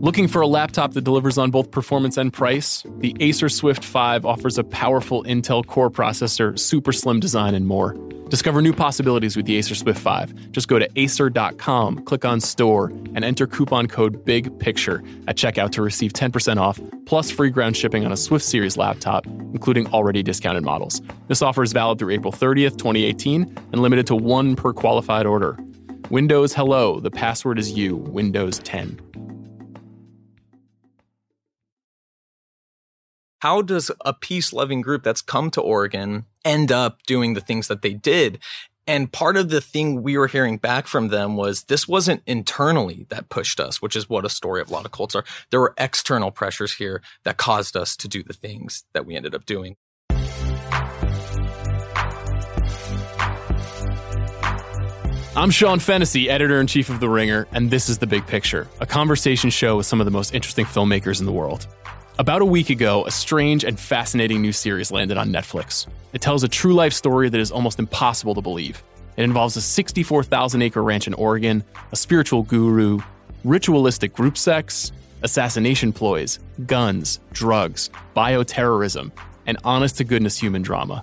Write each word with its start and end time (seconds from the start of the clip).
Looking 0.00 0.28
for 0.28 0.42
a 0.42 0.46
laptop 0.46 0.92
that 0.92 1.04
delivers 1.04 1.38
on 1.38 1.50
both 1.50 1.70
performance 1.70 2.18
and 2.18 2.30
price? 2.30 2.84
The 2.98 3.16
Acer 3.18 3.48
Swift 3.48 3.82
5 3.82 4.26
offers 4.26 4.58
a 4.58 4.64
powerful 4.64 5.24
Intel 5.24 5.66
Core 5.66 5.90
processor, 5.90 6.58
super 6.58 6.92
slim 6.92 7.18
design, 7.18 7.54
and 7.54 7.66
more. 7.66 7.94
Discover 8.28 8.60
new 8.60 8.74
possibilities 8.74 9.38
with 9.38 9.46
the 9.46 9.56
Acer 9.56 9.74
Swift 9.74 9.98
5. 9.98 10.52
Just 10.52 10.68
go 10.68 10.78
to 10.78 10.86
acer.com, 10.96 12.04
click 12.04 12.26
on 12.26 12.42
store, 12.42 12.88
and 13.14 13.24
enter 13.24 13.46
coupon 13.46 13.86
code 13.86 14.22
BIG 14.22 14.58
PICTURE 14.58 15.02
at 15.28 15.38
checkout 15.38 15.70
to 15.70 15.80
receive 15.80 16.12
10% 16.12 16.58
off 16.58 16.78
plus 17.06 17.30
free 17.30 17.48
ground 17.48 17.74
shipping 17.74 18.04
on 18.04 18.12
a 18.12 18.18
Swift 18.18 18.44
Series 18.44 18.76
laptop, 18.76 19.26
including 19.26 19.86
already 19.94 20.22
discounted 20.22 20.62
models. 20.62 21.00
This 21.28 21.40
offer 21.40 21.62
is 21.62 21.72
valid 21.72 21.98
through 21.98 22.10
April 22.10 22.34
30th, 22.34 22.76
2018, 22.76 23.44
and 23.72 23.80
limited 23.80 24.06
to 24.08 24.14
one 24.14 24.56
per 24.56 24.74
qualified 24.74 25.24
order. 25.24 25.56
Windows 26.10 26.52
Hello, 26.52 27.00
the 27.00 27.10
password 27.10 27.58
is 27.58 27.72
you, 27.72 27.96
Windows 27.96 28.58
10. 28.58 29.00
How 33.40 33.60
does 33.60 33.90
a 34.02 34.14
peace 34.14 34.54
loving 34.54 34.80
group 34.80 35.02
that's 35.02 35.20
come 35.20 35.50
to 35.50 35.60
Oregon 35.60 36.24
end 36.42 36.72
up 36.72 37.02
doing 37.02 37.34
the 37.34 37.42
things 37.42 37.68
that 37.68 37.82
they 37.82 37.92
did? 37.92 38.38
And 38.86 39.12
part 39.12 39.36
of 39.36 39.50
the 39.50 39.60
thing 39.60 40.02
we 40.02 40.16
were 40.16 40.28
hearing 40.28 40.56
back 40.56 40.86
from 40.86 41.08
them 41.08 41.36
was 41.36 41.64
this 41.64 41.86
wasn't 41.86 42.22
internally 42.26 43.04
that 43.10 43.28
pushed 43.28 43.60
us, 43.60 43.82
which 43.82 43.94
is 43.94 44.08
what 44.08 44.24
a 44.24 44.30
story 44.30 44.62
of 44.62 44.70
a 44.70 44.72
lot 44.72 44.86
of 44.86 44.92
cults 44.92 45.14
are. 45.14 45.24
There 45.50 45.60
were 45.60 45.74
external 45.76 46.30
pressures 46.30 46.74
here 46.74 47.02
that 47.24 47.36
caused 47.36 47.76
us 47.76 47.94
to 47.98 48.08
do 48.08 48.22
the 48.22 48.32
things 48.32 48.84
that 48.94 49.04
we 49.04 49.14
ended 49.14 49.34
up 49.34 49.44
doing. 49.44 49.76
I'm 55.36 55.50
Sean 55.50 55.78
Fennessey, 55.78 56.30
editor 56.30 56.58
in 56.58 56.66
chief 56.66 56.88
of 56.88 57.00
The 57.00 57.10
Ringer, 57.10 57.46
and 57.52 57.70
this 57.70 57.90
is 57.90 57.98
The 57.98 58.06
Big 58.06 58.26
Picture, 58.26 58.66
a 58.80 58.86
conversation 58.86 59.50
show 59.50 59.76
with 59.76 59.84
some 59.84 60.00
of 60.00 60.06
the 60.06 60.10
most 60.10 60.34
interesting 60.34 60.64
filmmakers 60.64 61.20
in 61.20 61.26
the 61.26 61.32
world. 61.32 61.66
About 62.18 62.40
a 62.40 62.46
week 62.46 62.70
ago, 62.70 63.04
a 63.04 63.10
strange 63.10 63.62
and 63.62 63.78
fascinating 63.78 64.40
new 64.40 64.52
series 64.52 64.90
landed 64.90 65.18
on 65.18 65.30
Netflix. 65.30 65.86
It 66.14 66.22
tells 66.22 66.44
a 66.44 66.48
true 66.48 66.72
life 66.72 66.94
story 66.94 67.28
that 67.28 67.38
is 67.38 67.50
almost 67.50 67.78
impossible 67.78 68.34
to 68.36 68.40
believe. 68.40 68.82
It 69.18 69.22
involves 69.22 69.54
a 69.58 69.60
64,000 69.60 70.62
acre 70.62 70.82
ranch 70.82 71.06
in 71.06 71.12
Oregon, 71.12 71.62
a 71.92 71.96
spiritual 71.96 72.42
guru, 72.42 73.00
ritualistic 73.44 74.14
group 74.14 74.38
sex, 74.38 74.92
assassination 75.24 75.92
ploys, 75.92 76.38
guns, 76.64 77.20
drugs, 77.32 77.90
bioterrorism, 78.16 79.12
and 79.44 79.58
honest 79.62 79.98
to 79.98 80.04
goodness 80.04 80.38
human 80.38 80.62
drama. 80.62 81.02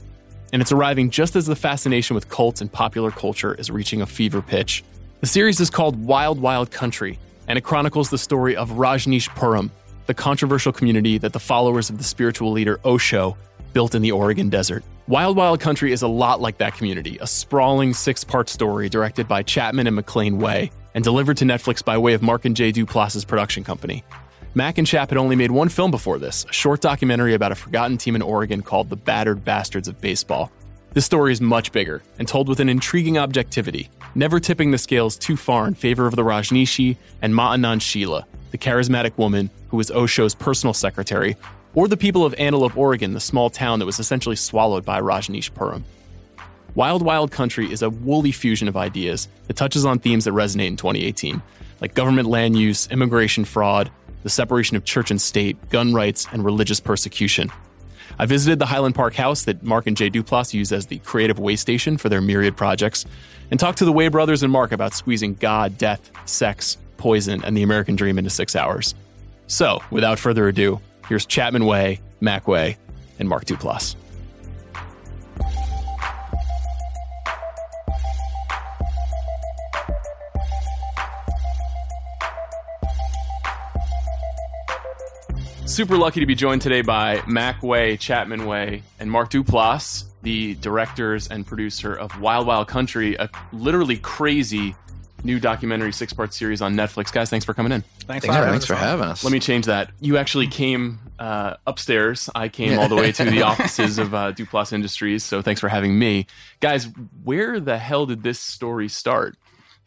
And 0.52 0.64
it's 0.64 0.72
arriving 0.72 1.12
just 1.12 1.36
as 1.36 1.46
the 1.46 1.56
fascination 1.56 2.16
with 2.16 2.28
cults 2.28 2.60
and 2.60 2.72
popular 2.72 3.12
culture 3.12 3.54
is 3.54 3.70
reaching 3.70 4.02
a 4.02 4.08
fever 4.08 4.42
pitch. 4.42 4.84
The 5.22 5.28
series 5.28 5.60
is 5.60 5.70
called 5.70 6.04
Wild 6.04 6.42
Wild 6.42 6.72
Country, 6.72 7.20
and 7.48 7.56
it 7.56 7.62
chronicles 7.62 8.10
the 8.10 8.18
story 8.18 8.56
of 8.56 8.72
Rajneeshpuram, 8.72 9.70
the 10.06 10.14
controversial 10.14 10.72
community 10.72 11.18
that 11.18 11.34
the 11.34 11.40
followers 11.40 11.90
of 11.90 11.98
the 11.98 12.04
spiritual 12.04 12.52
leader 12.52 12.80
Osho 12.86 13.38
built 13.74 13.96
in 13.96 14.02
the 14.02 14.12
Oregon 14.12 14.50
desert. 14.50 14.84
Wild 15.08 15.36
Wild 15.36 15.60
Country 15.60 15.92
is 15.92 16.02
a 16.02 16.08
lot 16.08 16.40
like 16.40 16.58
that 16.60 16.76
community, 16.76 17.18
a 17.20 17.28
sprawling 17.28 17.94
six 17.94 18.24
part 18.24 18.48
story 18.48 18.88
directed 18.90 19.28
by 19.28 19.44
Chapman 19.44 19.88
and 19.88 19.98
Maclain 19.98 20.40
Way 20.40 20.72
and 20.94 21.04
delivered 21.04 21.38
to 21.38 21.46
Netflix 21.46 21.84
by 21.84 21.98
way 21.98 22.14
of 22.14 22.22
Mark 22.22 22.46
and 22.46 22.56
Jay 22.56 22.72
Duplass's 22.72 23.26
production 23.26 23.64
company. 23.64 24.04
Mac 24.56 24.78
and 24.78 24.86
Chap 24.86 25.10
had 25.10 25.18
only 25.18 25.36
made 25.36 25.50
one 25.50 25.68
film 25.68 25.90
before 25.90 26.20
this, 26.20 26.46
a 26.48 26.54
short 26.54 26.80
documentary 26.80 27.34
about 27.34 27.52
a 27.52 27.56
forgotten 27.56 27.98
team 27.98 28.16
in 28.16 28.22
Oregon 28.22 28.62
called 28.62 28.90
the 28.90 28.96
Battered 28.96 29.44
Bastards 29.44 29.88
of 29.88 30.00
Baseball. 30.00 30.52
This 30.94 31.06
story 31.06 31.34
is 31.34 31.42
much 31.42 31.72
bigger 31.72 32.04
and 32.20 32.28
told 32.28 32.48
with 32.48 32.60
an 32.60 32.70
intriguing 32.70 33.18
objectivity, 33.18 33.90
never 34.14 34.40
tipping 34.40 34.70
the 34.70 34.78
scales 34.78 35.18
too 35.18 35.36
far 35.36 35.68
in 35.68 35.74
favor 35.74 36.06
of 36.06 36.16
the 36.16 36.22
Rajneeshi 36.22 36.98
and 37.24 37.34
Ma 37.34 37.56
Anand 37.56 37.82
Sheila, 37.82 38.28
the 38.54 38.58
charismatic 38.60 39.18
woman 39.18 39.50
who 39.70 39.78
was 39.78 39.90
Osho's 39.90 40.36
personal 40.36 40.76
secretary, 40.76 41.36
or 41.74 41.88
the 41.88 41.98
people 41.98 42.24
of 42.24 42.36
Antelope, 42.38 42.78
Oregon, 42.78 43.14
the 43.14 43.20
small 43.20 43.50
town 43.50 43.80
that 43.80 43.88
was 43.88 44.00
essentially 44.00 44.36
swallowed 44.36 44.86
by 44.86 45.02
Rajneeshpuram. 45.02 45.82
Wild 46.76 47.02
Wild 47.02 47.32
Country 47.32 47.72
is 47.72 47.82
a 47.82 47.90
woolly 47.90 48.32
fusion 48.32 48.68
of 48.68 48.78
ideas 48.78 49.28
that 49.48 49.56
touches 49.56 49.86
on 49.86 49.98
themes 49.98 50.26
that 50.26 50.36
resonate 50.36 50.68
in 50.68 50.78
2018, 50.78 51.42
like 51.82 51.96
government 51.96 52.30
land 52.30 52.56
use, 52.56 52.88
immigration 52.92 53.44
fraud, 53.44 53.90
the 54.22 54.30
separation 54.30 54.78
of 54.78 54.86
church 54.86 55.10
and 55.10 55.20
state, 55.20 55.58
gun 55.72 55.92
rights, 55.92 56.28
and 56.32 56.46
religious 56.46 56.80
persecution. 56.80 57.52
I 58.20 58.28
visited 58.28 58.60
the 58.60 58.68
Highland 58.68 58.94
Park 58.94 59.16
house 59.16 59.46
that 59.46 59.64
Mark 59.64 59.88
and 59.88 59.98
Jay 59.98 60.12
Duplass 60.12 60.54
use 60.54 60.72
as 60.72 60.86
the 60.86 61.00
creative 61.00 61.40
way 61.40 61.56
station 61.56 61.98
for 61.98 62.08
their 62.08 62.22
myriad 62.22 62.56
projects, 62.56 63.04
and 63.50 63.60
talked 63.60 63.80
to 63.80 63.86
the 63.86 63.92
Way 63.92 64.10
brothers 64.10 64.44
and 64.44 64.52
Mark 64.52 64.72
about 64.72 64.94
squeezing 64.94 65.34
God, 65.34 65.80
death, 65.80 66.12
sex, 66.26 66.78
poison, 66.98 67.44
and 67.44 67.56
the 67.56 67.64
American 67.64 67.96
dream 67.96 68.18
into 68.18 68.30
six 68.30 68.56
hours. 68.56 68.96
So, 69.48 69.82
without 69.92 70.20
further 70.20 70.48
ado, 70.48 70.80
here's 71.08 71.26
Chapman 71.26 71.66
Way, 71.66 72.00
Mac 72.22 72.48
Way, 72.48 72.78
and 73.20 73.28
Mark 73.28 73.46
Duplass. 73.46 73.96
Super 85.66 85.98
lucky 85.98 86.20
to 86.20 86.28
be 86.28 86.36
joined 86.36 86.62
today 86.62 86.84
by 86.84 87.24
Mac 87.26 87.64
Way, 87.64 87.98
Chapman 87.98 88.46
Way, 88.46 88.84
and 89.00 89.10
Mark 89.10 89.32
Duplass, 89.32 90.04
the 90.22 90.54
directors 90.56 91.28
and 91.28 91.48
producer 91.48 91.96
of 91.96 92.22
Wild 92.22 92.46
Wild 92.46 92.68
Country, 92.68 93.16
a 93.16 93.28
literally 93.52 93.98
crazy 93.98 94.76
new 95.24 95.40
documentary 95.40 95.94
six 95.94 96.14
part 96.14 96.34
series 96.34 96.62
on 96.62 96.76
Netflix. 96.76 97.12
Guys, 97.12 97.30
thanks 97.30 97.46
for 97.46 97.54
coming 97.54 97.72
in. 97.72 97.82
Thanks, 97.82 98.26
thanks, 98.26 98.38
for, 98.38 98.50
thanks 98.50 98.66
for 98.66 98.76
having 98.76 99.06
us. 99.06 99.24
Let 99.24 99.32
me 99.34 99.40
change 99.40 99.66
that. 99.66 99.92
You 100.00 100.18
actually 100.18 100.48
came 100.48 101.00
uh, 101.20 101.56
upstairs. 101.66 102.30
I 102.36 102.50
came 102.50 102.78
all 102.78 102.90
the 102.90 102.96
way 102.96 103.12
to 103.14 103.24
the 103.24 103.42
offices 103.44 103.98
of 103.98 104.14
uh, 104.14 104.34
Duplass 104.34 104.74
Industries. 104.74 105.24
So 105.24 105.42
thanks 105.42 105.62
for 105.62 105.70
having 105.70 105.98
me. 105.98 106.28
Guys, 106.60 106.88
where 107.24 107.60
the 107.60 107.78
hell 107.78 108.06
did 108.06 108.24
this 108.24 108.40
story 108.40 108.90
start? 108.90 109.38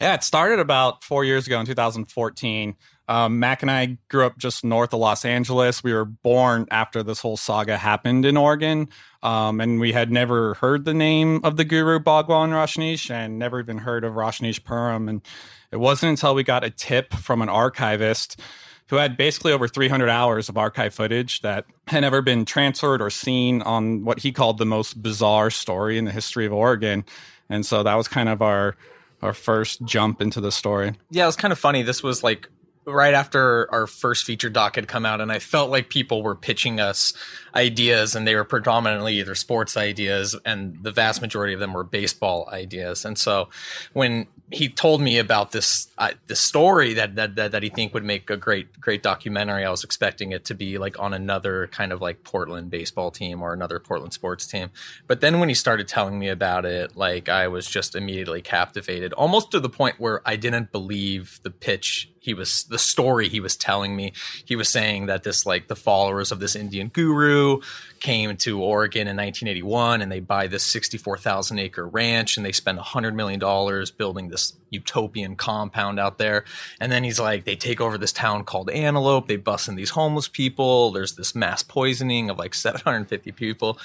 Yeah, 0.01 0.15
it 0.15 0.23
started 0.23 0.59
about 0.59 1.03
four 1.03 1.25
years 1.25 1.47
ago 1.47 1.59
in 1.61 1.67
2014. 1.67 2.77
Um, 3.09 3.39
Mac 3.39 3.63
and 3.63 3.71
I 3.71 3.99
grew 4.09 4.27
up 4.27 4.37
just 4.37 4.65
north 4.65 4.93
of 4.93 5.01
Los 5.01 5.25
Angeles. 5.25 5.85
We 5.85 5.93
were 5.93 6.05
born 6.05 6.67
after 6.71 7.03
this 7.03 7.21
whole 7.21 7.37
saga 7.37 7.77
happened 7.77 8.25
in 8.25 8.37
Oregon. 8.37 8.89
Um, 9.23 9.61
and 9.61 9.81
we 9.81 9.93
had 9.93 10.11
never 10.11 10.55
heard 10.55 10.85
the 10.85 10.95
name 10.95 11.41
of 11.45 11.57
the 11.57 11.65
guru 11.65 11.99
Bhagwan 11.99 12.51
Rajneesh 12.51 13.11
and 13.11 13.39
never 13.39 13.61
even 13.61 13.79
heard 13.79 14.05
of 14.05 14.15
Rajneeshpuram. 14.15 15.09
And 15.09 15.23
it 15.71 15.77
wasn't 15.77 16.11
until 16.11 16.35
we 16.35 16.43
got 16.43 16.65
a 16.65 16.71
tip 16.71 17.13
from 17.13 17.43
an 17.43 17.49
archivist 17.49 18.41
who 18.89 18.97
had 18.97 19.17
basically 19.17 19.53
over 19.53 19.67
300 19.67 20.09
hours 20.09 20.49
of 20.49 20.57
archive 20.57 20.95
footage 20.95 21.41
that 21.41 21.67
had 21.89 22.01
never 22.01 22.23
been 22.23 22.45
transferred 22.45 23.03
or 23.03 23.11
seen 23.11 23.63
on 23.63 24.05
what 24.05 24.21
he 24.21 24.31
called 24.31 24.59
the 24.59 24.67
most 24.67 25.03
bizarre 25.03 25.51
story 25.51 25.99
in 25.99 26.05
the 26.05 26.13
history 26.13 26.47
of 26.47 26.53
Oregon. 26.53 27.05
And 27.49 27.67
so 27.67 27.83
that 27.83 27.95
was 27.95 28.09
kind 28.09 28.29
of 28.29 28.43
our 28.43 28.77
our 29.23 29.33
first 29.33 29.83
jump 29.85 30.21
into 30.21 30.41
the 30.43 30.53
story. 30.53 30.93
Yeah, 31.11 31.25
it 31.25 31.27
was 31.27 31.37
kind 31.37 31.51
of 31.51 31.59
funny. 31.59 31.83
This 31.83 32.03
was 32.03 32.23
like 32.23 32.49
right 32.87 33.15
after 33.15 33.71
our 33.73 33.87
first 33.87 34.25
feature 34.25 34.49
doc 34.49 34.77
had 34.77 34.87
come 34.87 35.05
out 35.05 35.21
and 35.21 35.33
I 35.33 35.41
felt 35.41 35.71
like 35.71 35.91
people 35.91 36.23
were 36.23 36.37
pitching 36.37 36.79
us 36.79 37.13
ideas 37.55 38.15
and 38.15 38.27
they 38.27 38.37
were 38.37 38.45
predominantly 38.45 39.19
either 39.19 39.35
sports 39.35 39.77
ideas 39.77 40.37
and 40.45 40.83
the 40.83 40.93
vast 40.93 41.21
majority 41.21 41.53
of 41.53 41.59
them 41.61 41.73
were 41.73 41.83
baseball 41.83 42.49
ideas. 42.53 43.05
And 43.05 43.19
so 43.19 43.49
when 43.93 44.29
he 44.51 44.69
told 44.69 45.01
me 45.01 45.19
about 45.19 45.51
this 45.51 45.89
uh, 45.99 46.13
the 46.29 46.37
story 46.37 46.95
that, 46.95 47.17
that 47.17 47.35
that 47.35 47.53
that 47.53 47.63
he 47.63 47.69
think 47.69 47.93
would 47.93 48.05
make 48.05 48.31
a 48.31 48.37
great 48.37 48.81
great 48.81 49.03
documentary, 49.03 49.65
I 49.65 49.71
was 49.71 49.83
expecting 49.83 50.31
it 50.33 50.45
to 50.47 50.55
be 50.55 50.79
like 50.79 50.99
on 51.01 51.13
another 51.13 51.67
kind 51.69 51.93
of 51.93 52.01
like 52.01 52.23
Portland 52.23 52.71
baseball 52.71 53.11
team 53.11 53.43
or 53.43 53.53
another 53.53 53.81
Portland 53.81 54.13
sports 54.13 54.47
team. 54.47 54.71
But 55.09 55.21
then 55.21 55.41
when 55.41 55.49
he 55.49 55.55
started 55.55 55.89
telling 55.89 56.19
me 56.19 56.29
about 56.29 56.65
it, 56.65 56.97
like 56.97 57.29
I 57.29 57.49
was 57.49 57.67
just 57.67 57.97
immediately 57.97 58.41
captivated, 58.41 59.13
almost 59.15 59.51
to 59.51 59.61
the 59.61 59.69
point 59.69 59.99
where 59.99 60.21
I 60.25 60.37
didn't 60.37 60.71
believe 60.71 61.41
the 61.43 61.51
pitch 61.51 62.11
he 62.21 62.35
was 62.35 62.65
the 62.65 62.79
story 62.79 63.29
he 63.29 63.39
was 63.39 63.57
telling 63.57 63.95
me. 63.95 64.13
He 64.45 64.57
was 64.57 64.69
saying 64.69 65.07
that 65.07 65.23
this 65.23 65.47
like 65.47 65.69
the 65.69 65.77
followers 65.77 66.33
of 66.33 66.41
this 66.41 66.57
Indian 66.57 66.89
guru 66.89 67.61
came 68.07 68.37
to 68.37 68.63
Oregon 68.63 69.09
in 69.09 69.17
1981 69.17 70.01
and 70.01 70.13
they 70.13 70.21
buy 70.21 70.47
this 70.47 70.63
64,000 70.63 71.59
acre 71.59 71.89
ranch 71.89 72.37
and 72.37 72.47
they 72.47 72.53
spend 72.53 72.77
100 72.79 73.17
million 73.17 73.41
dollars 73.41 73.91
building 73.91 74.29
this 74.29 74.53
utopian 74.71 75.35
compound 75.35 75.99
out 75.99 76.17
there. 76.17 76.45
And 76.81 76.93
then 76.93 77.03
he's 77.03 77.19
like 77.19 77.45
they 77.45 77.57
take 77.57 77.81
over 77.81 77.99
this 77.99 78.13
town 78.13 78.45
called 78.45 78.71
Antelope, 78.71 79.27
they 79.27 79.35
bust 79.35 79.67
in 79.67 79.75
these 79.75 79.91
homeless 79.91 80.29
people, 80.29 80.93
there's 80.93 81.17
this 81.17 81.35
mass 81.35 81.65
poisoning 81.65 82.31
of 82.31 82.39
like 82.39 82.55
750 82.67 83.33
people. 83.33 83.77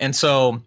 And 0.00 0.16
so 0.16 0.60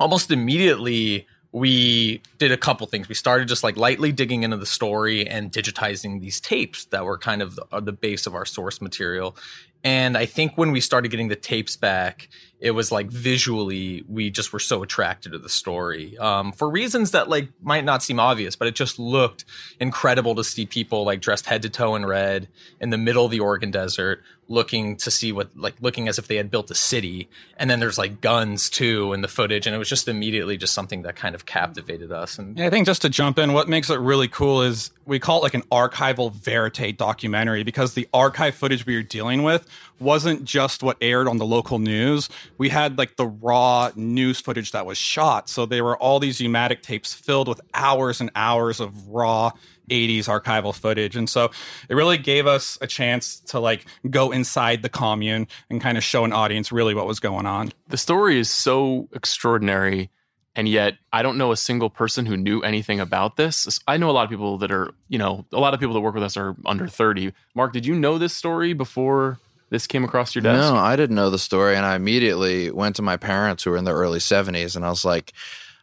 almost 0.00 0.30
immediately 0.30 1.26
we 1.52 2.22
did 2.38 2.52
a 2.52 2.56
couple 2.56 2.86
things. 2.86 3.06
We 3.06 3.14
started 3.14 3.48
just 3.48 3.64
like 3.64 3.76
lightly 3.76 4.12
digging 4.12 4.44
into 4.44 4.56
the 4.56 4.66
story 4.66 5.28
and 5.28 5.52
digitizing 5.52 6.22
these 6.22 6.40
tapes 6.40 6.86
that 6.86 7.04
were 7.04 7.18
kind 7.18 7.42
of 7.42 7.56
the, 7.56 7.80
the 7.82 7.92
base 7.92 8.26
of 8.26 8.34
our 8.34 8.46
source 8.46 8.80
material. 8.80 9.36
And 9.86 10.18
I 10.18 10.26
think 10.26 10.58
when 10.58 10.72
we 10.72 10.80
started 10.80 11.12
getting 11.12 11.28
the 11.28 11.36
tapes 11.36 11.76
back, 11.76 12.28
it 12.58 12.72
was 12.72 12.90
like 12.90 13.08
visually 13.08 14.02
we 14.08 14.30
just 14.30 14.52
were 14.52 14.58
so 14.58 14.82
attracted 14.82 15.30
to 15.30 15.38
the 15.38 15.48
story 15.48 16.18
um, 16.18 16.50
for 16.50 16.68
reasons 16.68 17.12
that 17.12 17.28
like 17.28 17.50
might 17.62 17.84
not 17.84 18.02
seem 18.02 18.18
obvious 18.18 18.56
but 18.56 18.66
it 18.66 18.74
just 18.74 18.98
looked 18.98 19.44
incredible 19.78 20.34
to 20.34 20.42
see 20.42 20.64
people 20.64 21.04
like 21.04 21.20
dressed 21.20 21.44
head 21.44 21.60
to 21.60 21.68
toe 21.68 21.94
in 21.94 22.06
red 22.06 22.48
in 22.80 22.88
the 22.88 22.96
middle 22.96 23.26
of 23.26 23.30
the 23.30 23.40
oregon 23.40 23.70
desert 23.70 24.22
looking 24.48 24.96
to 24.96 25.10
see 25.10 25.32
what 25.32 25.48
like 25.56 25.74
looking 25.80 26.08
as 26.08 26.18
if 26.18 26.28
they 26.28 26.36
had 26.36 26.50
built 26.50 26.70
a 26.70 26.74
city. 26.74 27.28
And 27.56 27.68
then 27.68 27.80
there's 27.80 27.98
like 27.98 28.20
guns 28.20 28.70
too 28.70 29.12
in 29.12 29.22
the 29.22 29.28
footage 29.28 29.66
and 29.66 29.74
it 29.74 29.78
was 29.78 29.88
just 29.88 30.08
immediately 30.08 30.56
just 30.56 30.74
something 30.74 31.02
that 31.02 31.16
kind 31.16 31.34
of 31.34 31.46
captivated 31.46 32.12
us. 32.12 32.38
And 32.38 32.58
yeah, 32.58 32.66
i 32.66 32.70
think 32.70 32.86
just 32.86 33.02
to 33.02 33.08
jump 33.08 33.38
in 33.38 33.52
what 33.52 33.68
makes 33.68 33.90
it 33.90 33.98
really 33.98 34.28
cool 34.28 34.62
is 34.62 34.90
we 35.04 35.18
call 35.18 35.38
it 35.38 35.42
like 35.42 35.54
an 35.54 35.62
archival 35.62 36.32
verite 36.32 36.96
documentary 36.96 37.64
because 37.64 37.94
the 37.94 38.08
archive 38.12 38.54
footage 38.54 38.86
we 38.86 38.96
are 38.96 39.02
dealing 39.02 39.42
with 39.42 39.66
wasn't 39.98 40.44
just 40.44 40.82
what 40.82 40.96
aired 41.00 41.28
on 41.28 41.38
the 41.38 41.46
local 41.46 41.78
news 41.78 42.28
we 42.58 42.68
had 42.68 42.98
like 42.98 43.16
the 43.16 43.26
raw 43.26 43.90
news 43.94 44.40
footage 44.40 44.72
that 44.72 44.86
was 44.86 44.98
shot 44.98 45.48
so 45.48 45.66
there 45.66 45.84
were 45.84 45.96
all 45.96 46.18
these 46.18 46.40
U-matic 46.40 46.82
tapes 46.82 47.14
filled 47.14 47.48
with 47.48 47.60
hours 47.74 48.20
and 48.20 48.30
hours 48.34 48.80
of 48.80 49.08
raw 49.08 49.50
80s 49.90 50.24
archival 50.24 50.74
footage. 50.74 51.16
And 51.16 51.28
so 51.28 51.50
it 51.88 51.94
really 51.94 52.18
gave 52.18 52.46
us 52.46 52.78
a 52.80 52.86
chance 52.86 53.40
to 53.40 53.60
like 53.60 53.86
go 54.08 54.30
inside 54.30 54.82
the 54.82 54.88
commune 54.88 55.48
and 55.70 55.80
kind 55.80 55.96
of 55.96 56.04
show 56.04 56.24
an 56.24 56.32
audience 56.32 56.72
really 56.72 56.94
what 56.94 57.06
was 57.06 57.20
going 57.20 57.46
on. 57.46 57.72
The 57.88 57.96
story 57.96 58.38
is 58.38 58.50
so 58.50 59.08
extraordinary. 59.12 60.10
And 60.54 60.66
yet, 60.66 60.94
I 61.12 61.20
don't 61.20 61.36
know 61.36 61.52
a 61.52 61.56
single 61.56 61.90
person 61.90 62.24
who 62.24 62.34
knew 62.34 62.62
anything 62.62 62.98
about 62.98 63.36
this. 63.36 63.78
I 63.86 63.98
know 63.98 64.08
a 64.08 64.12
lot 64.12 64.24
of 64.24 64.30
people 64.30 64.56
that 64.58 64.70
are, 64.70 64.90
you 65.06 65.18
know, 65.18 65.44
a 65.52 65.60
lot 65.60 65.74
of 65.74 65.80
people 65.80 65.92
that 65.92 66.00
work 66.00 66.14
with 66.14 66.22
us 66.22 66.34
are 66.38 66.56
under 66.64 66.88
30. 66.88 67.34
Mark, 67.54 67.74
did 67.74 67.84
you 67.84 67.94
know 67.94 68.16
this 68.16 68.32
story 68.32 68.72
before 68.72 69.38
this 69.70 69.86
came 69.86 70.04
across 70.04 70.34
your 70.34 70.42
desk? 70.42 70.72
No, 70.72 70.76
I 70.76 70.96
didn't 70.96 71.16
know 71.16 71.30
the 71.30 71.38
story. 71.38 71.76
And 71.76 71.84
I 71.84 71.96
immediately 71.96 72.70
went 72.70 72.96
to 72.96 73.02
my 73.02 73.16
parents 73.16 73.64
who 73.64 73.70
were 73.70 73.76
in 73.76 73.84
their 73.84 73.96
early 73.96 74.18
70s 74.18 74.76
and 74.76 74.84
I 74.84 74.90
was 74.90 75.04
like, 75.04 75.32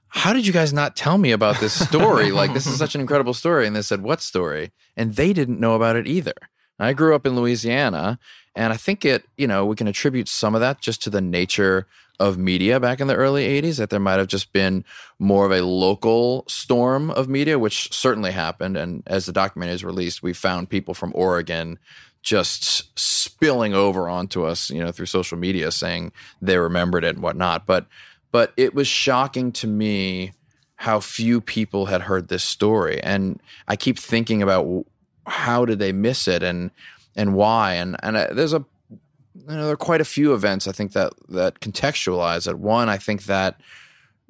how 0.08 0.32
did 0.32 0.46
you 0.46 0.54
guys 0.54 0.72
not 0.72 0.96
tell 0.96 1.18
me 1.18 1.32
about 1.32 1.60
this 1.60 1.74
story? 1.88 2.32
like, 2.32 2.54
this 2.54 2.68
is 2.68 2.78
such 2.78 2.94
an 2.94 3.02
incredible 3.02 3.34
story. 3.34 3.66
And 3.66 3.76
they 3.76 3.82
said, 3.82 4.02
what 4.02 4.22
story? 4.22 4.72
And 4.96 5.16
they 5.16 5.34
didn't 5.34 5.60
know 5.60 5.74
about 5.74 5.96
it 5.96 6.08
either. 6.08 6.36
I 6.80 6.94
grew 6.94 7.16
up 7.16 7.26
in 7.26 7.36
Louisiana, 7.36 8.20
and 8.56 8.74
I 8.74 8.78
think 8.78 9.06
it, 9.06 9.26
you 9.38 9.48
know, 9.48 9.66
we 9.66 9.76
can 9.76 9.88
attribute 9.88 10.28
some 10.28 10.54
of 10.54 10.62
that 10.62 10.82
just 10.82 11.02
to 11.04 11.10
the 11.10 11.22
nature 11.22 11.88
of 12.20 12.38
media 12.38 12.80
back 12.80 13.00
in 13.00 13.08
the 13.08 13.16
early 13.16 13.62
80s, 13.62 13.78
that 13.78 13.90
there 13.90 14.00
might 14.00 14.18
have 14.20 14.28
just 14.28 14.54
been 14.54 14.84
more 15.18 15.46
of 15.46 15.52
a 15.52 15.62
local 15.62 16.44
storm 16.48 17.10
of 17.12 17.28
media, 17.28 17.58
which 17.58 17.94
certainly 17.94 18.32
happened. 18.32 18.78
And 18.78 19.04
as 19.08 19.26
the 19.26 19.32
documentary 19.32 19.76
is 19.76 19.84
released, 19.84 20.22
we 20.22 20.34
found 20.34 20.70
people 20.70 20.94
from 20.94 21.12
Oregon 21.16 21.80
just 22.24 22.98
spilling 22.98 23.74
over 23.74 24.10
onto 24.10 24.46
us, 24.46 24.70
you 24.70 24.84
know, 24.84 24.92
through 24.92 25.06
social 25.06 25.38
media 25.38 25.72
saying 25.72 26.12
they 26.42 26.58
remembered 26.58 27.04
it 27.04 27.16
and 27.16 27.22
whatnot. 27.22 27.68
But 27.68 27.86
but 28.32 28.54
it 28.58 28.74
was 28.74 28.88
shocking 28.88 29.52
to 29.52 29.68
me 29.68 30.32
how 30.78 31.00
few 31.00 31.40
people 31.40 31.86
had 31.86 32.02
heard 32.02 32.30
this 32.30 32.44
story. 32.44 33.02
And 33.04 33.40
i 33.68 33.76
keep 33.76 34.00
thinking 34.00 34.42
about 34.42 34.86
how 35.28 35.66
did 35.66 35.80
they 35.80 35.92
miss 35.92 36.28
it 36.28 36.42
and 36.42 36.72
and 37.16 37.36
why? 37.36 37.74
And 37.74 37.98
and 38.02 38.18
I, 38.18 38.34
there's 38.34 38.54
a 38.54 38.66
you 38.90 39.56
know 39.56 39.66
there 39.66 39.74
are 39.74 39.78
quite 39.78 40.00
a 40.00 40.06
few 40.06 40.34
events 40.34 40.68
i 40.68 40.72
think 40.72 40.94
that 40.94 41.12
that 41.30 41.60
contextualize 41.60 42.48
it. 42.48 42.58
One 42.58 42.88
i 42.88 42.98
think 42.98 43.24
that 43.24 43.60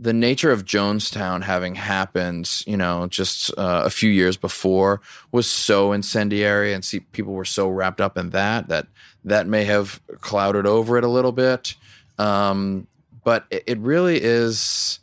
the 0.04 0.14
nature 0.14 0.52
of 0.52 0.66
Jonestown 0.66 1.44
having 1.44 1.76
happened, 1.76 2.62
you 2.68 2.76
know, 2.76 3.08
just 3.08 3.58
uh, 3.58 3.84
a 3.86 3.90
few 3.90 4.10
years 4.10 4.36
before 4.36 5.00
was 5.32 5.48
so 5.48 5.94
incendiary, 5.94 6.74
and 6.74 6.84
see 6.84 7.00
people 7.00 7.32
were 7.32 7.46
so 7.46 7.70
wrapped 7.70 8.02
up 8.02 8.18
in 8.18 8.32
that 8.32 8.68
that 8.68 8.88
that 9.24 9.48
may 9.48 9.64
have 9.64 10.02
clouded 10.20 10.68
over 10.68 10.98
it 10.98 11.06
a 11.06 11.08
little 11.08 11.32
bit. 11.32 11.76
Um, 12.18 12.86
but 13.24 13.46
it, 13.50 13.64
it 13.66 13.78
really 13.80 14.22
is 14.22 15.00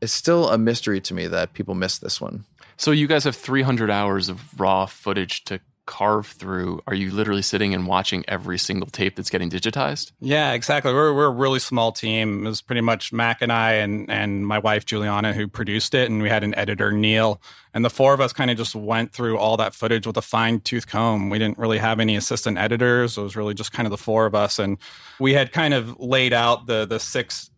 it's 0.00 0.12
still 0.12 0.50
a 0.50 0.58
mystery 0.58 1.00
to 1.00 1.14
me 1.14 1.28
that 1.28 1.52
people 1.52 1.76
missed 1.76 2.00
this 2.00 2.20
one. 2.20 2.44
So 2.76 2.90
you 2.90 3.06
guys 3.06 3.22
have 3.24 3.36
300 3.36 3.88
hours 3.88 4.28
of 4.28 4.58
raw 4.58 4.86
footage 4.86 5.44
to 5.44 5.60
carve 5.90 6.28
through. 6.28 6.80
Are 6.86 6.94
you 6.94 7.10
literally 7.10 7.42
sitting 7.42 7.74
and 7.74 7.84
watching 7.84 8.24
every 8.28 8.58
single 8.58 8.88
tape 8.88 9.16
that's 9.16 9.28
getting 9.28 9.50
digitized? 9.50 10.12
Yeah, 10.20 10.52
exactly. 10.52 10.92
We're 10.92 11.12
we're 11.12 11.26
a 11.26 11.30
really 11.30 11.58
small 11.58 11.90
team. 11.90 12.46
It 12.46 12.48
was 12.48 12.62
pretty 12.62 12.80
much 12.80 13.12
Mac 13.12 13.42
and 13.42 13.52
I 13.52 13.72
and 13.72 14.08
and 14.08 14.46
my 14.46 14.60
wife 14.60 14.86
Juliana 14.86 15.32
who 15.32 15.48
produced 15.48 15.92
it, 15.92 16.08
and 16.08 16.22
we 16.22 16.28
had 16.28 16.44
an 16.44 16.54
editor 16.54 16.92
Neil, 16.92 17.42
and 17.74 17.84
the 17.84 17.90
four 17.90 18.14
of 18.14 18.20
us 18.20 18.32
kind 18.32 18.52
of 18.52 18.56
just 18.56 18.76
went 18.76 19.12
through 19.12 19.36
all 19.36 19.56
that 19.56 19.74
footage 19.74 20.06
with 20.06 20.16
a 20.16 20.22
fine 20.22 20.60
tooth 20.60 20.86
comb. 20.86 21.28
We 21.28 21.40
didn't 21.40 21.58
really 21.58 21.78
have 21.78 21.98
any 21.98 22.14
assistant 22.14 22.56
editors. 22.56 23.18
It 23.18 23.22
was 23.22 23.34
really 23.34 23.54
just 23.54 23.72
kind 23.72 23.86
of 23.86 23.90
the 23.90 23.98
four 23.98 24.26
of 24.26 24.34
us, 24.36 24.60
and 24.60 24.78
we 25.18 25.34
had 25.34 25.50
kind 25.50 25.74
of 25.74 25.98
laid 25.98 26.32
out 26.32 26.66
the 26.66 26.86
the 26.86 27.00
six 27.00 27.50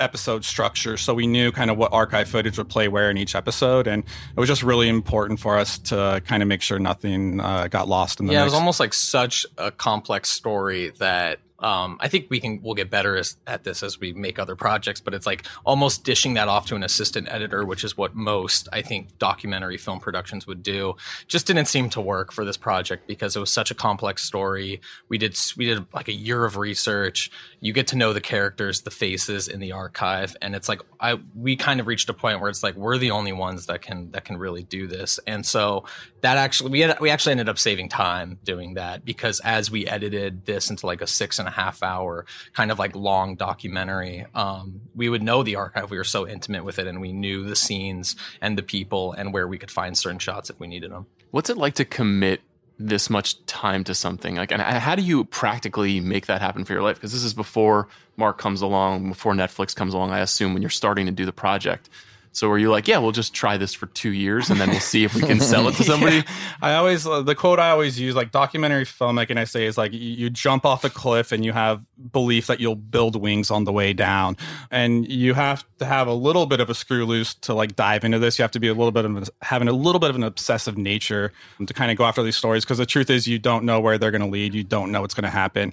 episode 0.00 0.44
structure 0.44 0.96
so 0.96 1.14
we 1.14 1.26
knew 1.26 1.50
kind 1.50 1.70
of 1.70 1.76
what 1.76 1.92
archive 1.92 2.28
footage 2.28 2.58
would 2.58 2.68
play 2.68 2.88
where 2.88 3.10
in 3.10 3.16
each 3.16 3.34
episode 3.34 3.86
and 3.86 4.04
it 4.04 4.40
was 4.40 4.48
just 4.48 4.62
really 4.62 4.88
important 4.88 5.40
for 5.40 5.56
us 5.56 5.78
to 5.78 6.22
kind 6.26 6.42
of 6.42 6.48
make 6.48 6.62
sure 6.62 6.78
nothing 6.78 7.40
uh, 7.40 7.66
got 7.68 7.88
lost 7.88 8.20
in 8.20 8.26
the 8.26 8.32
yeah 8.32 8.40
mix. 8.40 8.52
it 8.52 8.54
was 8.54 8.60
almost 8.60 8.80
like 8.80 8.92
such 8.92 9.46
a 9.58 9.70
complex 9.70 10.28
story 10.28 10.90
that 10.98 11.38
um, 11.58 11.96
I 12.00 12.08
think 12.08 12.26
we 12.28 12.40
can 12.40 12.60
we'll 12.62 12.74
get 12.74 12.90
better 12.90 13.16
as, 13.16 13.36
at 13.46 13.64
this 13.64 13.82
as 13.82 13.98
we 13.98 14.12
make 14.12 14.38
other 14.38 14.56
projects, 14.56 15.00
but 15.00 15.14
it's 15.14 15.26
like 15.26 15.46
almost 15.64 16.04
dishing 16.04 16.34
that 16.34 16.48
off 16.48 16.66
to 16.66 16.76
an 16.76 16.82
assistant 16.82 17.28
editor, 17.30 17.64
which 17.64 17.82
is 17.82 17.96
what 17.96 18.14
most 18.14 18.68
I 18.72 18.82
think 18.82 19.18
documentary 19.18 19.78
film 19.78 20.00
productions 20.00 20.46
would 20.46 20.62
do. 20.62 20.96
Just 21.26 21.46
didn't 21.46 21.66
seem 21.66 21.88
to 21.90 22.00
work 22.00 22.32
for 22.32 22.44
this 22.44 22.56
project 22.56 23.06
because 23.06 23.36
it 23.36 23.40
was 23.40 23.50
such 23.50 23.70
a 23.70 23.74
complex 23.74 24.22
story. 24.22 24.80
We 25.08 25.18
did 25.18 25.38
we 25.56 25.64
did 25.64 25.86
like 25.94 26.08
a 26.08 26.12
year 26.12 26.44
of 26.44 26.56
research. 26.56 27.30
You 27.60 27.72
get 27.72 27.86
to 27.88 27.96
know 27.96 28.12
the 28.12 28.20
characters, 28.20 28.82
the 28.82 28.90
faces 28.90 29.48
in 29.48 29.60
the 29.60 29.72
archive, 29.72 30.36
and 30.42 30.54
it's 30.54 30.68
like 30.68 30.82
I 31.00 31.18
we 31.34 31.56
kind 31.56 31.80
of 31.80 31.86
reached 31.86 32.10
a 32.10 32.14
point 32.14 32.40
where 32.40 32.50
it's 32.50 32.62
like 32.62 32.74
we're 32.74 32.98
the 32.98 33.12
only 33.12 33.32
ones 33.32 33.66
that 33.66 33.80
can 33.80 34.10
that 34.10 34.24
can 34.24 34.36
really 34.36 34.62
do 34.62 34.86
this, 34.86 35.18
and 35.26 35.44
so 35.46 35.84
that 36.20 36.36
actually 36.36 36.70
we 36.70 36.80
had, 36.80 37.00
we 37.00 37.08
actually 37.08 37.32
ended 37.32 37.48
up 37.48 37.58
saving 37.58 37.88
time 37.88 38.38
doing 38.44 38.74
that 38.74 39.04
because 39.04 39.40
as 39.40 39.70
we 39.70 39.86
edited 39.86 40.44
this 40.44 40.70
into 40.70 40.84
like 40.84 41.00
a 41.00 41.06
six 41.06 41.38
and 41.38 41.45
and 41.46 41.54
a 41.54 41.56
half 41.56 41.82
hour 41.82 42.26
kind 42.52 42.70
of 42.70 42.78
like 42.78 42.94
long 42.94 43.36
documentary. 43.36 44.26
Um, 44.34 44.80
we 44.94 45.08
would 45.08 45.22
know 45.22 45.42
the 45.42 45.56
archive. 45.56 45.90
We 45.90 45.98
were 45.98 46.04
so 46.04 46.26
intimate 46.26 46.64
with 46.64 46.78
it 46.78 46.86
and 46.86 47.00
we 47.00 47.12
knew 47.12 47.44
the 47.44 47.56
scenes 47.56 48.16
and 48.40 48.58
the 48.58 48.62
people 48.62 49.12
and 49.12 49.32
where 49.32 49.46
we 49.46 49.58
could 49.58 49.70
find 49.70 49.96
certain 49.96 50.18
shots 50.18 50.50
if 50.50 50.58
we 50.60 50.66
needed 50.66 50.90
them. 50.90 51.06
What's 51.30 51.50
it 51.50 51.56
like 51.56 51.74
to 51.74 51.84
commit 51.84 52.40
this 52.78 53.08
much 53.08 53.44
time 53.46 53.84
to 53.84 53.94
something 53.94 54.36
like 54.36 54.52
and 54.52 54.60
how 54.60 54.94
do 54.94 55.02
you 55.02 55.24
practically 55.24 55.98
make 55.98 56.26
that 56.26 56.42
happen 56.42 56.62
for 56.62 56.74
your 56.74 56.82
life 56.82 56.96
because 56.96 57.10
this 57.10 57.24
is 57.24 57.32
before 57.32 57.88
mark 58.18 58.36
comes 58.36 58.60
along 58.60 59.08
before 59.08 59.32
netflix 59.32 59.74
comes 59.74 59.94
along 59.94 60.10
i 60.10 60.18
assume 60.18 60.52
when 60.52 60.60
you're 60.60 60.68
starting 60.68 61.06
to 61.06 61.12
do 61.12 61.24
the 61.24 61.32
project 61.32 61.88
so 62.36 62.50
are 62.50 62.58
you 62.58 62.70
like, 62.70 62.86
yeah, 62.86 62.98
we'll 62.98 63.12
just 63.12 63.32
try 63.32 63.56
this 63.56 63.72
for 63.72 63.86
two 63.86 64.12
years 64.12 64.50
and 64.50 64.60
then 64.60 64.68
we'll 64.68 64.78
see 64.78 65.04
if 65.04 65.14
we 65.14 65.22
can 65.22 65.40
sell 65.40 65.68
it 65.68 65.74
to 65.76 65.84
somebody? 65.84 66.16
yeah. 66.16 66.22
I 66.60 66.74
always 66.74 67.06
uh, 67.06 67.22
the 67.22 67.34
quote 67.34 67.58
I 67.58 67.70
always 67.70 67.98
use, 67.98 68.14
like 68.14 68.30
documentary 68.30 68.84
filmmaking, 68.84 69.38
I 69.38 69.44
say 69.44 69.64
is 69.64 69.78
like 69.78 69.94
you, 69.94 69.98
you, 69.98 70.28
jump 70.28 70.66
off 70.66 70.84
a 70.84 70.90
cliff 70.90 71.32
and 71.32 71.46
you 71.46 71.52
have 71.52 71.82
belief 72.12 72.46
that 72.48 72.60
you'll 72.60 72.74
build 72.74 73.16
wings 73.16 73.50
on 73.50 73.64
the 73.64 73.72
way 73.72 73.94
down, 73.94 74.36
and 74.70 75.10
you 75.10 75.32
have 75.32 75.64
to 75.78 75.86
have 75.86 76.08
a 76.08 76.12
little 76.12 76.44
bit 76.44 76.60
of 76.60 76.68
a 76.68 76.74
screw 76.74 77.06
loose 77.06 77.32
to 77.36 77.54
like 77.54 77.74
dive 77.74 78.04
into 78.04 78.18
this. 78.18 78.38
You 78.38 78.42
have 78.42 78.50
to 78.50 78.60
be 78.60 78.68
a 78.68 78.74
little 78.74 78.92
bit 78.92 79.06
of 79.06 79.30
having 79.40 79.66
a 79.66 79.72
little 79.72 79.98
bit 79.98 80.10
of 80.10 80.16
an 80.16 80.22
obsessive 80.22 80.76
nature 80.76 81.32
to 81.66 81.72
kind 81.72 81.90
of 81.90 81.96
go 81.96 82.04
after 82.04 82.22
these 82.22 82.36
stories 82.36 82.66
because 82.66 82.76
the 82.76 82.84
truth 82.84 83.08
is 83.08 83.26
you 83.26 83.38
don't 83.38 83.64
know 83.64 83.80
where 83.80 83.96
they're 83.96 84.10
going 84.10 84.20
to 84.20 84.28
lead. 84.28 84.52
You 84.52 84.62
don't 84.62 84.92
know 84.92 85.00
what's 85.00 85.14
going 85.14 85.24
to 85.24 85.30
happen 85.30 85.72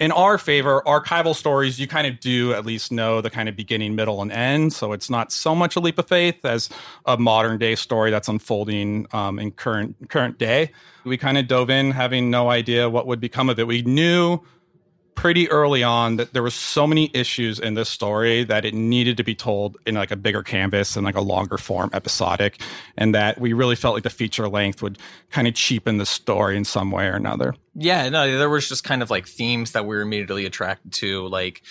in 0.00 0.12
our 0.12 0.38
favor, 0.38 0.82
archival 0.86 1.34
stories, 1.34 1.78
you 1.78 1.86
kind 1.86 2.06
of 2.06 2.20
do 2.20 2.52
at 2.54 2.66
least 2.66 2.90
know 2.90 3.20
the 3.20 3.30
kind 3.30 3.48
of 3.48 3.56
beginning, 3.56 3.94
middle, 3.94 4.20
and 4.22 4.32
end. 4.32 4.72
So 4.72 4.92
it's 4.92 5.08
not 5.08 5.32
so 5.32 5.54
much 5.54 5.76
a 5.76 5.80
leap 5.80 5.98
of 5.98 6.08
faith 6.08 6.44
as 6.44 6.68
a 7.06 7.16
modern 7.16 7.58
day 7.58 7.74
story 7.74 8.10
that's 8.10 8.28
unfolding 8.28 9.06
um, 9.12 9.38
in 9.38 9.52
current 9.52 10.08
current 10.08 10.38
day. 10.38 10.72
We 11.04 11.16
kind 11.16 11.38
of 11.38 11.48
dove 11.48 11.70
in 11.70 11.90
having 11.92 12.30
no 12.30 12.50
idea 12.50 12.88
what 12.88 13.06
would 13.06 13.20
become 13.20 13.48
of 13.48 13.58
it. 13.58 13.66
We 13.66 13.82
knew 13.82 14.40
pretty 15.14 15.50
early 15.50 15.82
on 15.82 16.16
that 16.16 16.32
there 16.32 16.42
was 16.42 16.54
so 16.54 16.86
many 16.86 17.10
issues 17.14 17.58
in 17.58 17.74
this 17.74 17.88
story 17.88 18.44
that 18.44 18.64
it 18.64 18.74
needed 18.74 19.16
to 19.16 19.24
be 19.24 19.34
told 19.34 19.76
in 19.86 19.94
like 19.94 20.10
a 20.10 20.16
bigger 20.16 20.42
canvas 20.42 20.96
and 20.96 21.04
like 21.04 21.14
a 21.14 21.20
longer 21.20 21.58
form 21.58 21.90
episodic 21.92 22.60
and 22.96 23.14
that 23.14 23.40
we 23.40 23.52
really 23.52 23.76
felt 23.76 23.94
like 23.94 24.02
the 24.02 24.10
feature 24.10 24.48
length 24.48 24.82
would 24.82 24.98
kind 25.30 25.46
of 25.46 25.54
cheapen 25.54 25.98
the 25.98 26.06
story 26.06 26.56
in 26.56 26.64
some 26.64 26.90
way 26.90 27.06
or 27.06 27.14
another. 27.14 27.54
Yeah 27.74 28.08
no 28.08 28.38
there 28.38 28.48
was 28.50 28.68
just 28.68 28.84
kind 28.84 29.02
of 29.02 29.10
like 29.10 29.26
themes 29.26 29.72
that 29.72 29.86
we 29.86 29.94
were 29.94 30.02
immediately 30.02 30.46
attracted 30.46 30.92
to 30.94 31.26
like 31.28 31.62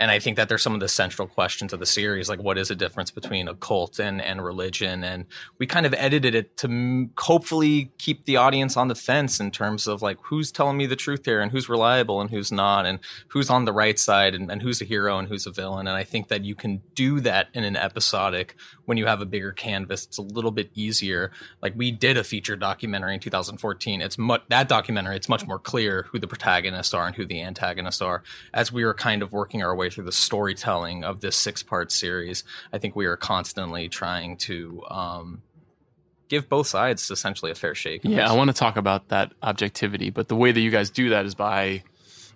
and 0.00 0.10
I 0.12 0.20
think 0.20 0.36
that 0.36 0.48
there's 0.48 0.62
some 0.62 0.74
of 0.74 0.80
the 0.80 0.88
central 0.88 1.26
questions 1.26 1.72
of 1.72 1.80
the 1.80 1.86
series, 1.86 2.28
like 2.28 2.40
what 2.40 2.56
is 2.56 2.68
the 2.68 2.76
difference 2.76 3.10
between 3.10 3.48
a 3.48 3.54
cult 3.54 3.98
and, 3.98 4.22
and 4.22 4.44
religion? 4.44 5.02
And 5.02 5.26
we 5.58 5.66
kind 5.66 5.86
of 5.86 5.94
edited 5.94 6.36
it 6.36 6.56
to 6.58 6.68
m- 6.68 7.10
hopefully 7.18 7.90
keep 7.98 8.24
the 8.24 8.36
audience 8.36 8.76
on 8.76 8.86
the 8.86 8.94
fence 8.94 9.40
in 9.40 9.50
terms 9.50 9.88
of 9.88 10.00
like 10.00 10.18
who's 10.22 10.52
telling 10.52 10.76
me 10.76 10.86
the 10.86 10.94
truth 10.94 11.24
here 11.24 11.40
and 11.40 11.50
who's 11.50 11.68
reliable 11.68 12.20
and 12.20 12.30
who's 12.30 12.52
not 12.52 12.86
and 12.86 13.00
who's 13.28 13.50
on 13.50 13.64
the 13.64 13.72
right 13.72 13.98
side 13.98 14.36
and, 14.36 14.52
and 14.52 14.62
who's 14.62 14.80
a 14.80 14.84
hero 14.84 15.18
and 15.18 15.28
who's 15.28 15.46
a 15.46 15.50
villain. 15.50 15.88
And 15.88 15.96
I 15.96 16.04
think 16.04 16.28
that 16.28 16.44
you 16.44 16.54
can 16.54 16.80
do 16.94 17.18
that 17.20 17.48
in 17.52 17.64
an 17.64 17.76
episodic 17.76 18.54
when 18.88 18.96
you 18.96 19.04
have 19.04 19.20
a 19.20 19.26
bigger 19.26 19.52
canvas, 19.52 20.06
it's 20.06 20.16
a 20.16 20.22
little 20.22 20.50
bit 20.50 20.70
easier. 20.74 21.30
Like 21.60 21.74
we 21.76 21.90
did 21.90 22.16
a 22.16 22.24
feature 22.24 22.56
documentary 22.56 23.12
in 23.12 23.20
2014. 23.20 24.00
It's 24.00 24.16
much 24.16 24.40
that 24.48 24.66
documentary. 24.66 25.14
It's 25.14 25.28
much 25.28 25.46
more 25.46 25.58
clear 25.58 26.06
who 26.10 26.18
the 26.18 26.26
protagonists 26.26 26.94
are 26.94 27.06
and 27.06 27.14
who 27.14 27.26
the 27.26 27.42
antagonists 27.42 28.00
are. 28.00 28.22
As 28.54 28.72
we 28.72 28.86
were 28.86 28.94
kind 28.94 29.22
of 29.22 29.30
working 29.30 29.62
our 29.62 29.76
way 29.76 29.90
through 29.90 30.04
the 30.04 30.12
storytelling 30.12 31.04
of 31.04 31.20
this 31.20 31.36
six 31.36 31.62
part 31.62 31.92
series, 31.92 32.44
I 32.72 32.78
think 32.78 32.96
we 32.96 33.04
are 33.04 33.16
constantly 33.16 33.90
trying 33.90 34.38
to. 34.38 34.82
Um, 34.88 35.42
give 36.28 36.46
both 36.46 36.66
sides 36.66 37.10
essentially 37.10 37.50
a 37.50 37.54
fair 37.54 37.74
shake. 37.74 38.02
Yeah, 38.04 38.30
I 38.30 38.34
want 38.34 38.48
to 38.48 38.54
talk 38.54 38.76
about 38.76 39.08
that 39.08 39.32
objectivity, 39.42 40.10
but 40.10 40.28
the 40.28 40.36
way 40.36 40.52
that 40.52 40.60
you 40.60 40.70
guys 40.70 40.90
do 40.90 41.08
that 41.08 41.24
is 41.24 41.34
by 41.34 41.82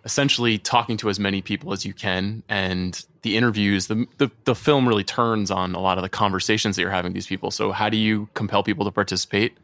essentially 0.03 0.57
talking 0.57 0.97
to 0.97 1.11
as 1.11 1.21
many 1.21 1.43
people 1.43 1.75
as 1.75 1.85
you 1.85 1.93
can 1.93 2.43
and 2.49 3.05
the 3.23 3.37
interviews 3.37 3.87
the, 3.87 4.07
the, 4.19 4.31
the 4.45 4.55
film 4.55 4.87
really 4.87 5.05
turns 5.05 5.51
on 5.51 5.75
a 5.75 5.81
lot 5.81 5.99
of 5.99 6.03
the 6.03 6.09
conversations 6.09 6.77
that 6.77 6.83
you're 6.83 6.91
having 6.91 7.13
these 7.13 7.27
people. 7.27 7.51
So 7.51 7.73
how 7.73 7.89
do 7.89 7.97
you 7.97 8.29
compel 8.35 8.63
people 8.63 8.85
to 8.85 8.91
participate? 8.91 9.57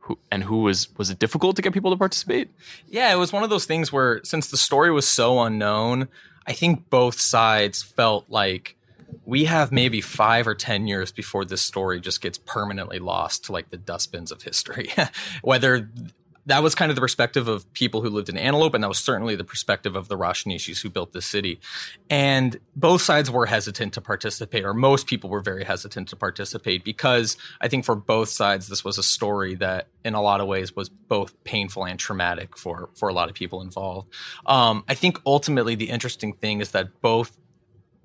Who, 0.00 0.18
and 0.30 0.44
who 0.44 0.58
was 0.58 0.88
was 0.96 1.10
it 1.10 1.18
difficult 1.18 1.56
to 1.56 1.62
get 1.62 1.72
people 1.72 1.90
to 1.90 1.96
participate? 1.96 2.50
Yeah 2.88 3.12
it 3.12 3.16
was 3.16 3.32
one 3.32 3.42
of 3.42 3.50
those 3.50 3.64
things 3.64 3.92
where 3.92 4.20
since 4.22 4.50
the 4.50 4.56
story 4.56 4.92
was 4.92 5.08
so 5.08 5.40
unknown 5.42 6.08
i 6.46 6.52
think 6.52 6.88
both 6.90 7.18
sides 7.18 7.82
felt 7.82 8.24
like 8.28 8.76
we 9.24 9.44
have 9.44 9.72
maybe 9.72 10.00
five 10.00 10.46
or 10.46 10.54
ten 10.54 10.86
years 10.86 11.12
before 11.12 11.44
this 11.44 11.62
story 11.62 12.00
just 12.00 12.20
gets 12.20 12.38
permanently 12.38 12.98
lost 12.98 13.44
to 13.44 13.52
like 13.52 13.70
the 13.70 13.76
dustbins 13.76 14.30
of 14.30 14.42
history. 14.42 14.90
Whether 15.42 15.90
that 16.46 16.62
was 16.62 16.74
kind 16.74 16.90
of 16.90 16.94
the 16.94 17.00
perspective 17.00 17.48
of 17.48 17.70
people 17.72 18.00
who 18.00 18.08
lived 18.08 18.28
in 18.28 18.38
Antelope, 18.38 18.74
and 18.74 18.82
that 18.82 18.88
was 18.88 18.98
certainly 18.98 19.34
the 19.34 19.44
perspective 19.44 19.96
of 19.96 20.08
the 20.08 20.16
Rajneeshis 20.16 20.80
who 20.80 20.88
built 20.88 21.12
this 21.12 21.26
city. 21.26 21.60
And 22.08 22.58
both 22.74 23.02
sides 23.02 23.30
were 23.30 23.46
hesitant 23.46 23.92
to 23.94 24.00
participate, 24.00 24.64
or 24.64 24.72
most 24.72 25.06
people 25.06 25.28
were 25.28 25.40
very 25.40 25.64
hesitant 25.64 26.08
to 26.08 26.16
participate, 26.16 26.84
because 26.84 27.36
I 27.60 27.68
think 27.68 27.84
for 27.84 27.96
both 27.96 28.28
sides, 28.28 28.68
this 28.68 28.84
was 28.84 28.96
a 28.96 29.02
story 29.02 29.56
that, 29.56 29.88
in 30.04 30.14
a 30.14 30.22
lot 30.22 30.40
of 30.40 30.46
ways, 30.46 30.74
was 30.74 30.88
both 30.88 31.34
painful 31.44 31.84
and 31.84 31.98
traumatic 31.98 32.56
for 32.56 32.90
for 32.94 33.08
a 33.08 33.12
lot 33.12 33.28
of 33.28 33.34
people 33.34 33.60
involved. 33.60 34.08
Um, 34.46 34.84
I 34.88 34.94
think 34.94 35.20
ultimately 35.26 35.74
the 35.74 35.90
interesting 35.90 36.32
thing 36.32 36.60
is 36.60 36.70
that 36.70 37.00
both 37.00 37.36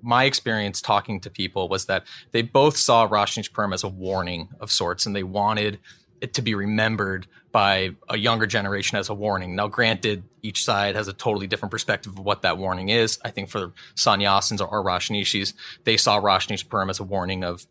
my 0.04 0.24
experience 0.24 0.82
talking 0.82 1.20
to 1.20 1.30
people 1.30 1.68
was 1.68 1.86
that 1.86 2.04
they 2.32 2.42
both 2.42 2.76
saw 2.76 3.08
Rajneeshpuram 3.08 3.72
as 3.72 3.84
a 3.84 3.88
warning 3.88 4.48
of 4.58 4.72
sorts, 4.72 5.06
and 5.06 5.14
they 5.14 5.22
wanted 5.22 5.78
to 6.34 6.42
be 6.42 6.54
remembered 6.54 7.26
by 7.50 7.90
a 8.08 8.16
younger 8.16 8.46
generation 8.46 8.98
as 8.98 9.08
a 9.08 9.14
warning. 9.14 9.54
Now, 9.54 9.68
granted, 9.68 10.22
each 10.42 10.64
side 10.64 10.94
has 10.94 11.08
a 11.08 11.12
totally 11.12 11.46
different 11.46 11.70
perspective 11.70 12.12
of 12.12 12.24
what 12.24 12.42
that 12.42 12.58
warning 12.58 12.88
is. 12.88 13.18
I 13.24 13.30
think 13.30 13.48
for 13.48 13.72
Sannyasins 13.94 14.60
or, 14.60 14.66
or 14.66 14.82
they 15.84 15.96
saw 15.96 16.20
Rajneeshpuram 16.20 16.90
as 16.90 17.00
a 17.00 17.04
warning 17.04 17.44
of 17.44 17.66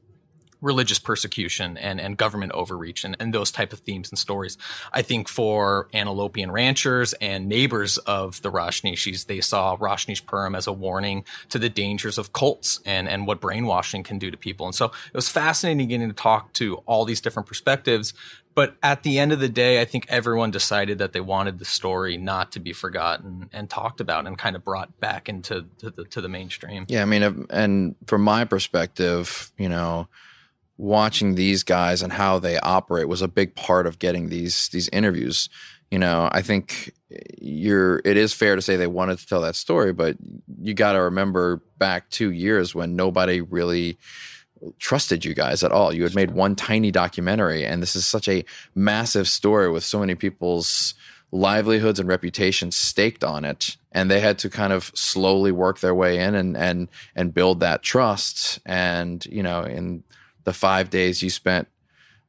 religious 0.62 1.00
persecution 1.00 1.77
and, 1.77 2.00
and 2.00 2.18
government 2.18 2.51
overreach 2.53 3.03
and, 3.03 3.18
and 3.20 3.34
those 3.34 3.51
type 3.51 3.74
of 3.74 3.80
themes 3.80 4.10
and 4.10 4.20
stories. 4.20 4.58
I 4.94 5.01
think 5.01 5.27
for 5.27 5.88
Antelopian 5.94 6.51
ranchers 6.51 7.13
and 7.13 7.48
neighbors 7.48 7.98
of 8.00 8.41
the 8.41 8.51
Rajneeshis, 8.51 9.25
they 9.25 9.41
saw 9.41 9.75
Rajneeshpuram 9.75 10.56
as 10.56 10.68
a 10.68 10.74
warning 10.74 11.25
to 11.50 11.60
the 11.60 11.70
dangers 11.70 12.18
of 12.18 12.32
cults 12.34 12.80
and, 12.86 13.10
and 13.10 13.27
what 13.27 13.41
brainwashing 13.41 14.03
can 14.03 14.20
do 14.20 14.32
to 14.32 14.38
people. 14.38 14.65
And 14.65 14.75
so 14.75 14.86
it 14.86 15.15
was 15.15 15.30
fascinating 15.30 15.88
getting 15.88 16.08
to 16.08 16.13
talk 16.13 16.53
to 16.53 16.75
all 16.86 17.06
these 17.06 17.22
different 17.22 17.48
perspectives. 17.48 18.13
But 18.53 18.75
at 18.84 19.03
the 19.03 19.18
end 19.18 19.32
of 19.32 19.39
the 19.39 19.50
day, 19.50 19.82
I 19.82 19.86
think 19.86 20.06
everyone 20.10 20.51
decided 20.51 20.98
that 20.98 21.13
they 21.13 21.22
wanted 21.22 21.60
the 21.60 21.65
story 21.65 22.18
not 22.18 22.51
to 22.51 22.60
be 22.60 22.74
forgotten 22.74 23.50
and 23.53 23.70
talked 23.70 24.01
about 24.01 24.27
and 24.27 24.38
kind 24.38 24.56
of 24.56 24.63
brought 24.63 25.00
back 25.00 25.30
into 25.30 25.65
to 25.80 25.89
the, 25.89 26.03
to 26.06 26.22
the 26.22 26.27
mainstream. 26.27 26.86
Yeah, 26.89 27.01
I 27.01 27.06
mean, 27.06 27.48
and 27.50 27.96
from 28.08 28.24
my 28.24 28.44
perspective, 28.44 29.51
you 29.58 29.70
know, 29.70 30.08
watching 30.78 31.36
these 31.36 31.63
guys 31.63 32.01
and 32.01 32.13
how 32.13 32.40
they 32.40 32.58
operate 32.60 33.08
was 33.08 33.22
a 33.22 33.28
big 33.28 33.56
part 33.56 33.86
of 33.86 34.00
getting 34.00 34.30
these 34.30 34.70
these 34.70 34.90
interviews. 34.90 35.50
You 35.92 36.00
know, 36.00 36.30
I 36.32 36.42
think 36.42 36.94
you're 37.42 38.01
it 38.06 38.18
is 38.18 38.34
fair 38.34 38.56
to 38.56 38.62
say 38.62 38.78
they 38.78 38.88
wanted 38.88 39.20
to 39.20 39.28
tell 39.28 39.42
that 39.42 39.56
story, 39.56 39.94
but 39.94 40.18
you 40.62 40.74
got 40.74 40.94
to 40.94 41.01
remember 41.01 41.62
back 41.78 42.10
2 42.10 42.32
years 42.32 42.74
when 42.74 42.96
nobody 42.96 43.42
really 43.42 43.98
trusted 44.80 45.25
you 45.25 45.34
guys 45.34 45.63
at 45.63 45.72
all. 45.72 45.94
You 45.94 46.04
had 46.04 46.16
made 46.16 46.32
one 46.32 46.56
tiny 46.56 46.92
documentary 46.92 47.66
and 47.66 47.82
this 47.82 47.96
is 47.96 48.06
such 48.06 48.28
a 48.28 48.46
massive 48.75 49.28
story 49.28 49.70
with 49.70 49.84
so 49.84 50.00
many 50.00 50.16
people's 50.16 50.94
livelihoods 51.32 52.00
and 52.00 52.10
reputations 52.10 52.75
staked 52.75 53.24
on 53.24 53.46
it 53.46 53.78
and 53.92 54.12
they 54.12 54.20
had 54.20 54.38
to 54.40 54.50
kind 54.50 54.74
of 54.74 54.92
slowly 54.94 55.51
work 55.51 55.80
their 55.80 55.96
way 55.96 56.20
in 56.20 56.36
and 56.36 56.58
and 56.58 56.90
and 57.16 57.34
build 57.34 57.62
that 57.62 57.82
trust 57.82 58.60
and 58.66 59.25
you 59.28 59.42
know 59.42 59.62
in 59.63 60.04
the 60.44 60.54
five 60.54 60.90
days 60.90 61.22
you 61.22 61.30
spent 61.30 61.68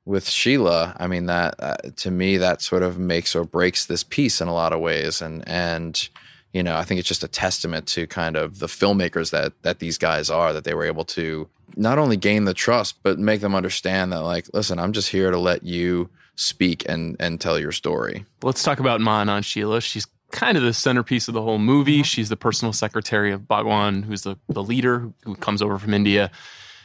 with 0.05 0.29
Sheila, 0.29 0.97
I 0.99 1.07
mean 1.07 1.27
that 1.27 1.55
uh, 1.59 1.77
to 1.97 2.11
me 2.11 2.37
that 2.39 2.61
sort 2.61 2.83
of 2.83 2.99
makes 2.99 3.37
or 3.37 3.45
breaks 3.45 3.87
this 3.87 4.03
piece 4.03 4.41
in 4.41 4.49
a 4.49 4.55
lot 4.55 4.73
of 4.73 4.81
ways, 4.81 5.23
and 5.23 5.47
and 5.47 6.09
you 6.53 6.63
know 6.63 6.77
I 6.77 6.85
think 6.85 6.99
it's 6.99 7.09
just 7.09 7.25
a 7.25 7.29
testament 7.29 7.87
to 7.89 8.07
kind 8.07 8.37
of 8.37 8.59
the 8.59 8.67
filmmakers 8.67 9.31
that 9.31 9.53
that 9.63 9.79
these 9.79 9.99
guys 9.99 10.29
are 10.29 10.53
that 10.53 10.65
they 10.65 10.75
were 10.75 10.85
able 10.85 11.05
to 11.05 11.49
not 11.77 11.99
only 11.99 12.17
gain 12.17 12.45
the 12.45 12.53
trust 12.53 12.97
but 13.03 13.19
make 13.19 13.41
them 13.41 13.55
understand 13.55 14.13
that 14.13 14.21
like 14.21 14.47
listen 14.53 14.79
I'm 14.79 14.93
just 14.93 15.09
here 15.09 15.31
to 15.31 15.39
let 15.39 15.63
you 15.63 16.11
speak 16.35 16.85
and 16.89 17.17
and 17.21 17.41
tell 17.41 17.59
your 17.59 17.73
story. 17.73 18.25
Let's 18.43 18.63
talk 18.65 18.81
about 18.81 19.01
Ma 19.01 19.23
Anand 19.23 19.45
Sheila. 19.45 19.81
She's 19.81 20.07
kind 20.33 20.57
of 20.57 20.65
the 20.65 20.73
centerpiece 20.73 21.29
of 21.29 21.35
the 21.35 21.43
whole 21.43 21.59
movie. 21.59 21.99
Mm-hmm. 21.99 22.05
She's 22.05 22.29
the 22.29 22.37
personal 22.37 22.73
secretary 22.73 23.31
of 23.31 23.47
Bhagwan, 23.47 24.03
who's 24.03 24.23
the 24.23 24.37
the 24.49 24.65
leader 24.65 25.13
who 25.25 25.37
comes 25.37 25.63
over 25.63 25.79
from 25.79 25.95
India 25.95 26.33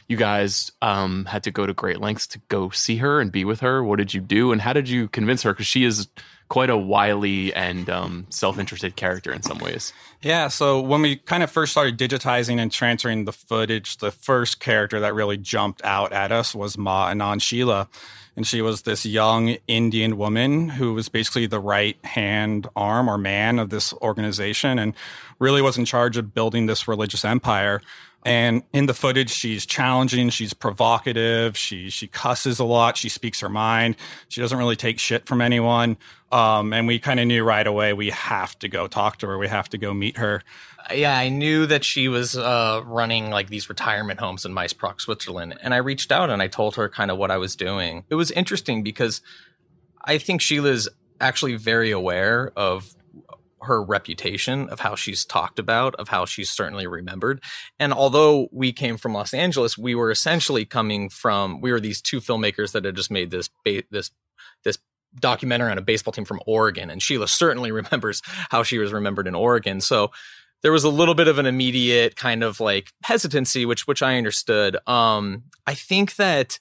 you 0.07 0.17
guys 0.17 0.71
um, 0.81 1.25
had 1.25 1.43
to 1.43 1.51
go 1.51 1.65
to 1.65 1.73
great 1.73 1.99
lengths 1.99 2.27
to 2.27 2.39
go 2.47 2.69
see 2.69 2.97
her 2.97 3.19
and 3.19 3.31
be 3.31 3.43
with 3.43 3.59
her. 3.59 3.83
What 3.83 3.97
did 3.97 4.13
you 4.13 4.21
do, 4.21 4.51
and 4.51 4.61
how 4.61 4.73
did 4.73 4.87
you 4.87 5.07
convince 5.07 5.43
her? 5.43 5.53
Because 5.53 5.67
she 5.67 5.83
is 5.83 6.07
quite 6.49 6.69
a 6.69 6.77
wily 6.77 7.53
and 7.53 7.89
um, 7.89 8.25
self-interested 8.29 8.95
character 8.95 9.33
in 9.33 9.41
some 9.41 9.57
ways. 9.57 9.91
Yeah. 10.21 10.47
So 10.47 10.79
when 10.79 11.01
we 11.01 11.17
kind 11.17 11.43
of 11.43 11.51
first 11.51 11.73
started 11.73 11.97
digitizing 11.97 12.57
and 12.57 12.71
transferring 12.71 13.25
the 13.25 13.33
footage, 13.33 13.97
the 13.97 14.11
first 14.11 14.61
character 14.61 15.01
that 15.01 15.13
really 15.13 15.37
jumped 15.37 15.83
out 15.83 16.13
at 16.13 16.31
us 16.31 16.55
was 16.55 16.77
Ma 16.77 17.11
Anand 17.11 17.41
Sheila. 17.41 17.89
And 18.37 18.45
she 18.45 18.61
was 18.61 18.83
this 18.83 19.03
young 19.03 19.57
Indian 19.67 20.15
woman 20.15 20.69
who 20.69 20.93
was 20.93 21.09
basically 21.09 21.47
the 21.47 21.59
right 21.59 21.97
hand 22.05 22.67
arm 22.75 23.09
or 23.09 23.17
man 23.17 23.57
of 23.57 23.71
this 23.71 23.93
organization 23.93 24.77
and 24.77 24.93
really 25.39 25.61
was 25.61 25.77
in 25.77 25.85
charge 25.85 26.17
of 26.17 26.35
building 26.35 26.67
this 26.67 26.87
religious 26.87 27.25
empire. 27.25 27.81
And 28.25 28.63
in 28.73 28.87
the 28.87 28.93
footage, 28.93 29.29
she's 29.29 29.65
challenging, 29.65 30.29
she's 30.29 30.53
provocative, 30.53 31.55
she 31.55 31.89
she 31.89 32.07
cusses 32.07 32.59
a 32.59 32.65
lot, 32.65 32.97
she 32.97 33.07
speaks 33.09 33.39
her 33.39 33.49
mind, 33.49 33.95
she 34.27 34.41
doesn't 34.41 34.57
really 34.57 34.75
take 34.75 34.99
shit 34.99 35.27
from 35.27 35.41
anyone. 35.41 35.97
Um, 36.29 36.73
and 36.73 36.87
we 36.87 36.99
kind 36.99 37.21
of 37.21 37.27
knew 37.27 37.43
right 37.43 37.65
away 37.65 37.93
we 37.93 38.09
have 38.09 38.59
to 38.59 38.67
go 38.67 38.87
talk 38.87 39.17
to 39.19 39.27
her, 39.27 39.37
we 39.37 39.47
have 39.47 39.69
to 39.69 39.77
go 39.77 39.93
meet 39.93 40.17
her. 40.17 40.43
Yeah, 40.93 41.17
I 41.17 41.29
knew 41.29 41.65
that 41.67 41.85
she 41.85 42.09
was 42.09 42.37
uh, 42.37 42.81
running 42.85 43.29
like 43.29 43.47
these 43.47 43.69
retirement 43.69 44.19
homes 44.19 44.45
in 44.45 44.53
Maisprach, 44.53 44.99
Switzerland, 44.99 45.57
and 45.61 45.73
I 45.73 45.77
reached 45.77 46.11
out 46.11 46.29
and 46.29 46.41
I 46.41 46.47
told 46.47 46.75
her 46.75 46.89
kind 46.89 47.11
of 47.11 47.17
what 47.17 47.31
I 47.31 47.37
was 47.37 47.55
doing. 47.55 48.03
It 48.09 48.15
was 48.15 48.31
interesting 48.31 48.83
because 48.83 49.21
I 50.03 50.17
think 50.17 50.41
Sheila's 50.41 50.89
actually 51.21 51.55
very 51.55 51.91
aware 51.91 52.51
of 52.55 52.93
her 53.61 53.83
reputation 53.83 54.69
of 54.69 54.79
how 54.79 54.95
she's 54.95 55.25
talked 55.25 55.59
about 55.59 55.95
of 55.95 56.09
how 56.09 56.25
she's 56.25 56.49
certainly 56.49 56.87
remembered. 56.87 57.41
And 57.79 57.93
although 57.93 58.47
we 58.51 58.71
came 58.71 58.97
from 58.97 59.13
los 59.13 59.33
angeles 59.33 59.77
we 59.77 59.95
were 59.95 60.11
essentially 60.11 60.65
coming 60.65 61.09
from 61.09 61.61
we 61.61 61.71
were 61.71 61.79
these 61.79 62.01
two 62.01 62.19
filmmakers 62.19 62.71
that 62.71 62.85
had 62.85 62.95
just 62.95 63.11
made 63.11 63.31
this 63.31 63.49
ba- 63.65 63.83
this 63.91 64.11
this 64.63 64.77
documentary 65.19 65.71
on 65.71 65.77
a 65.77 65.81
baseball 65.81 66.11
team 66.11 66.25
from 66.25 66.41
oregon 66.45 66.89
and 66.89 67.01
sheila 67.01 67.27
certainly 67.27 67.71
remembers 67.81 68.21
how 68.49 68.63
she 68.63 68.77
was 68.77 68.93
remembered 68.93 69.27
in 69.27 69.35
oregon. 69.35 69.81
So 69.81 70.11
there 70.63 70.71
was 70.71 70.83
a 70.83 70.89
little 70.89 71.13
bit 71.13 71.27
of 71.27 71.37
an 71.37 71.45
immediate 71.45 72.15
kind 72.15 72.43
of 72.43 72.59
like 72.59 72.91
hesitancy 73.03 73.65
which 73.65 73.87
which 73.87 74.01
i 74.01 74.17
understood. 74.17 74.77
Um 74.87 75.43
i 75.65 75.73
think 75.73 76.15
that 76.15 76.59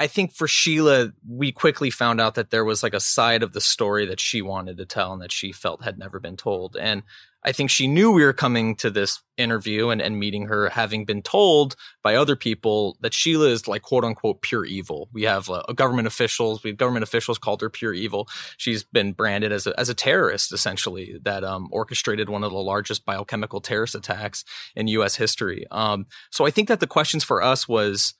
I 0.00 0.06
think 0.06 0.32
for 0.32 0.48
Sheila, 0.48 1.12
we 1.28 1.52
quickly 1.52 1.90
found 1.90 2.22
out 2.22 2.34
that 2.34 2.48
there 2.48 2.64
was 2.64 2.82
like 2.82 2.94
a 2.94 3.00
side 3.00 3.42
of 3.42 3.52
the 3.52 3.60
story 3.60 4.06
that 4.06 4.18
she 4.18 4.40
wanted 4.40 4.78
to 4.78 4.86
tell 4.86 5.12
and 5.12 5.20
that 5.20 5.30
she 5.30 5.52
felt 5.52 5.84
had 5.84 5.98
never 5.98 6.18
been 6.18 6.38
told. 6.38 6.74
And 6.74 7.02
I 7.44 7.52
think 7.52 7.68
she 7.68 7.86
knew 7.86 8.10
we 8.10 8.24
were 8.24 8.32
coming 8.32 8.76
to 8.76 8.90
this 8.90 9.20
interview 9.36 9.90
and, 9.90 10.00
and 10.00 10.18
meeting 10.18 10.46
her, 10.46 10.70
having 10.70 11.04
been 11.04 11.20
told 11.20 11.76
by 12.02 12.14
other 12.14 12.34
people 12.34 12.96
that 13.02 13.12
Sheila 13.12 13.48
is 13.48 13.68
like 13.68 13.82
quote 13.82 14.04
unquote 14.04 14.40
pure 14.40 14.64
evil. 14.64 15.10
We 15.12 15.24
have 15.24 15.50
uh, 15.50 15.64
government 15.74 16.06
officials, 16.06 16.64
we 16.64 16.70
have 16.70 16.78
government 16.78 17.02
officials 17.02 17.36
called 17.36 17.60
her 17.60 17.70
pure 17.70 17.92
evil. 17.92 18.26
She's 18.56 18.84
been 18.84 19.12
branded 19.12 19.52
as 19.52 19.66
a, 19.66 19.78
as 19.78 19.90
a 19.90 19.94
terrorist, 19.94 20.50
essentially, 20.50 21.18
that 21.22 21.44
um, 21.44 21.68
orchestrated 21.72 22.30
one 22.30 22.42
of 22.42 22.52
the 22.52 22.58
largest 22.58 23.04
biochemical 23.04 23.60
terrorist 23.60 23.94
attacks 23.94 24.44
in 24.74 24.88
U.S. 24.88 25.16
history. 25.16 25.66
Um, 25.70 26.06
so 26.30 26.46
I 26.46 26.50
think 26.50 26.68
that 26.68 26.80
the 26.80 26.86
questions 26.86 27.22
for 27.22 27.42
us 27.42 27.68
was 27.68 28.14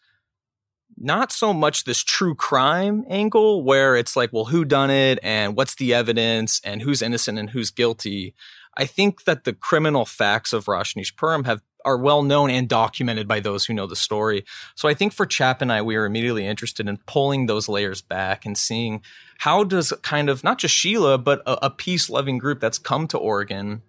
not 0.97 1.33
so 1.33 1.53
much 1.53 1.85
this 1.85 2.03
true 2.03 2.35
crime 2.35 3.05
angle 3.09 3.63
where 3.63 3.97
it's 3.97 4.17
like, 4.17 4.33
well, 4.33 4.47
who 4.47 4.65
done 4.65 4.91
it 4.91 5.19
and 5.23 5.57
what's 5.57 5.75
the 5.77 5.95
evidence 5.95 6.61
and 6.65 6.83
who's 6.83 7.03
innocent 7.03 7.39
and 7.39 7.51
who's 7.51 7.71
guilty. 7.71 8.35
I 8.77 8.87
think 8.87 9.25
that 9.25 9.45
the 9.45 9.53
criminal 9.53 10.05
facts 10.05 10.53
of 10.53 10.67
Rajneeshpuram 10.67 11.47
have 11.47 11.63
are 11.85 11.97
well 11.97 12.23
known 12.23 12.51
and 12.51 12.69
documented 12.69 13.27
by 13.27 13.41
those 13.41 13.65
who 13.65 13.75
know 13.75 13.87
the 13.87 13.97
story. 13.97 14.45
So 14.75 14.89
I 14.89 14.95
think 14.95 15.13
for 15.13 15.27
Chap 15.27 15.63
and 15.63 15.73
I, 15.73 15.83
we 15.83 15.97
were 15.97 16.05
immediately 16.05 16.47
interested 16.47 16.89
in 16.89 16.99
pulling 17.07 17.47
those 17.47 17.69
layers 17.69 18.03
back 18.03 18.45
and 18.45 18.57
seeing 18.57 19.03
how 19.39 19.65
does 19.65 19.93
kind 20.03 20.29
of 20.29 20.45
not 20.45 20.59
just 20.59 20.75
Sheila, 20.75 21.19
but 21.19 21.43
a, 21.47 21.67
a 21.67 21.71
peace 21.71 22.11
loving 22.11 22.39
group 22.39 22.61
that's 22.61 22.79
come 22.79 23.07
to 23.09 23.19
Oregon 23.19 23.83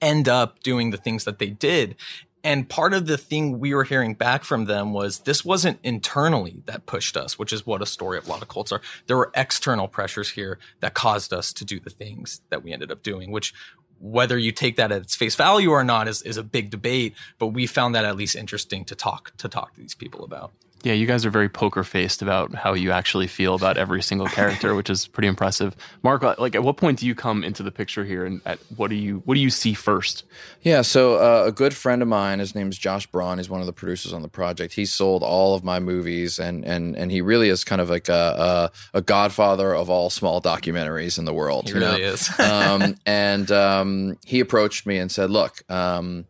end 0.00 0.28
up 0.28 0.60
doing 0.62 0.90
the 0.90 0.96
things 0.96 1.24
that 1.24 1.38
they 1.38 1.50
did. 1.50 1.96
And 2.44 2.68
part 2.68 2.92
of 2.92 3.06
the 3.06 3.16
thing 3.16 3.60
we 3.60 3.72
were 3.72 3.84
hearing 3.84 4.14
back 4.14 4.42
from 4.42 4.64
them 4.64 4.92
was 4.92 5.20
this 5.20 5.44
wasn't 5.44 5.78
internally 5.84 6.62
that 6.66 6.86
pushed 6.86 7.16
us, 7.16 7.38
which 7.38 7.52
is 7.52 7.64
what 7.64 7.82
a 7.82 7.86
story 7.86 8.18
of 8.18 8.26
a 8.26 8.30
lot 8.30 8.42
of 8.42 8.48
cults 8.48 8.72
are. 8.72 8.80
There 9.06 9.16
were 9.16 9.30
external 9.34 9.86
pressures 9.86 10.30
here 10.30 10.58
that 10.80 10.94
caused 10.94 11.32
us 11.32 11.52
to 11.52 11.64
do 11.64 11.78
the 11.78 11.90
things 11.90 12.40
that 12.50 12.64
we 12.64 12.72
ended 12.72 12.90
up 12.90 13.02
doing, 13.02 13.30
which 13.30 13.54
whether 14.00 14.36
you 14.36 14.50
take 14.50 14.74
that 14.76 14.90
at 14.90 15.02
its 15.02 15.14
face 15.14 15.36
value 15.36 15.70
or 15.70 15.84
not 15.84 16.08
is, 16.08 16.22
is 16.22 16.36
a 16.36 16.42
big 16.42 16.70
debate, 16.70 17.14
but 17.38 17.48
we 17.48 17.68
found 17.68 17.94
that 17.94 18.04
at 18.04 18.16
least 18.16 18.34
interesting 18.34 18.84
to 18.86 18.96
talk 18.96 19.32
to 19.36 19.48
talk 19.48 19.74
to 19.74 19.80
these 19.80 19.94
people 19.94 20.24
about. 20.24 20.50
Yeah, 20.82 20.94
you 20.94 21.06
guys 21.06 21.24
are 21.24 21.30
very 21.30 21.48
poker 21.48 21.84
faced 21.84 22.22
about 22.22 22.54
how 22.54 22.74
you 22.74 22.90
actually 22.90 23.28
feel 23.28 23.54
about 23.54 23.76
every 23.76 24.02
single 24.02 24.26
character, 24.26 24.74
which 24.76 24.90
is 24.90 25.06
pretty 25.06 25.28
impressive. 25.28 25.76
Mark, 26.02 26.22
like 26.38 26.54
at 26.54 26.62
what 26.64 26.76
point 26.76 26.98
do 26.98 27.06
you 27.06 27.14
come 27.14 27.44
into 27.44 27.62
the 27.62 27.70
picture 27.70 28.04
here, 28.04 28.24
and 28.24 28.40
at 28.44 28.58
what 28.76 28.90
do 28.90 28.96
you 28.96 29.22
what 29.24 29.34
do 29.34 29.40
you 29.40 29.50
see 29.50 29.74
first? 29.74 30.24
Yeah, 30.62 30.82
so 30.82 31.16
uh, 31.16 31.46
a 31.46 31.52
good 31.52 31.74
friend 31.74 32.02
of 32.02 32.08
mine, 32.08 32.40
his 32.40 32.54
name 32.54 32.68
is 32.68 32.78
Josh 32.78 33.06
Braun. 33.06 33.38
He's 33.38 33.48
one 33.48 33.60
of 33.60 33.66
the 33.66 33.72
producers 33.72 34.12
on 34.12 34.22
the 34.22 34.28
project. 34.28 34.74
He 34.74 34.84
sold 34.84 35.22
all 35.22 35.54
of 35.54 35.62
my 35.62 35.78
movies, 35.78 36.38
and 36.38 36.64
and 36.64 36.96
and 36.96 37.12
he 37.12 37.20
really 37.20 37.48
is 37.48 37.62
kind 37.62 37.80
of 37.80 37.88
like 37.88 38.08
a 38.08 38.70
a, 38.92 38.98
a 38.98 39.02
godfather 39.02 39.74
of 39.74 39.88
all 39.88 40.10
small 40.10 40.40
documentaries 40.40 41.18
in 41.18 41.24
the 41.24 41.34
world. 41.34 41.68
He 41.68 41.74
really 41.74 42.00
know? 42.00 42.08
is. 42.08 42.28
um, 42.40 42.96
and 43.06 43.50
um, 43.52 44.18
he 44.26 44.40
approached 44.40 44.86
me 44.86 44.98
and 44.98 45.10
said, 45.10 45.30
"Look." 45.30 45.62
Um, 45.70 46.26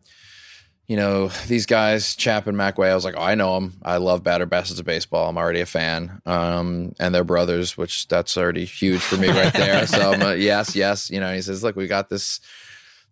you 0.87 0.97
know, 0.97 1.29
these 1.47 1.65
guys, 1.65 2.15
Chap 2.15 2.45
and 2.45 2.57
Mac 2.57 2.77
Way, 2.77 2.91
I 2.91 2.95
was 2.95 3.05
like, 3.05 3.15
oh, 3.17 3.21
I 3.21 3.35
know 3.35 3.53
them. 3.55 3.73
I 3.83 3.97
love 3.97 4.23
Battered 4.23 4.49
Bastards 4.49 4.79
of 4.79 4.85
Baseball. 4.85 5.29
I'm 5.29 5.37
already 5.37 5.61
a 5.61 5.65
fan. 5.65 6.21
Um, 6.25 6.93
and 6.99 7.15
their 7.15 7.23
brothers, 7.23 7.77
which 7.77 8.07
that's 8.09 8.37
already 8.37 8.65
huge 8.65 9.01
for 9.01 9.15
me 9.15 9.29
right 9.29 9.53
there. 9.53 9.87
so 9.87 10.11
I'm 10.11 10.21
a, 10.21 10.35
yes, 10.37 10.75
yes. 10.75 11.09
You 11.09 11.21
know, 11.21 11.33
he 11.33 11.41
says, 11.41 11.63
look, 11.63 11.77
we 11.77 11.87
got 11.87 12.09
this 12.09 12.41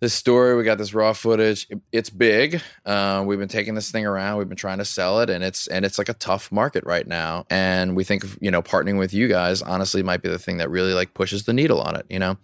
this 0.01 0.15
story. 0.15 0.57
We 0.57 0.63
got 0.63 0.79
this 0.79 0.95
raw 0.95 1.13
footage. 1.13 1.67
It's 1.91 2.09
big. 2.09 2.59
Uh, 2.83 3.23
we've 3.23 3.37
been 3.37 3.47
taking 3.47 3.75
this 3.75 3.91
thing 3.91 4.07
around. 4.07 4.39
We've 4.39 4.49
been 4.49 4.57
trying 4.57 4.79
to 4.79 4.85
sell 4.85 5.19
it, 5.21 5.29
and 5.29 5.43
it's 5.43 5.67
and 5.67 5.85
it's 5.85 5.99
like 5.99 6.09
a 6.09 6.15
tough 6.15 6.51
market 6.51 6.83
right 6.85 7.05
now. 7.05 7.45
And 7.51 7.95
we 7.95 8.03
think 8.03 8.25
you 8.41 8.49
know 8.49 8.63
partnering 8.63 8.97
with 8.97 9.13
you 9.13 9.27
guys 9.27 9.61
honestly 9.61 10.01
might 10.01 10.23
be 10.23 10.29
the 10.29 10.39
thing 10.39 10.57
that 10.57 10.71
really 10.71 10.93
like 10.93 11.13
pushes 11.13 11.45
the 11.45 11.53
needle 11.53 11.79
on 11.79 11.95
it. 11.95 12.07
You 12.09 12.17
know, 12.17 12.37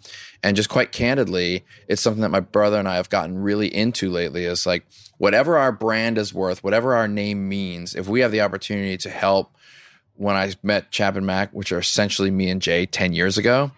and 0.44 0.56
just 0.56 0.70
quite 0.70 0.92
candidly, 0.92 1.66
it's 1.88 2.02
something 2.02 2.22
that 2.22 2.30
my 2.30 2.42
brother 2.42 2.78
and 2.78 2.88
I 2.88 2.96
have 2.96 3.10
gotten 3.10 3.40
really 3.40 3.74
into 3.74 4.12
lately. 4.12 4.46
Is 4.46 4.68
like 4.68 4.86
whatever 5.18 5.58
our 5.58 5.72
brand 5.72 6.20
is 6.20 6.36
worth, 6.36 6.64
whatever 6.64 6.96
our 6.96 7.08
name 7.08 7.50
means. 7.50 7.96
If 7.96 8.08
we 8.08 8.20
have 8.22 8.32
the 8.32 8.42
opportunity 8.42 8.98
to 8.98 9.10
help, 9.10 9.56
when 10.14 10.36
I 10.36 10.54
met 10.62 10.92
Chap 10.92 11.16
and 11.16 11.26
Mac, 11.26 11.52
which 11.54 11.72
are 11.72 11.80
essentially 11.80 12.30
me 12.30 12.52
and 12.52 12.62
Jay 12.62 12.86
ten 12.86 13.14
years 13.14 13.40
ago 13.40 13.72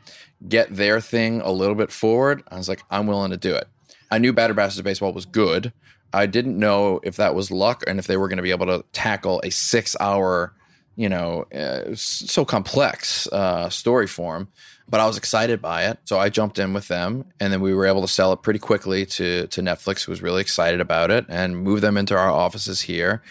get 0.48 0.74
their 0.76 1.02
thing 1.02 1.42
a 1.42 1.52
little 1.52 1.76
bit 1.76 1.92
forward, 1.92 2.44
I 2.50 2.58
was 2.58 2.70
like, 2.70 2.84
I'm 2.90 3.08
willing 3.08 3.32
to 3.32 3.38
do 3.38 3.56
it. 3.56 3.68
I 4.12 4.18
knew 4.18 4.34
Battered 4.34 4.56
Bastards 4.56 4.84
Baseball 4.84 5.14
was 5.14 5.26
good. 5.26 5.74
I 6.14 6.26
didn't 6.26 6.58
know 6.58 7.00
if 7.04 7.18
that 7.18 7.36
was 7.36 7.52
luck 7.52 7.84
and 7.88 8.00
if 8.00 8.08
they 8.08 8.18
were 8.18 8.28
going 8.28 8.38
to 8.38 8.44
be 8.44 8.52
able 8.52 8.66
to 8.66 8.84
tackle 8.94 9.42
a 9.44 9.52
six 9.52 9.96
hour, 10.00 10.54
you 10.96 11.08
know, 11.08 11.44
uh, 11.54 11.94
so 11.94 12.46
complex 12.46 13.28
uh, 13.28 13.70
story 13.70 14.08
form. 14.08 14.48
But 14.88 15.00
I 15.00 15.06
was 15.06 15.18
excited 15.18 15.62
by 15.62 15.86
it. 15.86 16.00
So 16.06 16.18
I 16.18 16.30
jumped 16.30 16.58
in 16.58 16.74
with 16.74 16.88
them 16.88 17.26
and 17.40 17.54
then 17.54 17.62
we 17.62 17.76
were 17.76 17.86
able 17.86 18.02
to 18.02 18.08
sell 18.08 18.34
it 18.34 18.42
pretty 18.42 18.60
quickly 18.60 19.06
to, 19.06 19.46
to 19.46 19.62
Netflix, 19.62 20.06
who 20.06 20.12
was 20.12 20.24
really 20.24 20.42
excited 20.42 20.82
about 20.82 21.12
it 21.12 21.26
and 21.30 21.58
move 21.58 21.82
them 21.82 21.96
into 21.96 22.18
our 22.18 22.32
offices 22.32 22.82
here. 22.82 23.22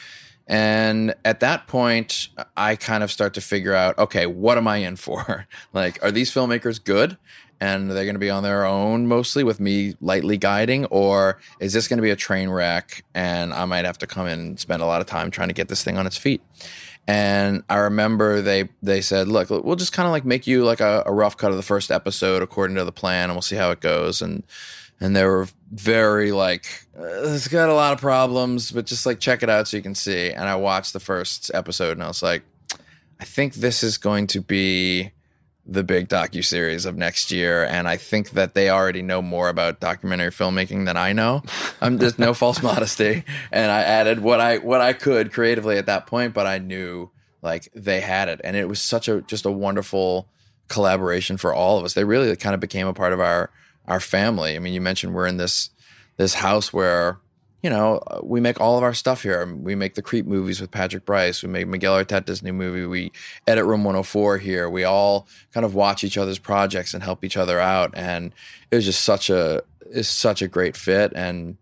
And 0.49 1.15
at 1.27 1.41
that 1.41 1.67
point, 1.67 2.29
I 2.57 2.75
kind 2.75 3.05
of 3.05 3.13
start 3.13 3.35
to 3.35 3.43
figure 3.43 3.75
out, 3.75 3.99
okay, 3.99 4.25
what 4.27 4.57
am 4.57 4.67
I 4.67 4.79
in 4.79 4.97
for? 4.97 5.47
like, 5.75 6.03
are 6.03 6.11
these 6.11 6.33
filmmakers 6.33 6.83
good? 6.83 7.19
And 7.61 7.91
they're 7.91 8.05
going 8.05 8.15
to 8.15 8.21
be 8.21 8.31
on 8.31 8.45
their 8.45 8.65
own 8.65 9.09
mostly 9.09 9.45
with 9.45 9.61
me 9.61 9.97
lightly 10.01 10.39
guiding, 10.39 10.87
or 10.87 11.39
is 11.61 11.73
this 11.73 11.89
going 11.89 11.99
to 11.99 12.03
be 12.03 12.11
a 12.11 12.17
train 12.17 12.49
wreck 12.49 13.05
and 13.15 13.53
I 13.53 13.65
might 13.65 13.85
have 13.85 13.99
to 13.99 14.07
come 14.07 14.29
in 14.29 14.39
and 14.39 14.61
spend 14.61 14.81
a 14.81 14.87
lot 14.87 15.01
of 15.01 15.09
time 15.09 15.31
trying 15.31 15.49
to 15.49 15.55
get 15.55 15.69
this 15.69 15.83
thing 15.83 15.99
on 15.99 16.07
its 16.07 16.17
feet? 16.17 16.41
And 17.09 17.65
I 17.69 17.77
remember 17.77 18.43
they 18.43 18.69
they 18.81 19.01
said, 19.01 19.29
look, 19.29 19.51
we'll 19.51 19.77
just 19.77 19.93
kind 19.93 20.07
of 20.07 20.13
like 20.13 20.25
make 20.25 20.47
you 20.47 20.65
like 20.65 20.81
a, 20.81 21.03
a 21.05 21.13
rough 21.13 21.37
cut 21.37 21.51
of 21.51 21.57
the 21.57 21.63
first 21.63 21.91
episode 21.91 22.43
according 22.43 22.77
to 22.77 22.85
the 22.85 22.93
plan, 22.93 23.25
and 23.25 23.33
we'll 23.33 23.43
see 23.43 23.57
how 23.57 23.71
it 23.73 23.81
goes. 23.81 24.23
And 24.23 24.45
and 25.01 25.15
they 25.15 25.25
were 25.25 25.49
very 25.71 26.33
like 26.33 26.87
uh, 26.99 27.33
it's 27.35 27.49
got 27.49 27.69
a 27.69 27.75
lot 27.75 27.93
of 27.93 28.01
problems 28.01 28.71
but 28.73 28.87
just 28.87 29.07
like 29.07 29.21
check 29.21 29.43
it 29.43 29.51
out 29.51 29.69
so 29.69 29.77
you 29.77 29.83
can 29.83 29.95
see. 29.95 30.31
And 30.31 30.49
i 30.49 30.57
watched 30.57 30.93
the 30.93 31.01
first 31.01 31.51
episode 31.55 31.93
and 31.93 32.03
i 32.03 32.09
was 32.09 32.23
like 32.23 32.43
i 33.21 33.25
think 33.25 33.55
this 33.55 33.83
is 33.83 33.99
going 33.99 34.27
to 34.29 34.41
be 34.41 35.11
the 35.67 35.85
big 35.85 36.09
docu 36.09 36.43
series 36.43 36.87
of 36.87 36.97
next 36.97 37.31
year 37.31 37.65
and 37.65 37.87
i 37.87 37.97
think 37.99 38.31
that 38.31 38.55
they 38.55 38.71
already 38.71 39.03
know 39.03 39.21
more 39.21 39.51
about 39.51 39.81
documentary 39.81 40.31
filmmaking 40.31 40.87
than 40.87 40.97
i 40.97 41.13
know. 41.13 41.43
I'm 41.83 41.99
just 41.99 42.19
no 42.19 42.33
false 42.43 42.63
modesty. 42.63 43.25
And 43.53 43.71
i 43.71 43.83
added 43.83 44.21
what 44.21 44.41
i 44.41 44.59
what 44.59 44.81
i 44.81 44.95
could 44.95 45.33
creatively 45.33 45.77
at 45.77 45.87
that 45.87 46.07
point 46.07 46.33
but 46.33 46.47
i 46.47 46.59
knew 46.59 47.11
like 47.43 47.69
they 47.75 48.01
had 48.01 48.29
it. 48.29 48.41
And 48.45 48.57
it 48.57 48.69
was 48.69 48.81
such 48.81 49.09
a 49.09 49.23
just 49.23 49.47
a 49.47 49.51
wonderful 49.51 50.29
collaboration 50.69 51.37
for 51.37 51.55
all 51.55 51.79
of 51.79 51.85
us. 51.85 51.95
They 51.95 52.05
really 52.05 52.35
kind 52.37 52.55
of 52.55 52.61
became 52.61 52.87
a 52.87 52.95
part 52.95 53.13
of 53.13 53.21
our 53.21 53.51
our 53.89 53.99
family. 53.99 54.55
I 54.55 54.61
mean, 54.61 54.75
you 54.75 54.81
mentioned 54.81 55.15
we're 55.15 55.27
in 55.27 55.39
this 55.39 55.71
this 56.17 56.35
house 56.35 56.73
where 56.73 57.19
you 57.63 57.71
know 57.71 57.97
uh, 58.07 58.21
we 58.23 58.41
make 58.41 58.61
all 58.61 58.77
of 58.77 58.85
our 58.85 58.95
stuff 58.95 59.23
here. 59.23 59.45
We 59.53 59.75
make 59.75 59.95
the 59.95 60.03
Creep 60.03 60.27
movies 60.27 60.61
with 60.61 60.71
Patrick 60.71 61.05
Brice. 61.05 61.43
We 61.43 61.49
make 61.49 61.67
Miguel 61.67 62.05
Arteta's 62.05 62.43
new 62.43 62.53
movie. 62.53 62.87
We 62.87 63.11
edit 63.47 63.65
Room 63.65 63.83
104 63.83 64.39
here. 64.39 64.71
We 64.71 64.85
all 64.85 65.27
kind 65.53 65.67
of 65.67 65.75
watch 65.75 66.05
each 66.05 66.19
other's 66.19 66.39
projects 66.39 66.95
and 66.95 67.03
help 67.03 67.25
each 67.25 67.37
other 67.37 67.59
out. 67.59 67.93
And 67.95 68.33
it 68.71 68.77
was 68.77 68.85
just 68.85 69.03
such 69.03 69.31
a 69.31 69.63
is 69.91 70.09
such 70.09 70.43
a 70.43 70.49
great 70.49 70.77
fit. 70.77 71.13
And 71.17 71.57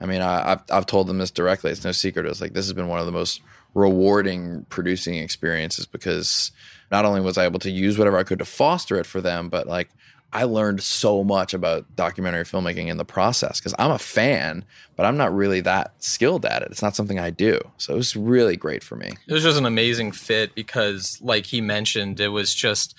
I 0.00 0.06
mean, 0.06 0.22
I, 0.22 0.50
have 0.50 0.64
I've 0.70 0.86
told 0.86 1.08
them 1.08 1.18
this 1.18 1.30
directly. 1.30 1.70
It's 1.70 1.84
no 1.84 1.92
secret. 1.92 2.26
It's 2.26 2.40
like 2.40 2.54
this 2.54 2.66
has 2.66 2.72
been 2.72 2.88
one 2.88 3.00
of 3.00 3.06
the 3.06 3.12
most 3.12 3.42
rewarding 3.74 4.66
producing 4.68 5.14
experiences 5.14 5.86
because 5.86 6.52
not 6.90 7.06
only 7.06 7.22
was 7.22 7.38
I 7.38 7.46
able 7.46 7.58
to 7.60 7.70
use 7.70 7.96
whatever 7.96 8.18
I 8.18 8.22
could 8.22 8.38
to 8.38 8.44
foster 8.44 8.96
it 8.96 9.06
for 9.06 9.20
them, 9.20 9.48
but 9.48 9.66
like 9.66 9.88
I 10.32 10.44
learned 10.44 10.82
so 10.82 11.22
much 11.22 11.52
about 11.52 11.94
documentary 11.94 12.44
filmmaking 12.44 12.88
in 12.88 12.96
the 12.96 13.04
process 13.04 13.60
because 13.60 13.74
I'm 13.78 13.90
a 13.90 13.98
fan, 13.98 14.64
but 14.96 15.04
I'm 15.04 15.16
not 15.16 15.34
really 15.34 15.60
that 15.60 15.92
skilled 16.02 16.46
at 16.46 16.62
it. 16.62 16.68
It's 16.70 16.80
not 16.80 16.96
something 16.96 17.18
I 17.18 17.30
do. 17.30 17.60
So 17.76 17.92
it 17.92 17.96
was 17.96 18.16
really 18.16 18.56
great 18.56 18.82
for 18.82 18.96
me. 18.96 19.12
It 19.26 19.32
was 19.32 19.42
just 19.42 19.58
an 19.58 19.66
amazing 19.66 20.12
fit 20.12 20.54
because, 20.54 21.18
like 21.20 21.46
he 21.46 21.60
mentioned, 21.60 22.18
it 22.18 22.28
was 22.28 22.54
just 22.54 22.94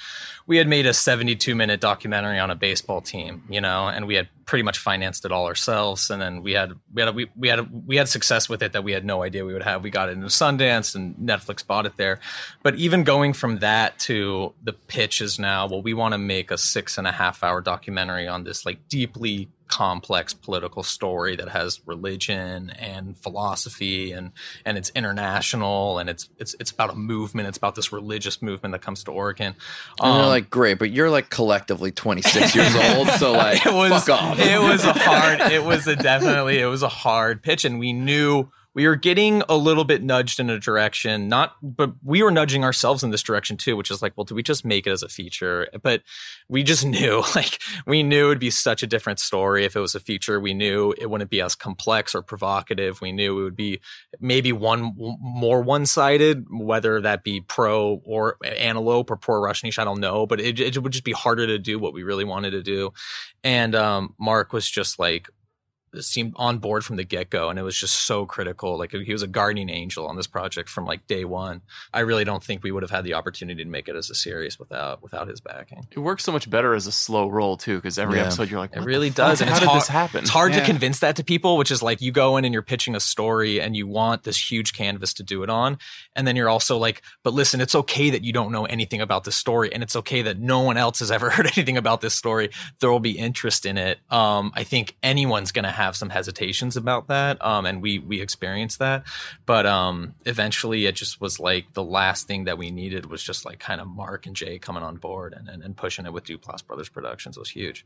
we 0.46 0.58
had 0.58 0.68
made 0.68 0.86
a 0.86 0.94
72 0.94 1.56
minute 1.56 1.80
documentary 1.80 2.38
on 2.38 2.52
a 2.52 2.56
baseball 2.56 3.02
team, 3.02 3.44
you 3.50 3.62
know, 3.62 3.88
and 3.88 4.06
we 4.06 4.16
had 4.16 4.28
pretty 4.54 4.62
much 4.62 4.78
financed 4.78 5.26
it 5.26 5.32
all 5.32 5.48
ourselves. 5.48 6.12
And 6.12 6.22
then 6.22 6.44
we 6.44 6.52
had 6.52 6.74
we 6.94 7.02
had 7.02 7.10
a, 7.10 7.12
we, 7.12 7.28
we 7.36 7.48
had 7.48 7.58
a, 7.58 7.68
we 7.88 7.96
had 7.96 8.08
success 8.08 8.48
with 8.48 8.62
it 8.62 8.74
that 8.74 8.84
we 8.84 8.92
had 8.92 9.04
no 9.04 9.24
idea 9.24 9.44
we 9.44 9.52
would 9.52 9.64
have. 9.64 9.82
We 9.82 9.90
got 9.90 10.10
it 10.10 10.12
into 10.12 10.28
Sundance 10.28 10.94
and 10.94 11.16
Netflix 11.16 11.66
bought 11.66 11.88
it 11.88 11.98
there. 11.98 12.20
But 12.62 12.76
even 12.76 13.04
going 13.04 13.34
from 13.34 13.58
that 13.62 13.98
to 14.02 14.54
the 14.62 14.74
pitch 14.74 15.22
is 15.22 15.40
now, 15.40 15.66
well, 15.66 15.82
we 15.82 15.96
want 15.96 16.12
to 16.12 16.20
make 16.20 16.52
a 16.52 16.60
six 16.60 17.00
and 17.00 17.08
a 17.08 17.12
half 17.12 17.44
hour 17.44 17.62
documentary 17.62 18.28
on 18.28 18.44
this 18.44 18.64
like 18.64 18.88
deeply 18.90 19.50
complex 19.68 20.34
political 20.34 20.84
story 20.84 21.36
that 21.36 21.50
has 21.50 21.82
religion 21.86 22.70
and 22.72 23.18
philosophy 23.18 24.12
and 24.12 24.32
and 24.66 24.78
it's 24.78 24.92
international 24.96 25.98
and 26.00 26.10
it's 26.10 26.30
it's 26.38 26.56
it's 26.60 26.72
about 26.72 26.92
a 26.92 26.96
movement 26.96 27.48
it's 27.48 27.58
about 27.58 27.76
this 27.76 27.92
religious 27.92 28.42
movement 28.42 28.74
that 28.74 28.82
comes 28.82 29.04
to 29.04 29.12
Oregon 29.12 29.56
um, 30.00 30.12
and 30.12 30.20
they're 30.20 30.28
like 30.28 30.50
great 30.50 30.78
but 30.80 30.92
you're 30.92 31.10
like 31.10 31.30
collectively 31.30 31.92
26 31.92 32.56
years 32.56 32.76
old 32.96 33.08
so 33.12 33.32
like 33.32 33.66
it 33.66 33.74
was 33.74 34.06
fuck 34.06 34.22
off. 34.22 34.40
it 34.40 34.60
was 34.60 34.84
a 34.84 34.94
hard 34.94 35.40
it 35.52 35.64
was 35.64 35.88
a 35.88 35.96
definitely 36.04 36.60
it 36.60 36.68
was 36.68 36.84
a 36.84 36.90
hard 36.90 37.42
pitch 37.42 37.66
and 37.66 37.80
we 37.80 37.94
knew 37.94 38.50
we 38.74 38.88
were 38.88 38.96
getting 38.96 39.44
a 39.48 39.56
little 39.56 39.84
bit 39.84 40.04
nudged 40.04 40.40
in 40.40 40.50
a 40.50 40.60
direction 40.60 41.28
not 41.28 41.56
but 41.62 41.94
we 42.04 42.24
were 42.24 42.32
nudging 42.32 42.64
ourselves 42.64 43.04
in 43.04 43.12
this 43.12 43.24
direction 43.24 43.58
too 43.58 43.76
which 43.76 43.92
is 43.92 44.02
like 44.02 44.14
well 44.18 44.26
do 44.26 44.36
we 44.36 44.44
just 44.44 44.66
make 44.66 44.88
it 44.88 44.92
as 44.92 45.04
a 45.04 45.08
feature? 45.08 45.68
But 45.82 46.02
we 46.50 46.64
just 46.64 46.86
knew 46.96 47.24
like 47.36 47.62
we 47.86 48.04
knew 48.04 48.28
it'd 48.28 48.40
be 48.40 48.50
such 48.50 48.84
a 48.84 48.88
different 48.88 49.20
story 49.20 49.66
if 49.66 49.76
it 49.76 49.80
was 49.80 49.96
a 49.96 50.00
feature. 50.00 50.40
We 50.40 50.54
knew 50.54 50.94
it 50.98 51.10
wouldn't 51.10 51.30
be 51.30 51.42
as 51.42 51.56
complex 51.56 52.16
or 52.16 52.22
provocative. 52.22 53.02
We 53.02 53.12
knew 53.12 53.40
it 53.40 53.44
would 53.44 53.56
be 53.56 53.82
maybe 54.20 54.52
one 54.52 54.94
more 55.20 55.62
one-sided 55.62 56.46
whether 56.50 57.02
that 57.02 57.24
be 57.24 57.42
pro 57.42 58.02
or 58.06 58.38
antelope 58.44 59.12
or 59.12 59.18
pro 59.18 59.42
Rajneesh 59.42 59.80
i 59.80 59.84
don't 59.84 60.00
know 60.00 60.26
but 60.26 60.40
it, 60.40 60.60
it 60.60 60.78
would 60.78 60.92
just 60.92 61.04
be 61.04 61.12
harder 61.12 61.48
to 61.48 61.60
do 61.60 61.80
what 61.80 61.94
we 61.94 62.04
really 62.04 62.24
wanted 62.24 62.52
to 62.52 62.64
do. 62.64 62.94
And 63.44 63.76
um, 63.76 64.16
mark 64.20 64.54
was 64.54 64.70
just 64.70 65.00
like 65.00 65.30
seemed 66.02 66.34
on 66.38 66.58
board 66.58 66.84
from 66.84 66.96
the 66.96 67.04
get 67.04 67.30
go, 67.30 67.50
and 67.50 67.60
it 67.60 67.64
was 67.64 67.78
just 67.78 68.06
so 68.06 68.26
critical. 68.26 68.78
Like 68.78 68.92
he 68.92 69.12
was 69.14 69.22
a 69.24 69.28
guardian 69.28 69.70
angel 69.70 70.08
on 70.08 70.16
this 70.16 70.28
project 70.28 70.70
from 70.70 70.86
like 70.86 71.06
day 71.08 71.26
one. 71.26 71.62
I 71.94 72.00
really 72.02 72.24
don't 72.24 72.44
think 72.44 72.64
we 72.64 72.72
would 72.72 72.84
have 72.84 72.90
had 72.92 73.04
the 73.04 73.14
opportunity 73.14 73.64
to 73.64 73.70
make 73.70 73.88
it 73.88 73.96
as 73.96 74.10
a 74.10 74.16
series 74.16 74.58
without 74.58 75.02
without 75.04 75.28
his 75.28 75.42
backing. 75.42 75.88
It 75.92 76.00
works 76.00 76.24
so 76.24 76.32
much 76.32 76.50
better 76.50 76.74
as 76.74 76.88
a 76.88 76.92
slow 76.92 77.28
roll 77.30 77.58
too, 77.58 77.76
because 77.78 78.00
every 78.00 78.18
Yeah. 78.18 78.24
episode 78.26 78.50
you're 78.50 78.60
like, 78.60 78.76
It 78.76 78.82
really 78.82 79.10
the 79.10 79.16
fuck? 79.16 79.28
does, 79.32 79.42
and 79.42 79.50
How 79.50 79.60
did 79.60 79.68
hard, 79.70 79.82
this 79.82 79.88
happen? 79.88 80.22
It's 80.22 80.30
hard 80.30 80.54
Yeah. 80.54 80.62
to 80.62 80.66
convince 80.66 81.00
that 81.00 81.16
to 81.18 81.24
people, 81.24 81.58
which 81.58 81.72
is 81.72 81.84
like 81.84 82.02
you 82.02 82.12
go 82.12 82.38
in 82.38 82.46
and 82.46 82.54
you're 82.54 82.62
pitching 82.64 82.96
a 82.96 83.00
story 83.00 83.62
and 83.62 83.76
you 83.76 83.88
want 83.88 84.24
this 84.24 84.52
huge 84.52 84.74
canvas 84.74 85.14
to 85.16 85.24
do 85.24 85.44
it 85.44 85.50
on, 85.50 85.78
and 86.16 86.26
then 86.28 86.36
you're 86.36 86.50
also 86.50 86.78
like, 86.78 87.02
but 87.24 87.34
listen, 87.34 87.62
it's 87.62 87.76
okay 87.76 88.10
that 88.10 88.24
you 88.24 88.34
don't 88.34 88.52
know 88.52 88.66
anything 88.66 89.02
about 89.02 89.24
this 89.26 89.36
story, 89.36 89.74
and 89.74 89.84
it's 89.84 89.96
okay 89.96 90.22
that 90.24 90.40
no 90.40 90.62
one 90.62 90.78
else 90.78 91.00
has 91.00 91.12
ever 91.12 91.30
heard 91.32 91.46
anything 91.56 91.78
about 91.78 92.02
this 92.02 92.14
story. 92.14 92.50
There 92.80 92.90
will 92.92 93.00
be 93.00 93.12
interest 93.18 93.66
in 93.66 93.78
it. 93.78 94.00
Um, 94.10 94.52
I 94.56 94.64
think 94.64 94.96
anyone's 95.04 95.52
going 95.52 95.66
to 95.66 95.72
have 95.72 95.83
some 95.96 96.10
hesitations 96.10 96.78
about 96.78 97.08
that, 97.08 97.44
um, 97.44 97.66
and 97.66 97.82
we 97.82 98.00
we 98.00 98.22
experienced 98.22 98.80
that, 98.80 99.04
but 99.46 99.66
um, 99.66 100.16
eventually 100.26 100.86
it 100.86 100.96
just 100.96 101.22
was 101.22 101.40
like 101.40 101.74
the 101.74 101.84
last 101.84 102.28
thing 102.28 102.46
that 102.46 102.58
we 102.58 102.72
needed 102.72 103.06
was 103.08 103.22
just 103.22 103.46
like 103.46 103.60
kind 103.60 103.82
of 103.82 103.88
Mark 103.88 104.26
and 104.26 104.36
Jay 104.36 104.58
coming 104.60 104.84
on 104.84 104.98
board 104.98 105.34
and 105.34 105.50
and, 105.50 105.64
and 105.64 105.76
pushing 105.78 106.06
it 106.06 106.14
with 106.14 106.26
Duplass 106.26 106.66
Brothers 106.66 106.90
Productions 106.90 107.38
was 107.38 107.50
huge. 107.50 107.86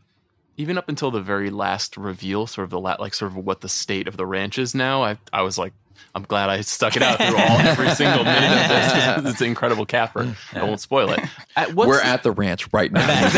Even 0.58 0.78
up 0.78 0.90
until 0.90 1.12
the 1.12 1.22
very 1.22 1.50
last 1.50 1.96
reveal, 1.98 2.48
sort 2.48 2.64
of 2.66 2.70
the 2.72 2.80
la- 2.80 2.98
like 3.00 3.14
sort 3.14 3.32
of 3.32 3.38
what 3.38 3.62
the 3.62 3.70
state 3.70 4.08
of 4.08 4.18
the 4.18 4.26
ranch 4.26 4.58
is 4.58 4.74
now, 4.76 5.04
I 5.04 5.18
I 5.32 5.42
was 5.44 5.58
like, 5.58 5.74
I'm 6.16 6.24
glad 6.24 6.50
I 6.50 6.62
stuck 6.62 6.96
it 6.96 7.02
out 7.04 7.18
through 7.18 7.38
all 7.38 7.60
every 7.60 7.90
single 7.92 8.24
minute 8.24 8.52
of 8.52 8.68
this. 8.70 8.92
'cause 8.92 9.26
It's 9.34 9.42
an 9.42 9.48
incredible 9.48 9.86
capper. 9.86 10.36
I 10.54 10.64
won't 10.64 10.80
spoil 10.80 11.12
it. 11.12 11.20
At, 11.56 11.74
We're 11.74 12.02
at 12.02 12.24
the 12.24 12.32
ranch 12.32 12.68
right 12.74 12.92
now. 12.92 13.08
is 13.26 13.34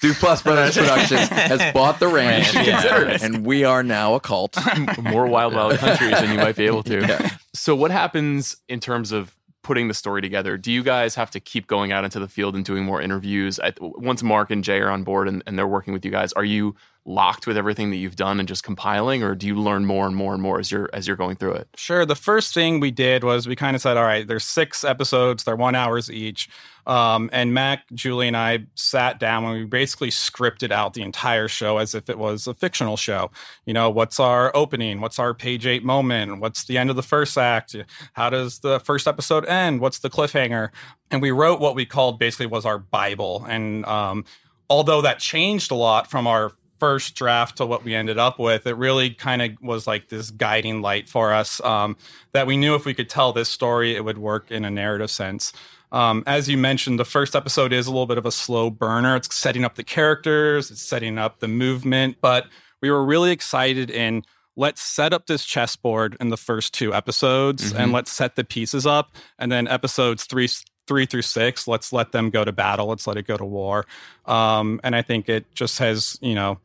Duplass 0.00 0.42
Brothers 0.44 0.76
Productions 0.76 1.28
has 1.28 1.72
bought 1.72 1.98
the 1.98 2.08
ranch, 2.08 2.54
Ranch, 2.54 2.66
yeah. 2.68 3.18
and 3.20 3.44
we 3.44 3.64
are 3.64 3.82
now 3.82 4.14
a 4.14 4.20
cult. 4.20 4.56
more 5.02 5.26
wild 5.26 5.54
wild 5.54 5.78
countries 5.78 6.12
than 6.20 6.30
you 6.30 6.36
might 6.38 6.56
be 6.56 6.66
able 6.66 6.82
to. 6.84 7.00
Yeah. 7.00 7.30
So 7.54 7.74
what 7.76 7.90
happens 7.90 8.56
in 8.68 8.80
terms 8.80 9.12
of 9.12 9.32
putting 9.62 9.88
the 9.88 9.94
story 9.94 10.20
together? 10.20 10.56
Do 10.56 10.72
you 10.72 10.82
guys 10.82 11.14
have 11.14 11.30
to 11.32 11.40
keep 11.40 11.66
going 11.66 11.92
out 11.92 12.04
into 12.04 12.18
the 12.18 12.28
field 12.28 12.54
and 12.54 12.64
doing 12.64 12.84
more 12.84 13.00
interviews? 13.00 13.58
At, 13.60 13.78
once 13.80 14.22
Mark 14.22 14.50
and 14.50 14.62
Jay 14.62 14.78
are 14.80 14.90
on 14.90 15.04
board 15.04 15.28
and, 15.28 15.42
and 15.46 15.58
they're 15.58 15.66
working 15.66 15.92
with 15.92 16.04
you 16.04 16.10
guys, 16.10 16.32
are 16.34 16.44
you 16.44 16.74
locked 17.04 17.46
with 17.46 17.56
everything 17.56 17.90
that 17.90 17.96
you've 17.96 18.16
done 18.16 18.38
and 18.38 18.48
just 18.48 18.62
compiling, 18.62 19.22
or 19.22 19.34
do 19.34 19.46
you 19.46 19.56
learn 19.56 19.84
more 19.84 20.06
and 20.06 20.14
more 20.14 20.34
and 20.34 20.42
more 20.42 20.60
as 20.60 20.70
you're 20.70 20.88
as 20.92 21.06
you're 21.06 21.16
going 21.16 21.36
through 21.36 21.54
it? 21.54 21.68
Sure. 21.76 22.06
The 22.06 22.14
first 22.14 22.54
thing 22.54 22.80
we 22.80 22.90
did 22.90 23.24
was 23.24 23.48
we 23.48 23.56
kind 23.56 23.74
of 23.74 23.82
said, 23.82 23.96
all 23.96 24.04
right, 24.04 24.26
there's 24.26 24.44
six 24.44 24.84
episodes, 24.84 25.44
they're 25.44 25.56
one 25.56 25.74
hours 25.74 26.10
each. 26.10 26.48
Um, 26.86 27.30
and 27.32 27.54
Mac, 27.54 27.84
Julie, 27.94 28.28
and 28.28 28.36
I 28.36 28.66
sat 28.74 29.20
down 29.20 29.44
and 29.44 29.58
we 29.58 29.64
basically 29.64 30.10
scripted 30.10 30.70
out 30.70 30.94
the 30.94 31.02
entire 31.02 31.48
show 31.48 31.78
as 31.78 31.94
if 31.94 32.10
it 32.10 32.18
was 32.18 32.46
a 32.46 32.54
fictional 32.54 32.96
show. 32.96 33.30
You 33.66 33.74
know, 33.74 33.90
what's 33.90 34.18
our 34.18 34.54
opening? 34.56 35.00
What's 35.00 35.18
our 35.18 35.34
page 35.34 35.66
eight 35.66 35.84
moment? 35.84 36.40
What's 36.40 36.64
the 36.64 36.78
end 36.78 36.90
of 36.90 36.96
the 36.96 37.02
first 37.02 37.38
act? 37.38 37.76
How 38.14 38.30
does 38.30 38.60
the 38.60 38.80
first 38.80 39.06
episode 39.06 39.46
end? 39.46 39.80
What's 39.80 40.00
the 40.00 40.10
cliffhanger? 40.10 40.70
And 41.10 41.22
we 41.22 41.30
wrote 41.30 41.60
what 41.60 41.74
we 41.74 41.86
called 41.86 42.18
basically 42.18 42.46
was 42.46 42.66
our 42.66 42.78
Bible. 42.78 43.44
And 43.48 43.84
um, 43.86 44.24
although 44.68 45.02
that 45.02 45.18
changed 45.18 45.70
a 45.70 45.76
lot 45.76 46.10
from 46.10 46.26
our 46.26 46.52
first 46.80 47.14
draft 47.14 47.58
to 47.58 47.64
what 47.64 47.84
we 47.84 47.94
ended 47.94 48.18
up 48.18 48.40
with, 48.40 48.66
it 48.66 48.76
really 48.76 49.10
kind 49.10 49.40
of 49.40 49.50
was 49.62 49.86
like 49.86 50.08
this 50.08 50.32
guiding 50.32 50.82
light 50.82 51.08
for 51.08 51.32
us 51.32 51.60
um, 51.60 51.96
that 52.32 52.44
we 52.44 52.56
knew 52.56 52.74
if 52.74 52.84
we 52.84 52.92
could 52.92 53.08
tell 53.08 53.32
this 53.32 53.48
story, 53.48 53.94
it 53.94 54.04
would 54.04 54.18
work 54.18 54.50
in 54.50 54.64
a 54.64 54.70
narrative 54.70 55.08
sense. 55.08 55.52
Um, 55.92 56.24
as 56.26 56.48
you 56.48 56.56
mentioned, 56.56 56.98
the 56.98 57.04
first 57.04 57.36
episode 57.36 57.72
is 57.72 57.86
a 57.86 57.90
little 57.90 58.06
bit 58.06 58.18
of 58.18 58.26
a 58.26 58.32
slow 58.32 58.70
burner. 58.70 59.14
It's 59.14 59.34
setting 59.34 59.64
up 59.64 59.76
the 59.76 59.84
characters, 59.84 60.70
it's 60.70 60.82
setting 60.82 61.18
up 61.18 61.40
the 61.40 61.48
movement, 61.48 62.16
but 62.20 62.46
we 62.80 62.90
were 62.90 63.04
really 63.04 63.30
excited 63.30 63.90
in 63.90 64.24
let's 64.56 64.82
set 64.82 65.12
up 65.12 65.26
this 65.26 65.44
chessboard 65.44 66.16
in 66.20 66.30
the 66.30 66.36
first 66.36 66.74
two 66.74 66.92
episodes 66.92 67.72
and 67.72 67.92
let's 67.92 68.12
set 68.12 68.36
the 68.36 68.44
pieces 68.44 68.86
up. 68.86 69.14
And 69.38 69.50
then 69.50 69.66
episodes 69.68 70.24
three, 70.24 70.48
three 70.86 71.06
through 71.06 71.22
six, 71.22 71.66
let's 71.68 71.92
let 71.92 72.12
them 72.12 72.30
go 72.30 72.44
to 72.44 72.52
battle. 72.52 72.86
Let's 72.86 73.06
let 73.06 73.16
it 73.16 73.26
go 73.26 73.36
to 73.36 73.44
war. 73.44 73.86
Um, 74.26 74.80
and 74.82 74.94
I 74.94 75.02
think 75.02 75.28
it 75.28 75.54
just 75.54 75.78
has, 75.78 76.18
you 76.20 76.34
know, 76.34 76.58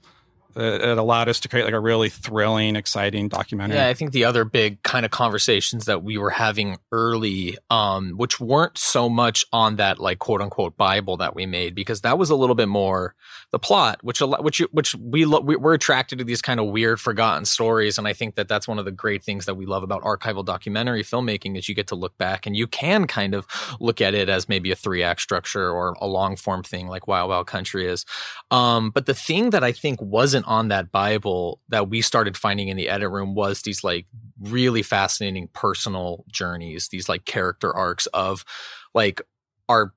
it, 0.58 0.82
it 0.82 0.98
allowed 0.98 1.30
us 1.30 1.40
to 1.42 1.48
create 1.48 1.64
like 1.66 1.74
a 1.74 1.80
really 1.80 2.10
thrilling, 2.10 2.76
exciting 2.76 3.30
documentary. 3.30 3.78
Yeah, 3.78 3.88
I 3.88 3.94
think 3.94 4.12
the 4.12 4.26
other 4.26 4.44
big 4.44 4.82
kind 4.84 5.06
of 5.06 5.12
conversations 5.12 5.86
that 5.86 6.04
we 6.04 6.18
were 6.18 6.32
having 6.32 6.78
early, 6.92 7.58
um, 7.70 8.12
which 8.18 8.40
weren't 8.40 8.78
so 8.78 9.08
much 9.10 9.46
on 9.54 9.76
that 9.78 10.00
like 10.00 10.20
quote 10.20 10.42
unquote 10.42 10.76
Bible 10.78 11.18
that 11.18 11.36
we 11.36 11.46
made, 11.46 11.76
because 11.76 12.02
that 12.02 12.18
was 12.18 12.30
a 12.30 12.36
little 12.36 12.56
bit 12.56 12.68
more 12.68 13.16
the 13.52 13.60
plot, 13.60 14.00
which 14.02 14.20
which 14.20 14.60
which 14.72 14.96
we 14.96 15.26
lo- 15.26 15.42
we- 15.42 15.56
we're 15.56 15.74
attracted 15.74 16.18
to 16.20 16.26
these 16.26 16.42
kind 16.42 16.60
of 16.60 16.68
weird, 16.68 17.00
forgotten 17.00 17.46
stories, 17.46 17.98
and 17.98 18.08
I 18.08 18.14
think 18.14 18.36
that 18.36 18.48
that's 18.48 18.68
one 18.68 18.80
of 18.80 18.86
the 18.86 18.92
great 18.92 19.24
things 19.24 19.46
that 19.46 19.56
we 19.56 19.66
love 19.66 19.84
about 19.84 20.02
archival 20.04 20.44
documentary 20.44 21.04
filmmaking 21.04 21.58
is 21.58 21.70
you 21.70 21.76
get 21.76 21.88
to 21.88 21.96
look 21.96 22.18
back 22.18 22.46
and 22.46 22.56
you 22.56 22.68
can 22.68 23.08
kind 23.08 23.34
of 23.34 23.46
look 23.80 24.02
at 24.02 24.14
it 24.14 24.28
as 24.30 24.50
maybe 24.50 24.72
a 24.72 24.76
three 24.76 25.04
act 25.04 25.22
structure 25.22 25.70
or 25.70 25.96
a 26.02 26.08
long 26.08 26.36
form 26.36 26.64
thing 26.64 26.88
like 26.88 27.08
Wild 27.08 27.30
Wild 27.30 27.48
Country 27.48 27.88
is. 27.88 28.06
Um, 28.52 28.90
but 28.90 29.06
the 29.06 29.14
thing 29.14 29.52
that 29.52 29.64
I 29.64 29.72
think 29.72 30.02
wasn't 30.02 30.47
on 30.48 30.70
that 30.70 30.92
Bible 30.92 31.62
that 31.70 31.90
we 31.90 32.02
started 32.02 32.36
finding 32.36 32.70
in 32.70 32.78
the 32.78 32.90
edit 32.90 33.12
room 33.12 33.36
was 33.36 33.62
these 33.62 33.84
like 33.84 34.08
really 34.40 34.82
fascinating 34.82 35.50
personal 35.54 36.26
journeys, 36.32 36.88
these 36.88 37.10
like 37.10 37.26
character 37.26 37.76
arcs 37.76 38.08
of 38.08 38.46
like 38.94 39.22
our 39.70 39.94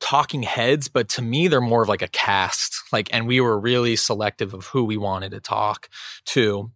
talking 0.00 0.42
heads, 0.42 0.88
but 0.88 1.08
to 1.08 1.22
me, 1.22 1.48
they're 1.48 1.60
more 1.60 1.82
of 1.82 1.88
like 1.88 2.02
a 2.02 2.08
cast. 2.08 2.82
Like, 2.92 3.08
and 3.12 3.26
we 3.26 3.40
were 3.40 3.58
really 3.58 3.96
selective 3.96 4.52
of 4.52 4.66
who 4.66 4.84
we 4.84 4.96
wanted 4.96 5.30
to 5.30 5.40
talk 5.40 5.88
to 6.26 6.70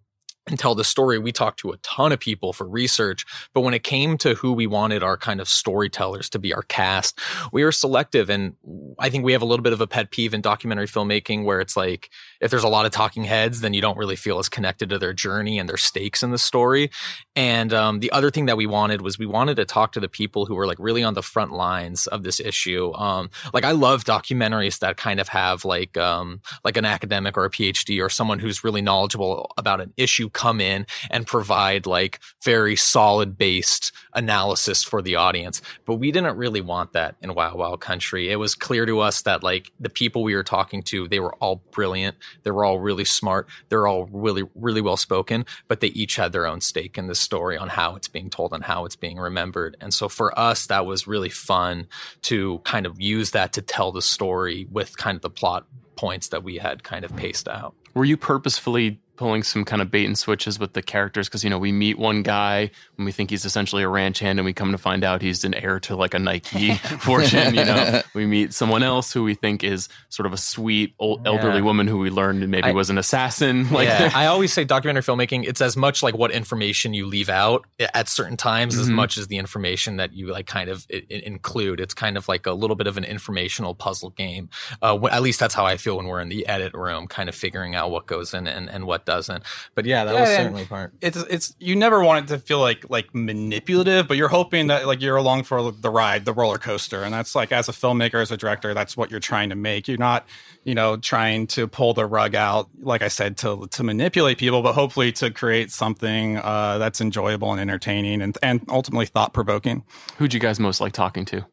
and 0.46 0.58
tell 0.58 0.74
the 0.74 0.84
story. 0.84 1.18
We 1.18 1.30
talked 1.32 1.60
to 1.60 1.72
a 1.72 1.76
ton 1.78 2.10
of 2.10 2.20
people 2.20 2.54
for 2.54 2.66
research, 2.66 3.26
but 3.52 3.60
when 3.60 3.74
it 3.74 3.82
came 3.82 4.16
to 4.18 4.34
who 4.34 4.52
we 4.54 4.66
wanted 4.66 5.02
our 5.02 5.18
kind 5.18 5.40
of 5.40 5.48
storytellers 5.48 6.30
to 6.30 6.38
be 6.38 6.54
our 6.54 6.62
cast, 6.62 7.18
we 7.52 7.64
were 7.64 7.72
selective. 7.72 8.30
And 8.30 8.54
I 8.98 9.10
think 9.10 9.24
we 9.24 9.32
have 9.32 9.42
a 9.42 9.46
little 9.46 9.62
bit 9.62 9.74
of 9.74 9.82
a 9.82 9.86
pet 9.86 10.10
peeve 10.10 10.32
in 10.32 10.40
documentary 10.40 10.86
filmmaking 10.86 11.44
where 11.44 11.60
it's 11.60 11.76
like, 11.76 12.10
if 12.40 12.50
there's 12.50 12.64
a 12.64 12.68
lot 12.68 12.86
of 12.86 12.92
talking 12.92 13.24
heads, 13.24 13.60
then 13.60 13.74
you 13.74 13.80
don't 13.80 13.96
really 13.98 14.16
feel 14.16 14.38
as 14.38 14.48
connected 14.48 14.88
to 14.90 14.98
their 14.98 15.12
journey 15.12 15.58
and 15.58 15.68
their 15.68 15.76
stakes 15.76 16.22
in 16.22 16.30
the 16.30 16.38
story. 16.38 16.90
And 17.34 17.72
um, 17.72 18.00
the 18.00 18.10
other 18.12 18.30
thing 18.30 18.46
that 18.46 18.56
we 18.56 18.66
wanted 18.66 19.02
was 19.02 19.18
we 19.18 19.26
wanted 19.26 19.56
to 19.56 19.64
talk 19.64 19.92
to 19.92 20.00
the 20.00 20.08
people 20.08 20.46
who 20.46 20.54
were 20.54 20.66
like 20.66 20.78
really 20.78 21.02
on 21.02 21.14
the 21.14 21.22
front 21.22 21.52
lines 21.52 22.06
of 22.06 22.22
this 22.22 22.40
issue. 22.40 22.92
Um, 22.94 23.30
like 23.52 23.64
I 23.64 23.72
love 23.72 24.04
documentaries 24.04 24.78
that 24.80 24.96
kind 24.96 25.20
of 25.20 25.28
have 25.28 25.64
like 25.64 25.96
um, 25.96 26.40
like 26.64 26.76
an 26.76 26.84
academic 26.84 27.36
or 27.36 27.44
a 27.44 27.50
PhD 27.50 28.02
or 28.04 28.08
someone 28.08 28.38
who's 28.38 28.64
really 28.64 28.82
knowledgeable 28.82 29.52
about 29.56 29.80
an 29.80 29.92
issue 29.96 30.30
come 30.30 30.60
in 30.60 30.86
and 31.10 31.26
provide 31.26 31.86
like 31.86 32.20
very 32.42 32.76
solid 32.76 33.36
based 33.36 33.92
analysis 34.14 34.82
for 34.82 35.02
the 35.02 35.16
audience. 35.16 35.62
But 35.86 35.96
we 35.96 36.12
didn't 36.12 36.36
really 36.36 36.60
want 36.60 36.92
that 36.92 37.16
in 37.22 37.34
Wild 37.34 37.58
Wild 37.58 37.80
Country. 37.80 38.30
It 38.30 38.36
was 38.36 38.54
clear 38.54 38.86
to 38.86 39.00
us 39.00 39.22
that 39.22 39.42
like 39.42 39.72
the 39.78 39.90
people 39.90 40.22
we 40.22 40.34
were 40.34 40.42
talking 40.42 40.82
to, 40.84 41.08
they 41.08 41.20
were 41.20 41.34
all 41.36 41.62
brilliant. 41.70 42.16
They 42.42 42.50
were 42.50 42.64
all 42.64 42.78
really 42.78 43.04
smart. 43.04 43.48
They're 43.68 43.86
all 43.86 44.06
really, 44.06 44.44
really 44.54 44.80
well 44.80 44.96
spoken, 44.96 45.46
but 45.66 45.80
they 45.80 45.88
each 45.88 46.16
had 46.16 46.32
their 46.32 46.46
own 46.46 46.60
stake 46.60 46.98
in 46.98 47.06
this 47.06 47.20
story 47.20 47.56
on 47.56 47.68
how 47.68 47.96
it's 47.96 48.08
being 48.08 48.30
told 48.30 48.52
and 48.52 48.64
how 48.64 48.84
it's 48.84 48.96
being 48.96 49.18
remembered. 49.18 49.76
And 49.80 49.92
so 49.92 50.08
for 50.08 50.36
us, 50.38 50.66
that 50.66 50.86
was 50.86 51.06
really 51.06 51.30
fun 51.30 51.86
to 52.22 52.60
kind 52.64 52.86
of 52.86 53.00
use 53.00 53.32
that 53.32 53.52
to 53.54 53.62
tell 53.62 53.92
the 53.92 54.02
story 54.02 54.66
with 54.70 54.96
kind 54.96 55.16
of 55.16 55.22
the 55.22 55.30
plot 55.30 55.66
points 55.96 56.28
that 56.28 56.44
we 56.44 56.58
had 56.58 56.84
kind 56.84 57.04
of 57.04 57.14
paced 57.16 57.48
out. 57.48 57.74
Were 57.94 58.04
you 58.04 58.16
purposefully 58.16 59.00
pulling 59.18 59.42
some 59.42 59.64
kind 59.64 59.82
of 59.82 59.90
bait 59.90 60.06
and 60.06 60.16
switches 60.16 60.58
with 60.58 60.72
the 60.72 60.80
characters? 60.80 61.28
Because 61.28 61.44
you 61.44 61.50
know 61.50 61.58
we 61.58 61.72
meet 61.72 61.98
one 61.98 62.22
guy 62.22 62.70
and 62.96 63.04
we 63.04 63.12
think 63.12 63.28
he's 63.30 63.44
essentially 63.44 63.82
a 63.82 63.88
ranch 63.88 64.20
hand, 64.20 64.38
and 64.38 64.46
we 64.46 64.52
come 64.54 64.72
to 64.72 64.78
find 64.78 65.04
out 65.04 65.20
he's 65.20 65.44
an 65.44 65.52
heir 65.54 65.78
to 65.80 65.96
like 65.96 66.14
a 66.14 66.18
Nike 66.18 66.74
fortune. 67.00 67.54
You 67.54 67.64
know, 67.64 68.02
we 68.14 68.24
meet 68.26 68.54
someone 68.54 68.82
else 68.82 69.12
who 69.12 69.22
we 69.24 69.34
think 69.34 69.62
is 69.62 69.88
sort 70.08 70.26
of 70.26 70.32
a 70.32 70.36
sweet 70.38 70.94
old 70.98 71.26
elderly 71.26 71.56
Yeah. 71.58 71.62
woman 71.64 71.86
who 71.86 71.98
we 71.98 72.08
learned 72.10 72.48
maybe 72.48 72.68
I- 72.68 72.72
was 72.72 72.88
an 72.90 72.98
assassin. 72.98 73.68
Like 73.78 73.88
yeah, 73.88 74.10
I 74.14 74.26
always 74.26 74.52
say 74.52 74.64
documentary 74.64 75.02
filmmaking, 75.02 75.44
it's 75.46 75.60
as 75.60 75.76
much 75.76 76.02
like 76.02 76.16
what 76.16 76.30
information 76.30 76.94
you 76.94 77.06
leave 77.06 77.28
out 77.28 77.66
at 77.78 78.08
certain 78.08 78.36
times 78.36 78.78
as 78.78 78.88
Mhm. 78.88 78.94
much 78.94 79.18
as 79.18 79.26
the 79.26 79.36
information 79.36 79.96
that 79.96 80.12
you 80.14 80.28
like 80.28 80.46
kind 80.46 80.70
of 80.70 80.86
i- 80.92 81.02
include. 81.10 81.80
It's 81.80 81.94
kind 81.94 82.16
of 82.16 82.28
like 82.28 82.46
a 82.46 82.52
little 82.52 82.76
bit 82.76 82.86
of 82.86 82.96
an 82.96 83.04
informational 83.04 83.74
puzzle 83.74 84.10
game. 84.10 84.48
Uh, 84.80 84.98
at 85.10 85.22
least 85.22 85.40
that's 85.40 85.54
how 85.54 85.66
I 85.66 85.76
feel 85.76 85.96
when 85.96 86.06
we're 86.06 86.20
in 86.20 86.28
the 86.28 86.46
edit 86.46 86.72
room, 86.74 87.06
kind 87.08 87.28
of 87.28 87.34
figuring 87.34 87.74
out 87.74 87.90
what 87.90 88.06
goes 88.06 88.32
in 88.34 88.46
and, 88.46 88.68
and 88.70 88.86
what 88.86 89.06
doesn't. 89.08 89.42
But 89.74 89.86
yeah, 89.86 90.04
that 90.04 90.14
Yeah, 90.14 90.20
was 90.20 90.28
certainly 90.30 90.64
part. 90.66 90.92
it's 91.00 91.16
it's 91.16 91.56
you 91.58 91.74
never 91.74 92.04
want 92.04 92.24
it 92.24 92.34
to 92.34 92.38
feel 92.38 92.60
like 92.60 92.84
like 92.88 93.12
manipulative, 93.14 94.06
but 94.06 94.16
you're 94.16 94.28
hoping 94.28 94.66
that 94.68 94.86
like 94.86 95.00
you're 95.00 95.16
along 95.16 95.42
for 95.44 95.72
the 95.72 95.90
ride, 95.90 96.24
the 96.26 96.32
roller 96.32 96.58
coaster, 96.58 97.02
and 97.02 97.12
that's 97.12 97.34
like 97.34 97.50
as 97.50 97.68
a 97.68 97.72
filmmaker, 97.72 98.20
as 98.22 98.30
a 98.30 98.36
director, 98.36 98.74
that's 98.74 98.96
what 98.96 99.10
you're 99.10 99.18
trying 99.18 99.48
to 99.48 99.56
make. 99.56 99.88
You're 99.88 99.96
not, 99.98 100.26
you 100.64 100.74
know, 100.74 100.96
trying 100.98 101.46
to 101.48 101.66
pull 101.66 101.94
the 101.94 102.04
rug 102.06 102.34
out, 102.34 102.68
like 102.80 103.02
I 103.02 103.08
said, 103.08 103.36
to 103.38 103.66
to 103.70 103.82
manipulate 103.82 104.38
people, 104.38 104.62
but 104.62 104.74
hopefully 104.74 105.10
to 105.12 105.30
create 105.30 105.72
something 105.72 106.36
uh, 106.36 106.78
that's 106.78 107.00
enjoyable 107.00 107.50
and 107.52 107.60
entertaining, 107.60 108.22
and 108.22 108.36
and 108.42 108.60
ultimately 108.68 109.06
thought 109.06 109.32
provoking. 109.32 109.82
who'd 110.18 110.34
you 110.34 110.40
guys 110.40 110.60
most 110.60 110.80
like 110.80 110.92
talking 110.92 111.24
to? 111.24 111.44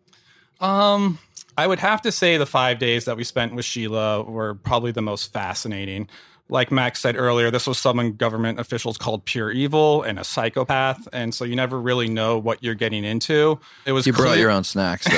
Um, 0.60 1.20
I 1.58 1.68
would 1.68 1.80
have 1.80 2.02
to 2.04 2.12
say 2.12 2.38
the 2.38 2.46
five 2.46 2.80
days 2.80 3.06
that 3.06 3.18
we 3.18 3.24
spent 3.24 3.56
with 3.56 3.66
Sheila 3.66 4.24
were 4.24 4.56
probably 4.56 4.92
the 4.92 5.02
most 5.02 5.32
fascinating 5.32 6.10
like 6.48 6.72
Max 6.72 7.02
said 7.02 7.16
earlier, 7.16 7.50
this 7.50 7.66
was 7.66 7.80
someone 7.80 8.14
government 8.14 8.60
officials 8.60 8.98
called 8.98 9.26
pure 9.26 9.52
evil 9.52 10.04
and 10.04 10.20
a 10.20 10.24
psychopath, 10.24 11.08
and 11.12 11.34
so 11.34 11.44
you 11.44 11.56
never 11.56 11.82
really 11.82 12.08
know 12.08 12.38
what 12.38 12.64
you're 12.64 12.76
getting 12.76 13.04
into. 13.04 13.60
It 13.86 13.94
was 13.94 14.06
you 14.06 14.14
clear- 14.14 14.28
brought 14.28 14.38
your 14.38 14.52
own 14.52 14.64
snacks, 14.64 15.06
though. 15.06 15.12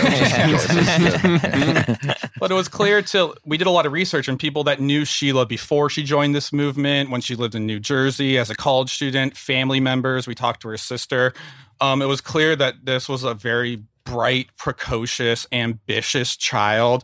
but 2.39 2.50
it 2.50 2.54
was 2.54 2.69
clear 2.69 3.02
to 3.02 3.36
we 3.45 3.58
did 3.58 3.67
a 3.67 3.71
lot 3.71 3.86
of 3.86 3.91
research 3.91 4.30
on 4.30 4.38
people 4.38 4.63
that 4.65 4.80
knew 4.80 5.04
Sheila 5.04 5.45
before 5.45 5.89
she 5.89 6.04
joined 6.04 6.34
this 6.34 6.54
movement, 6.54 7.10
when 7.10 7.19
she 7.19 7.36
lived 7.36 7.56
in 7.56 7.65
New 7.65 7.80
Jersey 7.80 8.38
as 8.38 8.50
a 8.50 8.56
college 8.56 8.93
student, 8.93 9.36
family 9.36 9.82
members. 9.82 10.28
We 10.28 10.36
talked 10.36 10.62
to 10.62 10.69
her 10.69 10.78
sister. 10.78 11.34
Um, 11.82 12.02
it 12.02 12.06
was 12.06 12.21
clear 12.21 12.56
that 12.56 12.86
this 12.86 13.10
was 13.10 13.23
a 13.23 13.34
very 13.34 13.84
bright, 14.07 14.47
precocious, 14.57 15.45
ambitious 15.51 16.35
child 16.35 17.03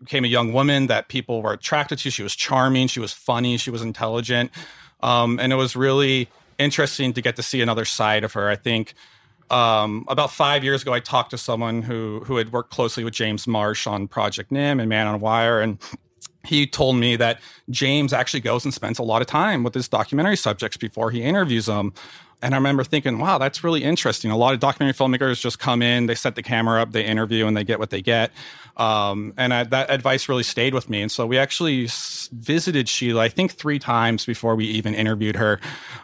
became 0.00 0.24
a 0.24 0.28
young 0.28 0.52
woman 0.52 0.86
that 0.86 1.08
people 1.08 1.42
were 1.42 1.52
attracted 1.52 1.98
to. 1.98 2.10
She 2.10 2.22
was 2.22 2.36
charming, 2.36 2.88
she 2.88 3.00
was 3.00 3.12
funny, 3.12 3.56
she 3.56 3.70
was 3.70 3.82
intelligent. 3.82 4.50
Um, 5.02 5.40
and 5.40 5.52
it 5.52 5.56
was 5.56 5.74
really 5.74 6.28
interesting 6.58 7.12
to 7.14 7.22
get 7.22 7.36
to 7.36 7.42
see 7.42 7.60
another 7.60 7.84
side 7.84 8.22
of 8.24 8.34
her. 8.34 8.48
I 8.48 8.56
think 8.56 8.94
um, 9.50 10.04
about 10.08 10.30
five 10.30 10.64
years 10.64 10.82
ago, 10.82 10.92
I 10.92 11.00
talked 11.00 11.30
to 11.30 11.38
someone 11.38 11.82
who 11.82 12.20
who 12.24 12.36
had 12.36 12.52
worked 12.52 12.70
closely 12.70 13.04
with 13.04 13.14
James 13.14 13.46
Marsh 13.46 13.86
on 13.86 14.08
Project 14.08 14.50
Nim 14.50 14.80
and 14.80 14.88
Man 14.88 15.06
on 15.06 15.20
Wire, 15.20 15.60
and 15.60 15.78
he 16.44 16.66
told 16.66 16.96
me 16.96 17.16
that 17.16 17.40
James 17.70 18.12
actually 18.12 18.40
goes 18.40 18.64
and 18.64 18.72
spends 18.72 18.98
a 18.98 19.02
lot 19.02 19.22
of 19.22 19.26
time 19.26 19.62
with 19.62 19.74
his 19.74 19.88
documentary 19.88 20.36
subjects 20.36 20.76
before 20.76 21.10
he 21.10 21.22
interviews 21.22 21.66
them. 21.66 21.92
And 22.44 22.54
I 22.54 22.58
remember 22.58 22.84
thinking, 22.84 23.18
wow, 23.18 23.38
that's 23.38 23.64
really 23.64 23.82
interesting. 23.82 24.30
A 24.30 24.36
lot 24.36 24.52
of 24.52 24.60
documentary 24.60 24.92
filmmakers 24.92 25.40
just 25.40 25.58
come 25.58 25.80
in, 25.80 26.04
they 26.04 26.14
set 26.14 26.34
the 26.34 26.42
camera 26.42 26.82
up, 26.82 26.92
they 26.92 27.02
interview, 27.02 27.46
and 27.46 27.56
they 27.56 27.64
get 27.64 27.78
what 27.78 27.88
they 27.88 28.02
get. 28.02 28.32
Um, 28.76 29.32
and 29.38 29.54
I, 29.54 29.64
that 29.64 29.90
advice 29.90 30.28
really 30.28 30.42
stayed 30.42 30.74
with 30.74 30.90
me. 30.90 31.00
And 31.00 31.10
so 31.10 31.26
we 31.26 31.38
actually 31.38 31.88
visited 32.32 32.86
Sheila, 32.88 33.22
I 33.22 33.28
think, 33.30 33.52
three 33.52 33.78
times 33.78 34.26
before 34.26 34.56
we 34.56 34.66
even 34.66 34.94
interviewed 34.94 35.36
her, 35.36 35.58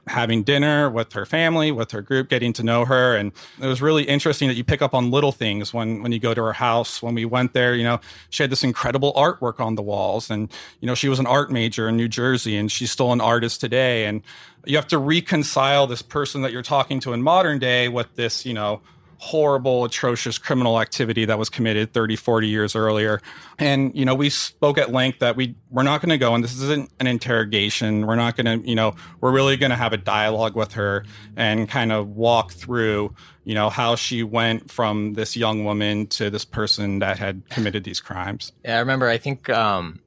having 0.07 0.43
dinner 0.43 0.89
with 0.89 1.13
her 1.13 1.27
family, 1.27 1.73
with 1.73 1.91
her 1.91 2.01
group, 2.01 2.31
getting 2.31 2.55
to 2.55 2.63
know 2.63 2.87
her. 2.87 3.17
And 3.17 3.33
it 3.61 3.67
was 3.67 3.83
really 3.83 4.05
interesting 4.05 4.49
that 4.49 4.55
you 4.55 4.65
pick 4.65 4.81
up 4.81 4.95
on 4.95 5.11
little 5.11 5.33
things 5.33 5.75
when, 5.75 6.03
when 6.03 6.11
you 6.11 6.21
go 6.21 6.33
to 6.33 6.43
her 6.43 6.55
house. 6.55 7.03
When 7.03 7.15
we 7.15 7.27
went 7.27 7.53
there, 7.53 7.75
you 7.75 7.85
know, 7.85 8.01
she 8.31 8.43
had 8.43 8.51
this 8.51 8.65
incredible 8.65 9.13
artwork 9.13 9.61
on 9.61 9.75
the 9.75 9.83
walls. 9.83 10.31
And, 10.31 10.51
you 10.81 10.87
know, 10.87 10.95
she 10.95 11.11
was 11.11 11.19
an 11.19 11.27
art 11.27 11.51
major 11.51 11.89
in 11.89 11.97
New 11.99 12.09
Jersey 12.09 12.57
and 12.57 12.73
she's 12.73 12.91
still 12.91 13.13
an 13.13 13.21
artist 13.21 13.61
today. 13.61 14.07
And 14.07 14.23
you 14.65 14.77
have 14.77 14.89
to 14.89 14.99
reconcile 14.99 15.87
this 15.87 16.03
person 16.03 16.43
that 16.43 16.53
you're 16.53 16.63
talking 16.63 17.01
to 17.01 17.13
in 17.13 17.23
modern 17.23 17.59
day 17.59 17.89
with 17.89 18.15
this, 18.17 18.45
you 18.45 18.55
know, 18.55 18.81
horrible, 19.21 19.85
atrocious 19.85 20.39
criminal 20.39 20.81
activity 20.81 21.27
that 21.27 21.39
was 21.39 21.51
committed 21.51 21.93
30, 21.93 22.17
40 22.17 22.49
years 22.49 22.75
earlier. 22.75 23.21
And, 23.59 23.95
you 23.95 24.07
know, 24.07 24.15
we 24.15 24.31
spoke 24.31 24.79
at 24.79 24.93
length 24.93 25.19
that 25.19 25.37
we, 25.37 25.57
we're 25.69 25.83
not 25.83 26.01
going 26.01 26.09
to 26.09 26.17
go, 26.17 26.35
and 26.35 26.43
this 26.43 26.55
isn't 26.55 26.91
an 26.99 27.07
interrogation. 27.07 28.07
We're 28.07 28.17
not 28.17 28.35
going 28.35 28.63
to, 28.63 28.67
you 28.67 28.75
know, 28.75 28.95
we're 29.21 29.31
really 29.31 29.59
going 29.59 29.71
to 29.71 29.77
have 29.77 29.93
a 29.93 29.99
dialogue 29.99 30.57
with 30.57 30.73
her 30.73 31.05
and 31.37 31.69
kind 31.69 31.93
of 31.93 32.09
walk 32.09 32.53
through, 32.53 33.15
you 33.45 33.55
know, 33.55 33.69
how 33.69 33.95
she 33.95 34.23
went 34.23 34.71
from 34.71 35.13
this 35.13 35.37
young 35.37 35.65
woman 35.65 36.07
to 36.09 36.31
this 36.31 36.47
person 36.47 37.01
that 37.01 37.19
had 37.19 37.47
committed 37.51 37.85
these 37.85 38.01
crimes. 38.01 38.53
Yeah, 38.65 38.77
I 38.77 38.81
remember, 38.81 39.07
I 39.07 39.19
think, 39.19 39.51
um, 39.51 40.01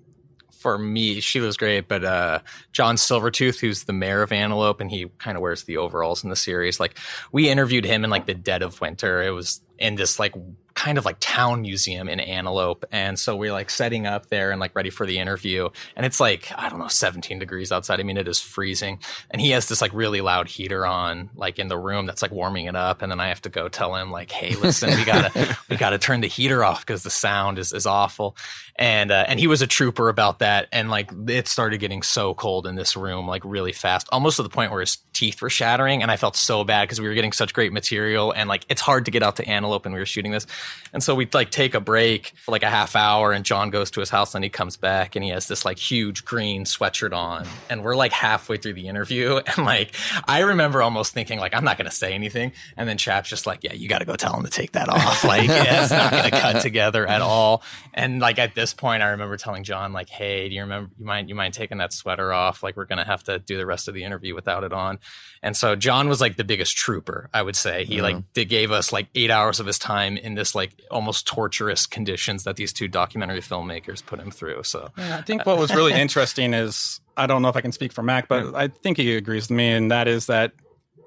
for 0.63 0.78
me, 0.78 1.19
she 1.19 1.41
was 1.41 1.58
great, 1.58 1.89
but 1.89 2.06
uh, 2.06 2.39
John 2.71 2.95
Silvertooth, 2.95 3.60
who's 3.60 3.84
the 3.84 3.91
mayor 3.91 4.21
of 4.21 4.32
Antelope, 4.32 4.80
and 4.80 4.89
he 4.89 5.10
kind 5.19 5.36
of 5.36 5.41
wears 5.41 5.65
the 5.65 5.76
overalls 5.76 6.23
in 6.23 6.30
the 6.30 6.38
series. 6.38 6.80
Like 6.80 6.97
we 7.34 7.49
interviewed 7.49 7.84
him 7.84 8.06
in 8.06 8.10
like 8.10 8.28
the 8.28 8.34
dead 8.34 8.63
of 8.63 8.80
winter. 8.80 9.21
It 9.21 9.32
was 9.32 9.60
in 9.78 9.95
this 9.95 10.19
like 10.19 10.34
kind 10.76 10.98
of 10.98 11.06
like 11.06 11.18
town 11.20 11.62
museum 11.62 12.10
in 12.10 12.20
Antelope. 12.20 12.86
And 12.92 13.18
so 13.20 13.36
we're 13.36 13.52
like 13.52 13.70
setting 13.70 14.08
up 14.08 14.28
there 14.28 14.52
and 14.52 14.60
like 14.60 14.76
ready 14.76 14.90
for 14.90 15.06
the 15.06 15.20
interview. 15.20 15.70
And 15.96 16.06
it's 16.06 16.20
like, 16.20 16.52
I 16.56 16.70
don't 16.70 16.80
know, 16.80 16.88
17 16.88 17.40
degrees 17.40 17.72
outside. 17.72 18.00
I 18.00 18.04
mean, 18.04 18.18
it 18.18 18.28
is 18.28 18.40
freezing. 18.40 19.00
And 19.30 19.42
he 19.42 19.52
has 19.52 19.68
this 19.68 19.82
like 19.82 19.94
really 19.94 20.22
loud 20.22 20.48
heater 20.48 20.86
on, 20.86 21.30
like 21.36 21.60
in 21.60 21.68
the 21.68 21.78
room 21.78 22.06
that's 22.06 22.22
like 22.22 22.32
warming 22.32 22.66
it 22.66 22.76
up. 22.76 23.02
And 23.02 23.12
then 23.12 23.20
I 23.20 23.28
have 23.28 23.42
to 23.44 23.50
go 23.50 23.70
tell 23.70 23.96
him 23.96 24.12
like, 24.12 24.32
Hey, 24.32 24.56
listen, 24.56 24.90
we 24.98 25.06
gotta, 25.06 25.58
we 25.70 25.78
gotta 25.78 25.98
turn 25.98 26.22
the 26.22 26.28
heater 26.28 26.64
off 26.64 26.86
because 26.86 27.04
the 27.04 27.10
sound 27.10 27.60
is, 27.60 27.72
is 27.72 27.86
awful. 27.86 28.36
And, 28.76 29.12
uh, 29.12 29.26
and 29.28 29.40
he 29.40 29.46
was 29.46 29.62
a 29.62 29.68
trooper 29.68 30.10
about 30.10 30.40
that. 30.40 30.68
And 30.72 30.90
like 30.90 31.12
it 31.28 31.48
started 31.48 31.80
getting 31.80 32.02
so 32.02 32.34
cold 32.34 32.66
in 32.66 32.76
this 32.76 32.98
room, 32.98 33.28
like 33.28 33.44
really 33.46 33.72
fast, 33.72 34.08
almost 34.12 34.38
to 34.38 34.44
the 34.44 34.50
point 34.50 34.72
where 34.72 34.82
his 34.82 34.98
teeth 35.14 35.42
were 35.42 35.50
shattering. 35.50 36.02
And 36.02 36.10
I 36.10 36.18
felt 36.18 36.36
so 36.36 36.64
bad 36.64 36.84
because 36.84 37.00
we 37.00 37.08
were 37.08 37.14
getting 37.14 37.32
such 37.32 37.54
great 37.54 37.72
material. 37.72 38.32
And 38.32 38.50
like, 38.50 38.66
it's 38.70 38.82
hard 38.82 39.06
to 39.06 39.12
get 39.12 39.22
out 39.22 39.36
to 39.36 39.48
Antelope 39.48 39.86
and 39.86 39.94
we 39.94 40.00
were 40.00 40.08
shooting 40.08 40.32
this. 40.32 40.48
And 40.93 41.02
so 41.02 41.15
we'd 41.15 41.34
like 41.34 41.49
take 41.49 41.73
a 41.73 41.80
break 41.80 42.34
for 42.38 42.52
like 42.52 42.62
a 42.62 42.69
half 42.69 42.95
hour 42.95 43.32
and 43.32 43.43
John 43.43 43.71
goes 43.71 43.89
to 43.91 43.99
his 43.99 44.12
house 44.12 44.36
and 44.36 44.43
he 44.43 44.49
comes 44.49 44.78
back 44.78 45.15
and 45.15 45.23
he 45.23 45.32
has 45.32 45.47
this 45.47 45.65
like 45.65 45.80
huge 45.80 46.23
green 46.23 46.65
sweatshirt 46.65 47.13
on. 47.13 47.47
And 47.69 47.84
we're 47.84 47.95
like 47.95 48.12
halfway 48.12 48.58
through 48.58 48.73
the 48.73 48.88
interview. 48.88 49.41
And 49.56 49.65
like, 49.65 49.93
I 50.28 50.39
remember 50.39 50.82
almost 50.82 51.13
thinking 51.13 51.38
like, 51.38 51.54
I'm 51.54 51.63
not 51.63 51.78
going 51.78 51.89
to 51.89 51.95
say 51.95 52.13
anything. 52.13 52.54
And 52.78 52.88
then 52.88 52.97
Chap's 52.97 53.30
just 53.30 53.45
like, 53.45 53.63
yeah, 53.63 53.73
you 53.73 53.88
got 53.88 53.99
to 53.99 54.06
go 54.06 54.15
tell 54.15 54.36
him 54.36 54.43
to 54.43 54.49
take 54.49 54.71
that 54.73 54.89
off. 54.89 55.23
Like, 55.34 55.47
yeah, 55.47 55.84
it's 55.84 55.91
not 55.91 56.12
going 56.12 56.23
to 56.26 56.32
cut 56.32 56.62
together 56.62 57.08
at 57.08 57.21
all. 57.21 57.63
And 57.93 58.19
like 58.19 58.39
at 58.39 58.56
this 58.56 58.73
point, 58.73 59.04
I 59.04 59.10
remember 59.10 59.38
telling 59.38 59.63
John 59.63 59.93
like, 59.93 60.10
hey, 60.10 60.49
do 60.49 60.56
you 60.56 60.62
remember, 60.62 60.91
you 60.97 61.06
mind, 61.06 61.30
you 61.30 61.36
mind 61.36 61.54
taking 61.54 61.78
that 61.80 61.93
sweater 61.93 62.34
off? 62.34 62.62
Like, 62.62 62.76
we're 62.78 62.86
going 62.86 62.99
to 62.99 63.06
have 63.06 63.23
to 63.26 63.39
do 63.39 63.58
the 63.58 63.65
rest 63.65 63.88
of 63.88 63.93
the 63.93 64.04
interview 64.04 64.36
without 64.36 64.63
it 64.63 64.73
on. 64.73 64.99
And 65.41 65.58
so 65.58 65.76
John 65.76 66.10
was 66.10 66.21
like 66.21 66.38
the 66.38 66.43
biggest 66.43 66.76
trooper, 66.76 67.30
I 67.34 67.41
would 67.41 67.56
say. 67.56 67.86
He 67.86 67.95
mm-hmm. 67.95 68.04
like, 68.04 68.34
they 68.34 68.45
gave 68.45 68.71
us 68.71 68.93
like 68.93 69.08
eight 69.15 69.32
hours 69.32 69.60
of 69.60 69.65
his 69.65 69.78
time 69.78 70.17
in 70.17 70.36
this 70.36 70.53
like 70.56 70.82
almost 70.92 71.28
torturous 71.28 71.86
conditions 71.86 72.44
that 72.44 72.56
these 72.56 72.74
two 72.74 72.88
documentary 72.88 73.42
filmmakers 73.42 74.06
put 74.06 74.20
him 74.20 74.32
through. 74.32 74.63
So 74.63 74.89
yeah, 74.98 75.18
I 75.18 75.22
think 75.22 75.46
what 75.46 75.58
was 75.58 75.74
really 75.74 75.94
interesting 76.02 76.54
is 76.54 77.02
I 77.16 77.28
don't 77.28 77.42
know 77.42 77.50
if 77.50 77.56
I 77.56 77.62
can 77.62 77.72
speak 77.72 77.94
for 77.94 78.04
Mac, 78.04 78.28
but 78.28 78.56
I 78.56 78.68
think 78.68 78.98
he 78.98 79.16
agrees 79.16 79.44
with 79.44 79.58
me, 79.58 79.72
and 79.72 79.92
that 79.92 80.08
is 80.08 80.28
that 80.28 80.54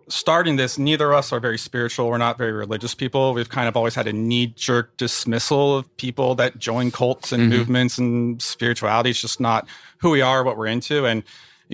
starting 0.09 0.57
this, 0.57 0.79
neither 0.79 1.13
of 1.13 1.19
us 1.19 1.33
are 1.33 1.41
very 1.41 1.59
spiritual. 1.59 2.09
We're 2.09 2.19
not 2.19 2.39
very 2.39 2.53
religious 2.53 2.95
people. 2.95 3.35
We've 3.35 3.49
kind 3.49 3.69
of 3.69 3.77
always 3.77 3.95
had 3.95 4.07
a 4.07 4.13
knee 4.13 4.49
jerk 4.49 4.97
dismissal 4.97 5.79
of 5.79 5.97
people 5.97 6.35
that 6.37 6.59
join 6.59 6.91
cults 6.91 7.33
and 7.33 7.45
mm-hmm. 7.45 7.59
movements 7.59 7.99
and 7.99 8.41
spirituality. 8.41 9.11
It's 9.11 9.21
just 9.21 9.41
not 9.41 9.67
who 9.99 10.11
we 10.11 10.21
are, 10.21 10.45
what 10.45 10.57
we're 10.57 10.67
into. 10.67 11.07
And 11.07 11.23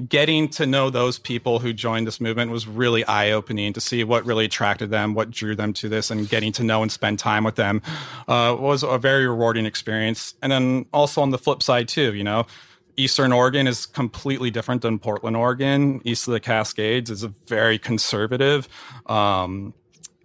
getting 0.09 0.49
to 0.49 0.67
know 0.67 0.91
those 0.91 1.19
people 1.19 1.59
who 1.59 1.73
joined 1.73 2.07
this 2.07 2.21
movement 2.21 2.51
was 2.51 2.67
really 2.67 3.05
eye 3.05 3.31
opening 3.31 3.73
to 3.75 3.81
see 3.81 4.05
what 4.05 4.25
really 4.25 4.47
attracted 4.47 4.91
them, 4.91 5.15
what 5.15 5.31
drew 5.31 5.55
them 5.55 5.73
to 5.75 5.89
this, 5.89 6.11
and 6.11 6.29
getting 6.29 6.53
to 6.53 6.65
know 6.65 6.83
and 6.83 6.91
spend 6.91 7.19
time 7.19 7.45
with 7.45 7.57
them 7.57 7.83
uh, 8.29 8.57
was 8.59 8.83
a 8.83 8.99
very 8.99 9.27
rewarding 9.27 9.67
experience. 9.67 10.35
And 10.43 10.51
then 10.51 10.87
also 10.93 11.21
on 11.21 11.31
the 11.31 11.39
flip 11.39 11.63
side, 11.63 11.89
too, 11.89 12.15
you 12.15 12.25
know, 12.25 12.47
Eastern 12.97 13.33
Oregon 13.33 13.67
is 13.67 13.87
completely 13.87 14.51
different 14.51 14.83
than 14.83 14.99
Portland, 14.99 15.37
Oregon. 15.37 16.01
East 16.05 16.27
of 16.29 16.33
the 16.33 16.41
Cascades 16.41 17.11
is 17.11 17.23
a 17.23 17.29
very 17.29 17.79
conservative. 17.79 18.69
Um, 19.07 19.75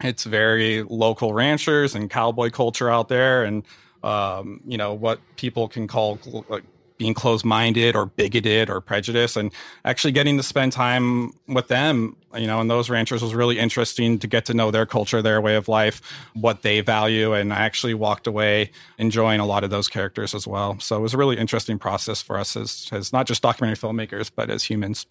it's 0.02 0.24
very 0.26 0.84
local 0.84 1.34
ranchers 1.34 1.96
and 1.96 2.10
cowboy 2.10 2.50
culture 2.52 2.90
out 2.90 3.10
there, 3.10 3.44
and 3.44 3.64
um, 4.04 4.62
you 4.66 4.78
know 4.78 4.94
what 4.94 5.20
people 5.38 5.68
can 5.68 5.88
call 5.88 6.20
like 6.50 6.64
being 6.98 7.14
closed 7.14 7.46
minded 7.46 7.96
or 7.96 8.06
bigoted 8.06 8.70
or 8.70 8.82
prejudiced 8.82 9.38
and 9.38 9.54
actually 9.86 10.12
getting 10.12 10.38
to 10.38 10.44
spend 10.44 10.72
time 10.72 11.32
with 11.48 11.68
them, 11.68 12.16
you 12.36 12.48
know, 12.48 12.60
and 12.60 12.70
those 12.70 12.90
ranchers 12.90 13.22
was 13.22 13.34
really 13.36 13.60
interesting 13.60 14.20
to 14.20 14.28
get 14.28 14.46
to 14.46 14.54
know 14.54 14.72
their 14.72 14.86
culture, 14.86 15.22
their 15.22 15.40
way 15.40 15.56
of 15.56 15.68
life, 15.68 16.02
what 16.34 16.62
they 16.62 16.82
value. 16.82 17.34
And 17.34 17.54
I 17.54 17.58
actually 17.58 17.94
walked 17.94 18.28
away 18.28 18.72
enjoying 18.98 19.40
a 19.40 19.46
lot 19.46 19.64
of 19.64 19.70
those 19.70 19.88
characters 19.88 20.34
as 20.34 20.48
well. 20.48 20.80
So 20.80 20.98
it 20.98 21.02
was 21.02 21.14
a 21.14 21.18
really 21.18 21.38
interesting 21.38 21.80
process 21.80 22.22
for 22.22 22.38
us 22.38 22.56
as, 22.56 22.90
as 22.92 23.14
not 23.14 23.28
just 23.28 23.42
documentary 23.42 23.78
filmmakers, 23.78 24.32
but 24.34 24.50
as 24.50 24.64
humans. 24.64 25.06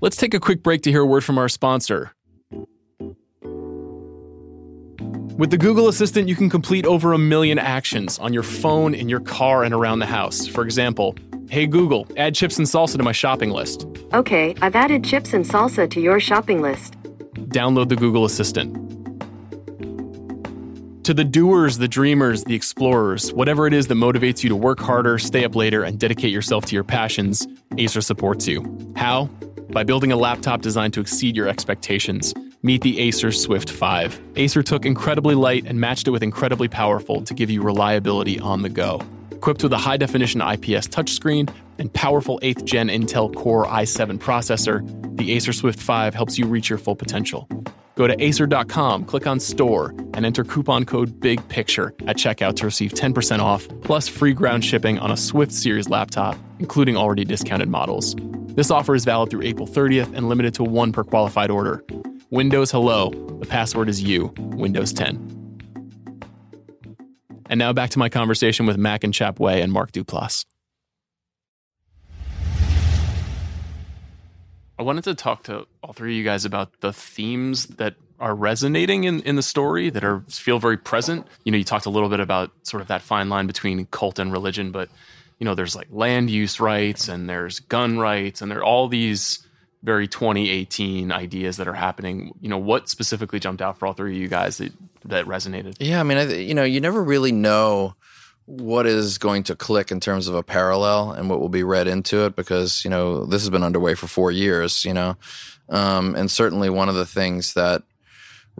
Let's 0.00 0.16
take 0.16 0.32
a 0.32 0.40
quick 0.40 0.62
break 0.62 0.82
to 0.82 0.90
hear 0.90 1.02
a 1.02 1.06
word 1.06 1.24
from 1.24 1.36
our 1.36 1.48
sponsor. 1.48 2.12
With 5.40 5.48
the 5.48 5.56
Google 5.56 5.88
Assistant, 5.88 6.28
you 6.28 6.36
can 6.36 6.50
complete 6.50 6.84
over 6.84 7.14
a 7.14 7.18
million 7.18 7.58
actions 7.58 8.18
on 8.18 8.34
your 8.34 8.42
phone, 8.42 8.92
in 8.92 9.08
your 9.08 9.20
car, 9.20 9.64
and 9.64 9.72
around 9.72 10.00
the 10.00 10.04
house. 10.04 10.46
For 10.46 10.62
example, 10.62 11.14
Hey 11.48 11.66
Google, 11.66 12.06
add 12.18 12.34
chips 12.34 12.58
and 12.58 12.66
salsa 12.66 12.98
to 12.98 13.02
my 13.02 13.12
shopping 13.12 13.48
list. 13.48 13.86
Okay, 14.12 14.54
I've 14.60 14.76
added 14.76 15.02
chips 15.02 15.32
and 15.32 15.46
salsa 15.46 15.88
to 15.92 15.98
your 15.98 16.20
shopping 16.20 16.60
list. 16.60 16.92
Download 17.48 17.88
the 17.88 17.96
Google 17.96 18.26
Assistant. 18.26 18.74
To 21.04 21.14
the 21.14 21.24
doers, 21.24 21.78
the 21.78 21.88
dreamers, 21.88 22.44
the 22.44 22.54
explorers, 22.54 23.32
whatever 23.32 23.66
it 23.66 23.72
is 23.72 23.86
that 23.86 23.94
motivates 23.94 24.42
you 24.42 24.50
to 24.50 24.56
work 24.56 24.78
harder, 24.78 25.18
stay 25.18 25.46
up 25.46 25.56
later, 25.56 25.84
and 25.84 25.98
dedicate 25.98 26.32
yourself 26.32 26.66
to 26.66 26.74
your 26.74 26.84
passions, 26.84 27.48
Acer 27.78 28.02
supports 28.02 28.46
you. 28.46 28.92
How? 28.94 29.30
By 29.70 29.84
building 29.84 30.12
a 30.12 30.16
laptop 30.16 30.60
designed 30.60 30.92
to 30.92 31.00
exceed 31.00 31.34
your 31.34 31.48
expectations. 31.48 32.34
Meet 32.62 32.82
the 32.82 33.00
Acer 33.00 33.32
Swift 33.32 33.70
5. 33.70 34.20
Acer 34.36 34.62
took 34.62 34.84
incredibly 34.84 35.34
light 35.34 35.64
and 35.66 35.80
matched 35.80 36.06
it 36.08 36.10
with 36.10 36.22
incredibly 36.22 36.68
powerful 36.68 37.22
to 37.22 37.32
give 37.32 37.48
you 37.48 37.62
reliability 37.62 38.38
on 38.38 38.60
the 38.60 38.68
go. 38.68 39.00
Equipped 39.30 39.62
with 39.62 39.72
a 39.72 39.78
high 39.78 39.96
definition 39.96 40.42
IPS 40.42 40.86
touchscreen 40.88 41.50
and 41.78 41.90
powerful 41.94 42.38
8th 42.42 42.66
gen 42.66 42.88
Intel 42.88 43.34
Core 43.34 43.66
i7 43.66 44.18
processor, 44.18 44.86
the 45.16 45.32
Acer 45.32 45.54
Swift 45.54 45.80
5 45.80 46.14
helps 46.14 46.38
you 46.38 46.44
reach 46.44 46.68
your 46.68 46.78
full 46.78 46.94
potential. 46.94 47.48
Go 47.94 48.06
to 48.06 48.22
acer.com, 48.22 49.06
click 49.06 49.26
on 49.26 49.40
store, 49.40 49.94
and 50.12 50.26
enter 50.26 50.44
coupon 50.44 50.84
code 50.84 51.18
BIGPICTURE 51.18 51.94
at 52.08 52.18
checkout 52.18 52.56
to 52.56 52.66
receive 52.66 52.92
10% 52.92 53.38
off, 53.40 53.66
plus 53.80 54.06
free 54.06 54.34
ground 54.34 54.66
shipping 54.66 54.98
on 54.98 55.10
a 55.10 55.16
Swift 55.16 55.52
Series 55.52 55.88
laptop, 55.88 56.36
including 56.58 56.94
already 56.94 57.24
discounted 57.24 57.70
models. 57.70 58.14
This 58.54 58.70
offer 58.70 58.94
is 58.94 59.06
valid 59.06 59.30
through 59.30 59.42
April 59.42 59.66
30th 59.66 60.14
and 60.14 60.28
limited 60.28 60.52
to 60.54 60.64
one 60.64 60.92
per 60.92 61.04
qualified 61.04 61.50
order. 61.50 61.82
Windows 62.32 62.70
Hello. 62.70 63.10
The 63.40 63.46
password 63.46 63.88
is 63.88 64.00
you, 64.00 64.32
Windows 64.38 64.92
10. 64.92 65.58
And 67.46 67.58
now 67.58 67.72
back 67.72 67.90
to 67.90 67.98
my 67.98 68.08
conversation 68.08 68.66
with 68.66 68.78
Mac 68.78 69.02
and 69.02 69.12
Chap 69.12 69.40
Way 69.40 69.60
and 69.62 69.72
Mark 69.72 69.90
Duplass. 69.90 70.44
I 74.78 74.82
wanted 74.82 75.02
to 75.04 75.16
talk 75.16 75.42
to 75.44 75.66
all 75.82 75.92
three 75.92 76.12
of 76.12 76.18
you 76.18 76.22
guys 76.22 76.44
about 76.44 76.80
the 76.82 76.92
themes 76.92 77.66
that 77.66 77.96
are 78.20 78.36
resonating 78.36 79.02
in, 79.04 79.22
in 79.22 79.34
the 79.34 79.42
story 79.42 79.90
that 79.90 80.04
are 80.04 80.20
feel 80.28 80.60
very 80.60 80.76
present. 80.76 81.26
You 81.44 81.50
know, 81.50 81.58
you 81.58 81.64
talked 81.64 81.86
a 81.86 81.90
little 81.90 82.08
bit 82.08 82.20
about 82.20 82.52
sort 82.62 82.80
of 82.80 82.86
that 82.88 83.02
fine 83.02 83.28
line 83.28 83.48
between 83.48 83.86
cult 83.86 84.20
and 84.20 84.30
religion, 84.30 84.70
but 84.70 84.88
you 85.40 85.44
know, 85.44 85.56
there's 85.56 85.74
like 85.74 85.88
land 85.90 86.30
use 86.30 86.60
rights 86.60 87.08
and 87.08 87.28
there's 87.28 87.58
gun 87.58 87.98
rights 87.98 88.40
and 88.40 88.52
there 88.52 88.58
are 88.58 88.64
all 88.64 88.86
these 88.86 89.44
very 89.82 90.06
2018 90.06 91.10
ideas 91.10 91.56
that 91.56 91.68
are 91.68 91.74
happening. 91.74 92.32
You 92.40 92.48
know, 92.48 92.58
what 92.58 92.88
specifically 92.88 93.40
jumped 93.40 93.62
out 93.62 93.78
for 93.78 93.86
all 93.86 93.92
three 93.92 94.14
of 94.14 94.20
you 94.20 94.28
guys 94.28 94.58
that, 94.58 94.72
that 95.06 95.26
resonated? 95.26 95.76
Yeah, 95.80 96.00
I 96.00 96.02
mean, 96.02 96.18
I, 96.18 96.32
you 96.34 96.54
know, 96.54 96.64
you 96.64 96.80
never 96.80 97.02
really 97.02 97.32
know 97.32 97.94
what 98.46 98.84
is 98.84 99.18
going 99.18 99.44
to 99.44 99.54
click 99.54 99.92
in 99.92 100.00
terms 100.00 100.26
of 100.26 100.34
a 100.34 100.42
parallel 100.42 101.12
and 101.12 101.30
what 101.30 101.40
will 101.40 101.48
be 101.48 101.62
read 101.62 101.86
into 101.86 102.24
it 102.26 102.34
because 102.34 102.84
you 102.84 102.90
know 102.90 103.24
this 103.24 103.42
has 103.42 103.50
been 103.50 103.62
underway 103.62 103.94
for 103.94 104.08
four 104.08 104.32
years 104.32 104.84
you 104.84 104.92
know 104.92 105.16
um, 105.68 106.16
and 106.16 106.28
certainly 106.32 106.68
one 106.68 106.88
of 106.88 106.96
the 106.96 107.06
things 107.06 107.54
that 107.54 107.84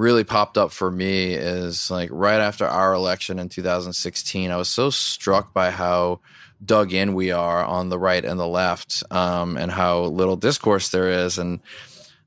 really 0.00 0.24
popped 0.24 0.56
up 0.56 0.72
for 0.72 0.90
me 0.90 1.34
is 1.34 1.90
like 1.90 2.08
right 2.12 2.40
after 2.40 2.66
our 2.66 2.94
election 2.94 3.38
in 3.38 3.48
2016 3.48 4.50
i 4.50 4.56
was 4.56 4.68
so 4.68 4.90
struck 4.90 5.52
by 5.52 5.70
how 5.70 6.18
dug 6.64 6.92
in 6.92 7.14
we 7.14 7.30
are 7.30 7.64
on 7.64 7.88
the 7.88 7.98
right 7.98 8.24
and 8.24 8.40
the 8.40 8.46
left 8.46 9.02
um, 9.10 9.56
and 9.56 9.70
how 9.70 10.00
little 10.00 10.36
discourse 10.36 10.88
there 10.90 11.10
is 11.10 11.38
and 11.38 11.60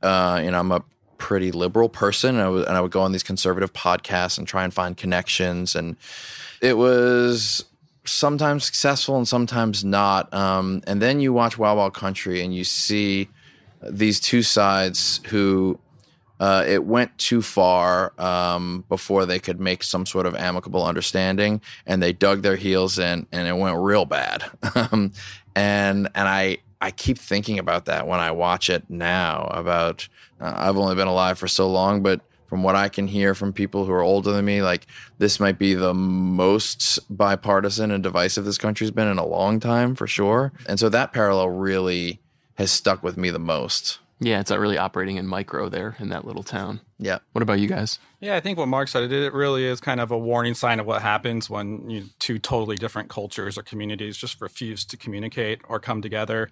uh, 0.01 0.39
you 0.43 0.51
know 0.51 0.59
i'm 0.59 0.71
a 0.71 0.83
pretty 1.17 1.51
liberal 1.51 1.87
person 1.87 2.35
and 2.35 2.43
I, 2.43 2.49
would, 2.49 2.67
and 2.67 2.75
I 2.75 2.81
would 2.81 2.91
go 2.91 3.01
on 3.01 3.13
these 3.13 3.23
conservative 3.23 3.71
podcasts 3.71 4.37
and 4.37 4.45
try 4.45 4.65
and 4.65 4.73
find 4.73 4.97
connections 4.97 5.73
and 5.73 5.95
it 6.61 6.77
was 6.77 7.63
sometimes 8.05 8.65
successful 8.65 9.17
and 9.17 9.27
sometimes 9.27 9.83
not. 9.83 10.33
Um, 10.33 10.81
and 10.87 11.01
then 11.01 11.19
you 11.19 11.33
watch 11.33 11.57
Wild 11.57 11.77
Wild 11.77 11.93
Country 11.93 12.41
and 12.41 12.53
you 12.53 12.63
see 12.63 13.29
these 13.81 14.19
two 14.19 14.43
sides 14.43 15.19
who 15.25 15.79
uh, 16.43 16.65
it 16.67 16.83
went 16.83 17.17
too 17.17 17.41
far 17.41 18.11
um, 18.19 18.83
before 18.89 19.25
they 19.25 19.39
could 19.39 19.61
make 19.61 19.81
some 19.81 20.05
sort 20.05 20.25
of 20.25 20.35
amicable 20.35 20.85
understanding, 20.85 21.61
and 21.85 22.03
they 22.03 22.11
dug 22.11 22.41
their 22.41 22.57
heels 22.57 22.99
in, 22.99 23.25
and 23.31 23.47
it 23.47 23.55
went 23.55 23.77
real 23.77 24.03
bad. 24.03 24.43
um, 24.75 25.13
and 25.55 26.09
and 26.13 26.27
I 26.27 26.57
I 26.81 26.91
keep 26.91 27.17
thinking 27.17 27.59
about 27.59 27.85
that 27.85 28.07
when 28.07 28.19
I 28.19 28.31
watch 28.31 28.69
it 28.69 28.83
now. 28.89 29.47
About 29.51 30.09
uh, 30.41 30.51
I've 30.53 30.75
only 30.75 30.95
been 30.95 31.07
alive 31.07 31.39
for 31.39 31.47
so 31.47 31.71
long, 31.71 32.03
but 32.03 32.19
from 32.47 32.61
what 32.61 32.75
I 32.75 32.89
can 32.89 33.07
hear 33.07 33.33
from 33.33 33.53
people 33.53 33.85
who 33.85 33.93
are 33.93 34.03
older 34.03 34.33
than 34.33 34.43
me, 34.43 34.61
like 34.61 34.85
this 35.19 35.39
might 35.39 35.57
be 35.57 35.75
the 35.75 35.93
most 35.93 36.99
bipartisan 37.09 37.89
and 37.89 38.03
divisive 38.03 38.43
this 38.43 38.57
country's 38.57 38.91
been 38.91 39.07
in 39.07 39.17
a 39.17 39.25
long 39.25 39.61
time 39.61 39.95
for 39.95 40.07
sure. 40.07 40.51
And 40.67 40.77
so 40.77 40.89
that 40.89 41.13
parallel 41.13 41.51
really 41.51 42.19
has 42.55 42.69
stuck 42.69 43.01
with 43.01 43.15
me 43.15 43.29
the 43.29 43.39
most. 43.39 43.99
Yeah, 44.23 44.39
it's 44.39 44.49
not 44.49 44.59
really 44.59 44.77
operating 44.77 45.17
in 45.17 45.27
micro 45.27 45.67
there 45.67 45.95
in 45.99 46.09
that 46.09 46.25
little 46.25 46.43
town. 46.43 46.79
Yeah. 46.97 47.19
What 47.33 47.41
about 47.41 47.59
you 47.59 47.67
guys? 47.67 47.99
Yeah, 48.21 48.37
I 48.37 48.39
think 48.39 48.57
what 48.57 48.69
Mark 48.69 48.87
said, 48.87 49.11
it 49.11 49.33
really 49.33 49.65
is 49.65 49.81
kind 49.81 49.99
of 49.99 50.11
a 50.11 50.17
warning 50.17 50.53
sign 50.53 50.79
of 50.79 50.85
what 50.85 51.01
happens 51.01 51.49
when 51.49 51.89
you 51.89 51.99
know, 51.99 52.05
two 52.19 52.39
totally 52.39 52.77
different 52.77 53.09
cultures 53.09 53.57
or 53.57 53.63
communities 53.63 54.15
just 54.15 54.39
refuse 54.39 54.85
to 54.85 54.95
communicate 54.95 55.59
or 55.67 55.79
come 55.79 56.01
together. 56.01 56.49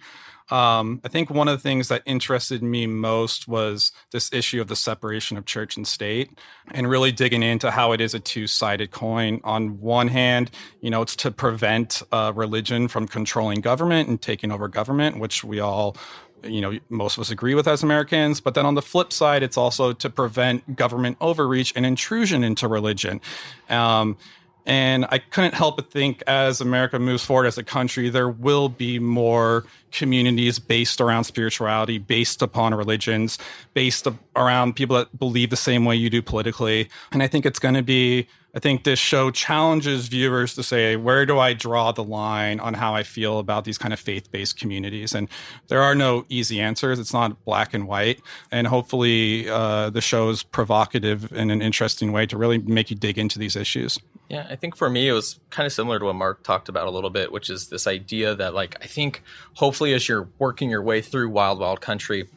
Um, 0.49 0.99
I 1.05 1.07
think 1.07 1.29
one 1.29 1.47
of 1.47 1.57
the 1.57 1.61
things 1.61 1.87
that 1.87 2.01
interested 2.05 2.61
me 2.61 2.85
most 2.87 3.47
was 3.47 3.93
this 4.11 4.33
issue 4.33 4.59
of 4.59 4.67
the 4.67 4.75
separation 4.75 5.37
of 5.37 5.45
church 5.45 5.77
and 5.77 5.87
state 5.87 6.37
and 6.71 6.89
really 6.89 7.13
digging 7.13 7.41
into 7.41 7.71
how 7.71 7.93
it 7.93 8.01
is 8.01 8.13
a 8.13 8.19
two 8.19 8.47
sided 8.47 8.91
coin. 8.91 9.39
On 9.45 9.79
one 9.79 10.09
hand, 10.09 10.51
you 10.81 10.89
know, 10.89 11.01
it's 11.01 11.15
to 11.17 11.31
prevent 11.31 12.01
uh, 12.11 12.33
religion 12.35 12.89
from 12.89 13.07
controlling 13.07 13.61
government 13.61 14.09
and 14.09 14.21
taking 14.21 14.51
over 14.51 14.67
government, 14.67 15.19
which 15.19 15.41
we 15.41 15.61
all 15.61 15.95
you 16.43 16.61
know 16.61 16.77
most 16.89 17.17
of 17.17 17.21
us 17.21 17.31
agree 17.31 17.55
with 17.55 17.67
as 17.67 17.83
Americans. 17.83 18.39
But 18.39 18.53
then 18.53 18.65
on 18.65 18.75
the 18.75 18.81
flip 18.81 19.13
side, 19.13 19.43
it's 19.43 19.57
also 19.57 19.93
to 19.93 20.09
prevent 20.09 20.75
government 20.75 21.17
overreach 21.21 21.73
and 21.75 21.85
intrusion 21.85 22.43
into 22.43 22.67
religion. 22.67 23.21
Um, 23.69 24.17
and 24.65 25.05
I 25.09 25.17
couldn't 25.17 25.55
help 25.55 25.77
but 25.77 25.91
think 25.91 26.21
as 26.27 26.61
America 26.61 26.99
moves 26.99 27.25
forward 27.25 27.47
as 27.47 27.57
a 27.57 27.63
country, 27.63 28.09
there 28.09 28.29
will 28.29 28.69
be 28.69 28.99
more 28.99 29.65
communities 29.91 30.59
based 30.59 31.01
around 31.01 31.25
spirituality, 31.25 31.97
based 31.97 32.41
upon 32.41 32.73
religions, 32.73 33.37
based 33.73 34.07
around 34.35 34.75
people 34.75 34.95
that 34.97 35.17
believe 35.17 35.49
the 35.49 35.55
same 35.55 35.85
way 35.85 35.95
you 35.95 36.09
do 36.09 36.21
politically. 36.21 36.89
And 37.11 37.21
I 37.21 37.27
think 37.27 37.45
it's 37.45 37.59
going 37.59 37.75
to 37.75 37.83
be, 37.83 38.27
I 38.55 38.59
think 38.59 38.83
this 38.83 38.99
show 38.99 39.31
challenges 39.31 40.07
viewers 40.07 40.55
to 40.55 40.63
say, 40.63 40.95
where 40.95 41.25
do 41.25 41.39
I 41.39 41.53
draw 41.53 41.91
the 41.91 42.03
line 42.03 42.59
on 42.59 42.73
how 42.73 42.93
I 42.95 43.03
feel 43.03 43.39
about 43.39 43.63
these 43.63 43.77
kind 43.77 43.93
of 43.93 43.99
faith 43.99 44.31
based 44.31 44.57
communities? 44.57 45.13
And 45.13 45.29
there 45.67 45.81
are 45.81 45.95
no 45.95 46.25
easy 46.29 46.59
answers. 46.59 46.99
It's 46.99 47.13
not 47.13 47.43
black 47.45 47.73
and 47.73 47.87
white. 47.87 48.21
And 48.51 48.67
hopefully, 48.67 49.49
uh, 49.49 49.89
the 49.89 50.01
show 50.01 50.29
is 50.29 50.43
provocative 50.43 51.31
in 51.31 51.49
an 51.49 51.61
interesting 51.61 52.11
way 52.11 52.25
to 52.25 52.37
really 52.37 52.57
make 52.57 52.89
you 52.89 52.95
dig 52.95 53.17
into 53.17 53.39
these 53.39 53.55
issues. 53.55 53.99
Yeah, 54.31 54.47
I 54.49 54.55
think 54.55 54.77
for 54.77 54.89
me 54.89 55.09
it 55.09 55.11
was 55.11 55.41
kind 55.49 55.67
of 55.67 55.73
similar 55.73 55.99
to 55.99 56.05
what 56.05 56.15
Mark 56.15 56.41
talked 56.43 56.69
about 56.69 56.87
a 56.87 56.89
little 56.89 57.09
bit, 57.09 57.33
which 57.33 57.49
is 57.49 57.67
this 57.67 57.85
idea 57.85 58.33
that 58.33 58.53
like 58.53 58.77
I 58.81 58.87
think 58.87 59.23
hopefully 59.55 59.80
as 59.85 60.07
you're 60.07 60.29
working 60.39 60.69
your 60.69 60.83
way 60.83 61.01
through 61.01 61.29
Wild 61.29 61.59
Wild 61.59 61.81
Country, 61.81 62.27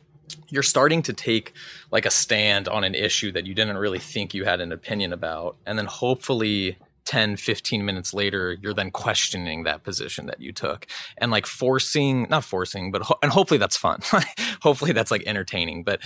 you're 0.49 0.63
starting 0.63 1.03
to 1.03 1.13
take 1.13 1.53
like 1.91 2.07
a 2.07 2.11
stand 2.11 2.69
on 2.69 2.85
an 2.85 2.95
issue 2.95 3.33
that 3.33 3.47
you 3.47 3.55
didn't 3.55 3.77
really 3.77 3.99
think 3.99 4.35
you 4.35 4.45
had 4.45 4.61
an 4.61 4.73
opinion 4.73 5.13
about. 5.13 5.57
And 5.67 5.79
then 5.79 5.87
hopefully 5.87 6.77
10 7.05 7.37
15 7.37 7.85
minutes 7.85 8.15
later 8.15 8.57
you're 8.63 8.73
then 8.73 8.91
questioning 8.91 9.65
that 9.65 9.83
position 9.83 10.25
that 10.25 10.41
you 10.41 10.53
took 10.53 10.87
and 11.19 11.31
like 11.31 11.45
forcing 11.45 12.27
not 12.31 12.43
forcing 12.43 12.91
but 12.91 13.03
ho- 13.03 13.19
and 13.23 13.31
hopefully 13.31 13.59
that's 13.59 13.77
fun. 13.77 14.01
Hopefully 14.63 14.93
that's 14.93 15.11
like 15.11 15.23
entertaining. 15.27 15.85
But 15.85 16.01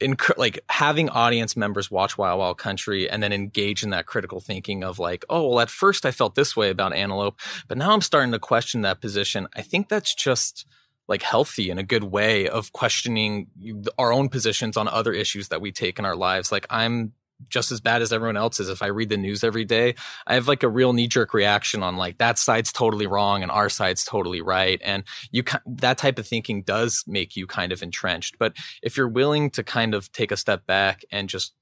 in 0.00 0.16
like 0.36 0.60
having 0.68 1.08
audience 1.08 1.56
members 1.56 1.90
watch 1.90 2.18
Wild 2.18 2.38
Wild 2.38 2.58
Country 2.58 3.08
and 3.08 3.22
then 3.22 3.32
engage 3.32 3.82
in 3.82 3.90
that 3.90 4.06
critical 4.06 4.40
thinking 4.40 4.84
of 4.84 4.98
like, 4.98 5.24
oh, 5.28 5.48
well, 5.48 5.60
at 5.60 5.70
first 5.70 6.04
I 6.04 6.10
felt 6.10 6.34
this 6.34 6.56
way 6.56 6.70
about 6.70 6.92
Antelope, 6.92 7.38
but 7.68 7.78
now 7.78 7.92
I'm 7.92 8.00
starting 8.00 8.32
to 8.32 8.38
question 8.38 8.82
that 8.82 9.00
position. 9.00 9.46
I 9.54 9.62
think 9.62 9.88
that's 9.88 10.14
just 10.14 10.66
like 11.08 11.22
healthy 11.22 11.70
in 11.70 11.78
a 11.78 11.82
good 11.82 12.04
way 12.04 12.48
of 12.48 12.72
questioning 12.72 13.48
our 13.98 14.12
own 14.12 14.28
positions 14.28 14.76
on 14.76 14.88
other 14.88 15.12
issues 15.12 15.48
that 15.48 15.60
we 15.60 15.70
take 15.70 15.98
in 15.98 16.04
our 16.04 16.16
lives. 16.16 16.50
Like 16.50 16.66
I'm 16.70 17.12
just 17.48 17.72
as 17.72 17.80
bad 17.80 18.02
as 18.02 18.12
everyone 18.12 18.36
else 18.36 18.60
is 18.60 18.68
if 18.68 18.82
I 18.82 18.86
read 18.86 19.08
the 19.08 19.16
news 19.16 19.44
every 19.44 19.64
day. 19.64 19.94
I 20.26 20.34
have 20.34 20.48
like 20.48 20.62
a 20.62 20.68
real 20.68 20.92
knee 20.92 21.08
jerk 21.08 21.34
reaction 21.34 21.82
on 21.82 21.96
like 21.96 22.18
that 22.18 22.38
side's 22.38 22.72
totally 22.72 23.06
wrong 23.06 23.42
and 23.42 23.50
our 23.50 23.68
side's 23.68 24.04
totally 24.04 24.40
right. 24.40 24.80
And 24.84 25.04
you 25.30 25.42
that 25.66 25.98
type 25.98 26.18
of 26.18 26.26
thinking 26.26 26.62
does 26.62 27.04
make 27.06 27.36
you 27.36 27.46
kind 27.46 27.72
of 27.72 27.82
entrenched. 27.82 28.38
But 28.38 28.54
if 28.82 28.96
you're 28.96 29.08
willing 29.08 29.50
to 29.50 29.62
kind 29.62 29.94
of 29.94 30.10
take 30.12 30.32
a 30.32 30.36
step 30.36 30.66
back 30.66 31.04
and 31.10 31.28
just 31.28 31.54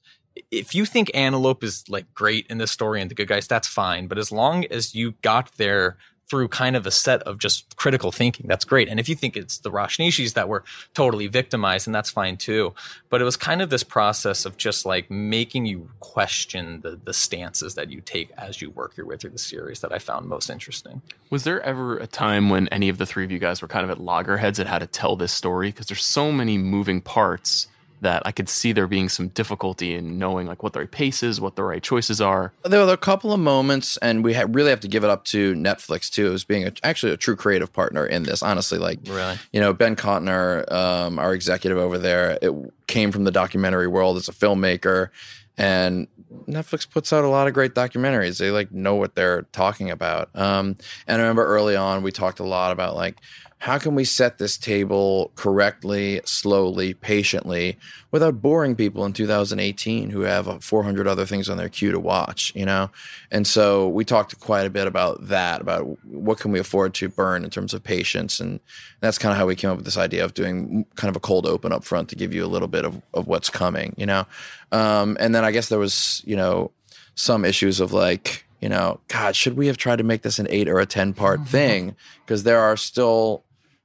if 0.50 0.74
you 0.74 0.86
think 0.86 1.10
Antelope 1.14 1.62
is 1.62 1.84
like 1.88 2.12
great 2.14 2.46
in 2.48 2.58
this 2.58 2.70
story 2.70 3.00
and 3.00 3.10
the 3.10 3.14
good 3.14 3.28
guys, 3.28 3.46
that's 3.46 3.68
fine. 3.68 4.06
But 4.06 4.18
as 4.18 4.32
long 4.32 4.64
as 4.66 4.94
you 4.94 5.12
got 5.22 5.52
there 5.56 5.98
through 6.32 6.48
kind 6.48 6.76
of 6.76 6.86
a 6.86 6.90
set 6.90 7.20
of 7.24 7.36
just 7.36 7.76
critical 7.76 8.10
thinking. 8.10 8.46
That's 8.48 8.64
great. 8.64 8.88
And 8.88 8.98
if 8.98 9.06
you 9.06 9.14
think 9.14 9.36
it's 9.36 9.58
the 9.58 9.70
Rajneeshis 9.70 10.32
that 10.32 10.48
were 10.48 10.64
totally 10.94 11.26
victimized, 11.26 11.86
and 11.86 11.94
that's 11.94 12.08
fine 12.08 12.38
too. 12.38 12.72
But 13.10 13.20
it 13.20 13.24
was 13.24 13.36
kind 13.36 13.60
of 13.60 13.68
this 13.68 13.82
process 13.82 14.46
of 14.46 14.56
just 14.56 14.86
like 14.86 15.10
making 15.10 15.66
you 15.66 15.90
question 16.00 16.80
the 16.80 16.98
the 17.04 17.12
stances 17.12 17.74
that 17.74 17.90
you 17.90 18.00
take 18.00 18.30
as 18.38 18.62
you 18.62 18.70
work 18.70 18.96
your 18.96 19.04
way 19.04 19.18
through 19.18 19.32
the 19.32 19.38
series 19.38 19.80
that 19.80 19.92
I 19.92 19.98
found 19.98 20.26
most 20.26 20.48
interesting. 20.48 21.02
Was 21.28 21.44
there 21.44 21.60
ever 21.60 21.98
a 21.98 22.06
time 22.06 22.48
when 22.48 22.66
any 22.68 22.88
of 22.88 22.96
the 22.96 23.04
three 23.04 23.24
of 23.24 23.30
you 23.30 23.38
guys 23.38 23.60
were 23.60 23.68
kind 23.68 23.84
of 23.84 23.90
at 23.90 24.00
loggerheads 24.00 24.58
at 24.58 24.66
how 24.66 24.78
to 24.78 24.86
tell 24.86 25.16
this 25.16 25.34
story? 25.34 25.68
Because 25.68 25.88
there's 25.88 26.02
so 26.02 26.32
many 26.32 26.56
moving 26.56 27.02
parts 27.02 27.66
that 28.02 28.22
I 28.24 28.32
could 28.32 28.48
see 28.48 28.72
there 28.72 28.86
being 28.86 29.08
some 29.08 29.28
difficulty 29.28 29.94
in 29.94 30.18
knowing 30.18 30.46
like 30.46 30.62
what 30.62 30.72
the 30.72 30.80
right 30.80 30.90
pace 30.90 31.22
is, 31.22 31.40
what 31.40 31.56
the 31.56 31.62
right 31.62 31.82
choices 31.82 32.20
are. 32.20 32.52
There 32.64 32.84
were 32.84 32.92
a 32.92 32.96
couple 32.96 33.32
of 33.32 33.40
moments, 33.40 33.96
and 33.98 34.22
we 34.22 34.34
ha- 34.34 34.46
really 34.48 34.70
have 34.70 34.80
to 34.80 34.88
give 34.88 35.04
it 35.04 35.10
up 35.10 35.24
to 35.26 35.54
Netflix 35.54 36.10
too, 36.10 36.32
as 36.32 36.44
being 36.44 36.66
a, 36.66 36.72
actually 36.82 37.12
a 37.12 37.16
true 37.16 37.36
creative 37.36 37.72
partner 37.72 38.04
in 38.04 38.24
this. 38.24 38.42
Honestly, 38.42 38.78
like 38.78 38.98
really, 39.06 39.38
you 39.52 39.60
know, 39.60 39.72
Ben 39.72 39.96
Cotner, 39.96 40.70
um, 40.70 41.18
our 41.18 41.32
executive 41.32 41.78
over 41.78 41.96
there, 41.96 42.38
it 42.42 42.52
came 42.88 43.12
from 43.12 43.24
the 43.24 43.30
documentary 43.30 43.88
world 43.88 44.16
as 44.16 44.28
a 44.28 44.32
filmmaker, 44.32 45.08
and 45.56 46.08
Netflix 46.46 46.88
puts 46.88 47.12
out 47.12 47.24
a 47.24 47.28
lot 47.28 47.46
of 47.46 47.54
great 47.54 47.74
documentaries. 47.74 48.38
They 48.38 48.50
like 48.50 48.72
know 48.72 48.96
what 48.96 49.14
they're 49.14 49.42
talking 49.52 49.90
about. 49.90 50.28
Um, 50.34 50.76
and 51.06 51.20
I 51.20 51.22
remember 51.22 51.46
early 51.46 51.76
on 51.76 52.02
we 52.02 52.10
talked 52.10 52.40
a 52.40 52.44
lot 52.44 52.72
about 52.72 52.96
like 52.96 53.18
how 53.62 53.78
can 53.78 53.94
we 53.94 54.02
set 54.02 54.38
this 54.38 54.58
table 54.58 55.30
correctly, 55.36 56.20
slowly, 56.24 56.94
patiently, 56.94 57.78
without 58.10 58.42
boring 58.42 58.74
people 58.74 59.04
in 59.04 59.12
2018 59.12 60.10
who 60.10 60.22
have 60.22 60.48
uh, 60.48 60.58
400 60.58 61.06
other 61.06 61.24
things 61.24 61.48
on 61.48 61.58
their 61.58 61.68
queue 61.68 61.92
to 61.92 62.00
watch, 62.00 62.52
you 62.56 62.66
know? 62.66 62.90
And 63.30 63.46
so 63.46 63.88
we 63.88 64.04
talked 64.04 64.40
quite 64.40 64.66
a 64.66 64.70
bit 64.70 64.88
about 64.88 65.28
that, 65.28 65.60
about 65.60 65.84
what 66.04 66.40
can 66.40 66.50
we 66.50 66.58
afford 66.58 66.92
to 66.94 67.08
burn 67.08 67.44
in 67.44 67.50
terms 67.50 67.72
of 67.72 67.84
patience. 67.84 68.40
And 68.40 68.58
that's 68.98 69.16
kind 69.16 69.30
of 69.30 69.38
how 69.38 69.46
we 69.46 69.54
came 69.54 69.70
up 69.70 69.76
with 69.76 69.84
this 69.84 69.96
idea 69.96 70.24
of 70.24 70.34
doing 70.34 70.84
kind 70.96 71.08
of 71.08 71.14
a 71.14 71.20
cold 71.20 71.46
open 71.46 71.70
up 71.70 71.84
front 71.84 72.08
to 72.08 72.16
give 72.16 72.34
you 72.34 72.44
a 72.44 72.50
little 72.50 72.66
bit 72.66 72.84
of, 72.84 73.00
of 73.14 73.28
what's 73.28 73.48
coming, 73.48 73.94
you 73.96 74.06
know? 74.06 74.26
Um, 74.72 75.16
and 75.20 75.36
then 75.36 75.44
I 75.44 75.52
guess 75.52 75.68
there 75.68 75.78
was, 75.78 76.20
you 76.26 76.34
know, 76.34 76.72
some 77.14 77.44
issues 77.44 77.78
of 77.78 77.92
like, 77.92 78.44
you 78.60 78.68
know, 78.68 78.98
God, 79.06 79.36
should 79.36 79.56
we 79.56 79.68
have 79.68 79.76
tried 79.76 79.96
to 79.96 80.04
make 80.04 80.22
this 80.22 80.40
an 80.40 80.48
eight 80.50 80.68
or 80.68 80.80
a 80.80 80.86
10 80.86 81.14
part 81.14 81.42
thing? 81.46 81.94
Because 82.26 82.42
there 82.42 82.58
are 82.58 82.76
still 82.76 83.44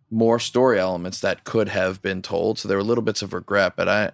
more 0.09 0.39
story 0.39 0.79
elements 0.79 1.19
that 1.21 1.43
could 1.43 1.69
have 1.69 2.01
been 2.01 2.21
told. 2.21 2.59
So 2.59 2.67
there 2.67 2.77
were 2.77 2.83
little 2.83 3.03
bits 3.03 3.21
of 3.21 3.33
regret, 3.33 3.73
but 3.75 3.89
I 3.89 4.11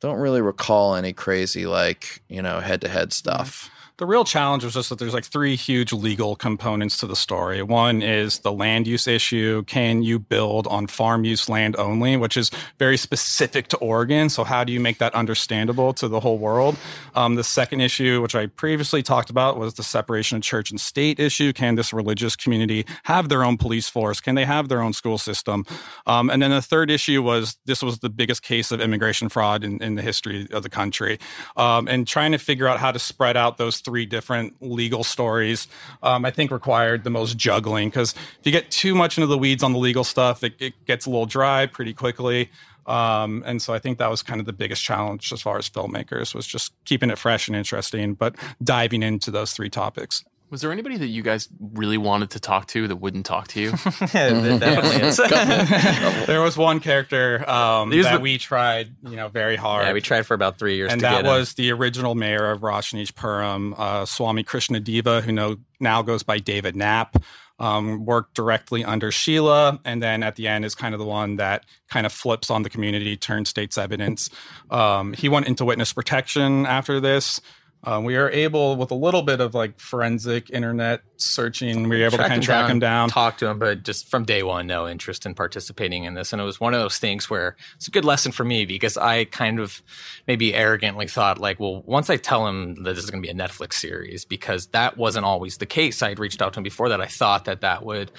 don't 0.00 0.18
really 0.18 0.40
recall 0.40 0.94
any 0.94 1.12
crazy, 1.12 1.66
like, 1.66 2.22
you 2.28 2.42
know, 2.42 2.60
head 2.60 2.80
to 2.82 2.88
head 2.88 3.12
stuff. 3.12 3.70
The 3.98 4.04
real 4.04 4.24
challenge 4.24 4.62
was 4.62 4.74
just 4.74 4.90
that 4.90 4.98
there's 4.98 5.14
like 5.14 5.24
three 5.24 5.56
huge 5.56 5.90
legal 5.90 6.36
components 6.36 6.98
to 6.98 7.06
the 7.06 7.16
story. 7.16 7.62
One 7.62 8.02
is 8.02 8.40
the 8.40 8.52
land 8.52 8.86
use 8.86 9.08
issue. 9.08 9.62
Can 9.62 10.02
you 10.02 10.18
build 10.18 10.66
on 10.66 10.86
farm 10.86 11.24
use 11.24 11.48
land 11.48 11.76
only, 11.78 12.18
which 12.18 12.36
is 12.36 12.50
very 12.78 12.98
specific 12.98 13.68
to 13.68 13.78
Oregon? 13.78 14.28
So 14.28 14.44
how 14.44 14.64
do 14.64 14.72
you 14.74 14.80
make 14.80 14.98
that 14.98 15.14
understandable 15.14 15.94
to 15.94 16.08
the 16.08 16.20
whole 16.20 16.36
world? 16.36 16.76
Um, 17.14 17.36
the 17.36 17.44
second 17.44 17.80
issue, 17.80 18.20
which 18.20 18.34
I 18.34 18.48
previously 18.48 19.02
talked 19.02 19.30
about, 19.30 19.56
was 19.56 19.72
the 19.72 19.82
separation 19.82 20.36
of 20.36 20.42
church 20.42 20.70
and 20.70 20.78
state 20.78 21.18
issue. 21.18 21.54
Can 21.54 21.76
this 21.76 21.90
religious 21.94 22.36
community 22.36 22.84
have 23.04 23.30
their 23.30 23.42
own 23.42 23.56
police 23.56 23.88
force? 23.88 24.20
Can 24.20 24.34
they 24.34 24.44
have 24.44 24.68
their 24.68 24.82
own 24.82 24.92
school 24.92 25.16
system? 25.16 25.64
Um, 26.06 26.28
and 26.28 26.42
then 26.42 26.50
the 26.50 26.60
third 26.60 26.90
issue 26.90 27.22
was 27.22 27.56
this 27.64 27.82
was 27.82 28.00
the 28.00 28.10
biggest 28.10 28.42
case 28.42 28.70
of 28.70 28.82
immigration 28.82 29.30
fraud 29.30 29.64
in, 29.64 29.82
in 29.82 29.94
the 29.94 30.02
history 30.02 30.46
of 30.52 30.62
the 30.62 30.68
country. 30.68 31.18
Um, 31.56 31.88
and 31.88 32.06
trying 32.06 32.32
to 32.32 32.38
figure 32.38 32.68
out 32.68 32.78
how 32.78 32.92
to 32.92 32.98
spread 32.98 33.38
out 33.38 33.56
those 33.56 33.85
three 33.86 34.04
different 34.04 34.56
legal 34.60 35.02
stories, 35.02 35.68
um, 36.02 36.26
I 36.26 36.30
think 36.30 36.50
required 36.50 37.04
the 37.04 37.10
most 37.10 37.38
juggling 37.38 37.88
because 37.88 38.12
if 38.12 38.40
you 38.44 38.52
get 38.52 38.70
too 38.70 38.94
much 38.94 39.16
into 39.16 39.26
the 39.28 39.38
weeds 39.38 39.62
on 39.62 39.72
the 39.72 39.78
legal 39.78 40.04
stuff, 40.04 40.44
it, 40.44 40.54
it 40.58 40.74
gets 40.84 41.06
a 41.06 41.10
little 41.10 41.24
dry 41.24 41.64
pretty 41.64 41.94
quickly. 41.94 42.50
Um, 42.86 43.42
and 43.46 43.62
so 43.62 43.72
I 43.72 43.78
think 43.78 43.98
that 43.98 44.10
was 44.10 44.22
kind 44.22 44.40
of 44.40 44.46
the 44.46 44.52
biggest 44.52 44.82
challenge 44.82 45.32
as 45.32 45.40
far 45.40 45.56
as 45.58 45.70
filmmakers 45.70 46.34
was 46.34 46.46
just 46.46 46.72
keeping 46.84 47.10
it 47.10 47.18
fresh 47.18 47.48
and 47.48 47.56
interesting, 47.56 48.14
but 48.14 48.36
diving 48.62 49.02
into 49.02 49.30
those 49.30 49.52
three 49.52 49.70
topics. 49.70 50.24
Was 50.48 50.60
there 50.60 50.70
anybody 50.70 50.96
that 50.96 51.08
you 51.08 51.22
guys 51.22 51.48
really 51.60 51.98
wanted 51.98 52.30
to 52.30 52.40
talk 52.40 52.68
to 52.68 52.86
that 52.86 52.96
wouldn't 52.96 53.26
talk 53.26 53.48
to 53.48 53.60
you? 53.60 53.70
It 54.00 54.58
definitely 54.60 55.08
is. 55.08 55.16
there 56.26 56.40
was 56.40 56.56
one 56.56 56.78
character 56.80 57.48
um, 57.50 57.90
that 57.90 58.14
the- 58.14 58.20
we 58.20 58.38
tried, 58.38 58.94
you 59.02 59.16
know, 59.16 59.28
very 59.28 59.56
hard. 59.56 59.86
yeah, 59.86 59.92
we 59.92 60.00
tried 60.00 60.24
for 60.24 60.34
about 60.34 60.58
three 60.58 60.76
years 60.76 60.92
and 60.92 61.00
to 61.00 61.02
that 61.02 61.10
get 61.16 61.20
him. 61.24 61.26
was 61.26 61.54
the 61.54 61.72
original 61.72 62.14
mayor 62.14 62.50
of 62.50 62.60
Rajneeshpuram, 62.60 63.78
uh, 63.78 64.06
Swami 64.06 64.44
Krishnadeva, 64.44 65.22
who 65.22 65.32
know, 65.32 65.56
now 65.80 66.02
goes 66.02 66.22
by 66.22 66.38
David 66.38 66.76
Knapp. 66.76 67.22
Um, 67.58 68.04
worked 68.04 68.34
directly 68.34 68.84
under 68.84 69.10
Sheila, 69.10 69.80
and 69.82 70.02
then 70.02 70.22
at 70.22 70.36
the 70.36 70.46
end 70.46 70.66
is 70.66 70.74
kind 70.74 70.92
of 70.94 70.98
the 71.00 71.06
one 71.06 71.36
that 71.36 71.64
kind 71.88 72.04
of 72.04 72.12
flips 72.12 72.50
on 72.50 72.64
the 72.64 72.68
community, 72.68 73.16
turns 73.16 73.48
state's 73.48 73.78
evidence. 73.78 74.28
Um, 74.70 75.14
he 75.14 75.30
went 75.30 75.46
into 75.46 75.64
witness 75.64 75.90
protection 75.94 76.66
after 76.66 77.00
this. 77.00 77.40
Um, 77.84 78.02
we 78.04 78.16
were 78.16 78.30
able, 78.30 78.74
with 78.74 78.90
a 78.90 78.96
little 78.96 79.22
bit 79.22 79.40
of 79.40 79.54
like 79.54 79.78
forensic 79.78 80.50
internet 80.50 81.02
searching, 81.18 81.88
we 81.88 81.98
were 81.98 82.06
able 82.06 82.18
to 82.18 82.24
kind 82.24 82.38
of 82.38 82.44
track 82.44 82.68
him 82.68 82.80
down. 82.80 83.08
talk 83.08 83.38
to 83.38 83.46
him, 83.46 83.60
but 83.60 83.84
just 83.84 84.08
from 84.08 84.24
day 84.24 84.42
one, 84.42 84.66
no 84.66 84.88
interest 84.88 85.24
in 85.24 85.34
participating 85.34 86.02
in 86.02 86.14
this. 86.14 86.32
And 86.32 86.42
it 86.42 86.44
was 86.44 86.58
one 86.58 86.74
of 86.74 86.80
those 86.80 86.98
things 86.98 87.30
where 87.30 87.56
it's 87.76 87.86
a 87.86 87.92
good 87.92 88.04
lesson 88.04 88.32
for 88.32 88.44
me 88.44 88.64
because 88.64 88.96
I 88.96 89.24
kind 89.26 89.60
of 89.60 89.82
maybe 90.26 90.52
arrogantly 90.52 91.06
thought, 91.06 91.38
like, 91.38 91.60
well, 91.60 91.82
once 91.86 92.10
I 92.10 92.16
tell 92.16 92.48
him 92.48 92.74
that 92.82 92.94
this 92.96 93.04
is 93.04 93.10
going 93.10 93.22
to 93.22 93.26
be 93.26 93.32
a 93.32 93.46
Netflix 93.46 93.74
series, 93.74 94.24
because 94.24 94.66
that 94.68 94.96
wasn't 94.96 95.24
always 95.24 95.58
the 95.58 95.66
case. 95.66 96.02
I 96.02 96.08
had 96.08 96.18
reached 96.18 96.42
out 96.42 96.54
to 96.54 96.60
him 96.60 96.64
before 96.64 96.88
that. 96.88 97.00
I 97.00 97.06
thought 97.06 97.44
that 97.44 97.60
that 97.60 97.84
would 97.84 98.10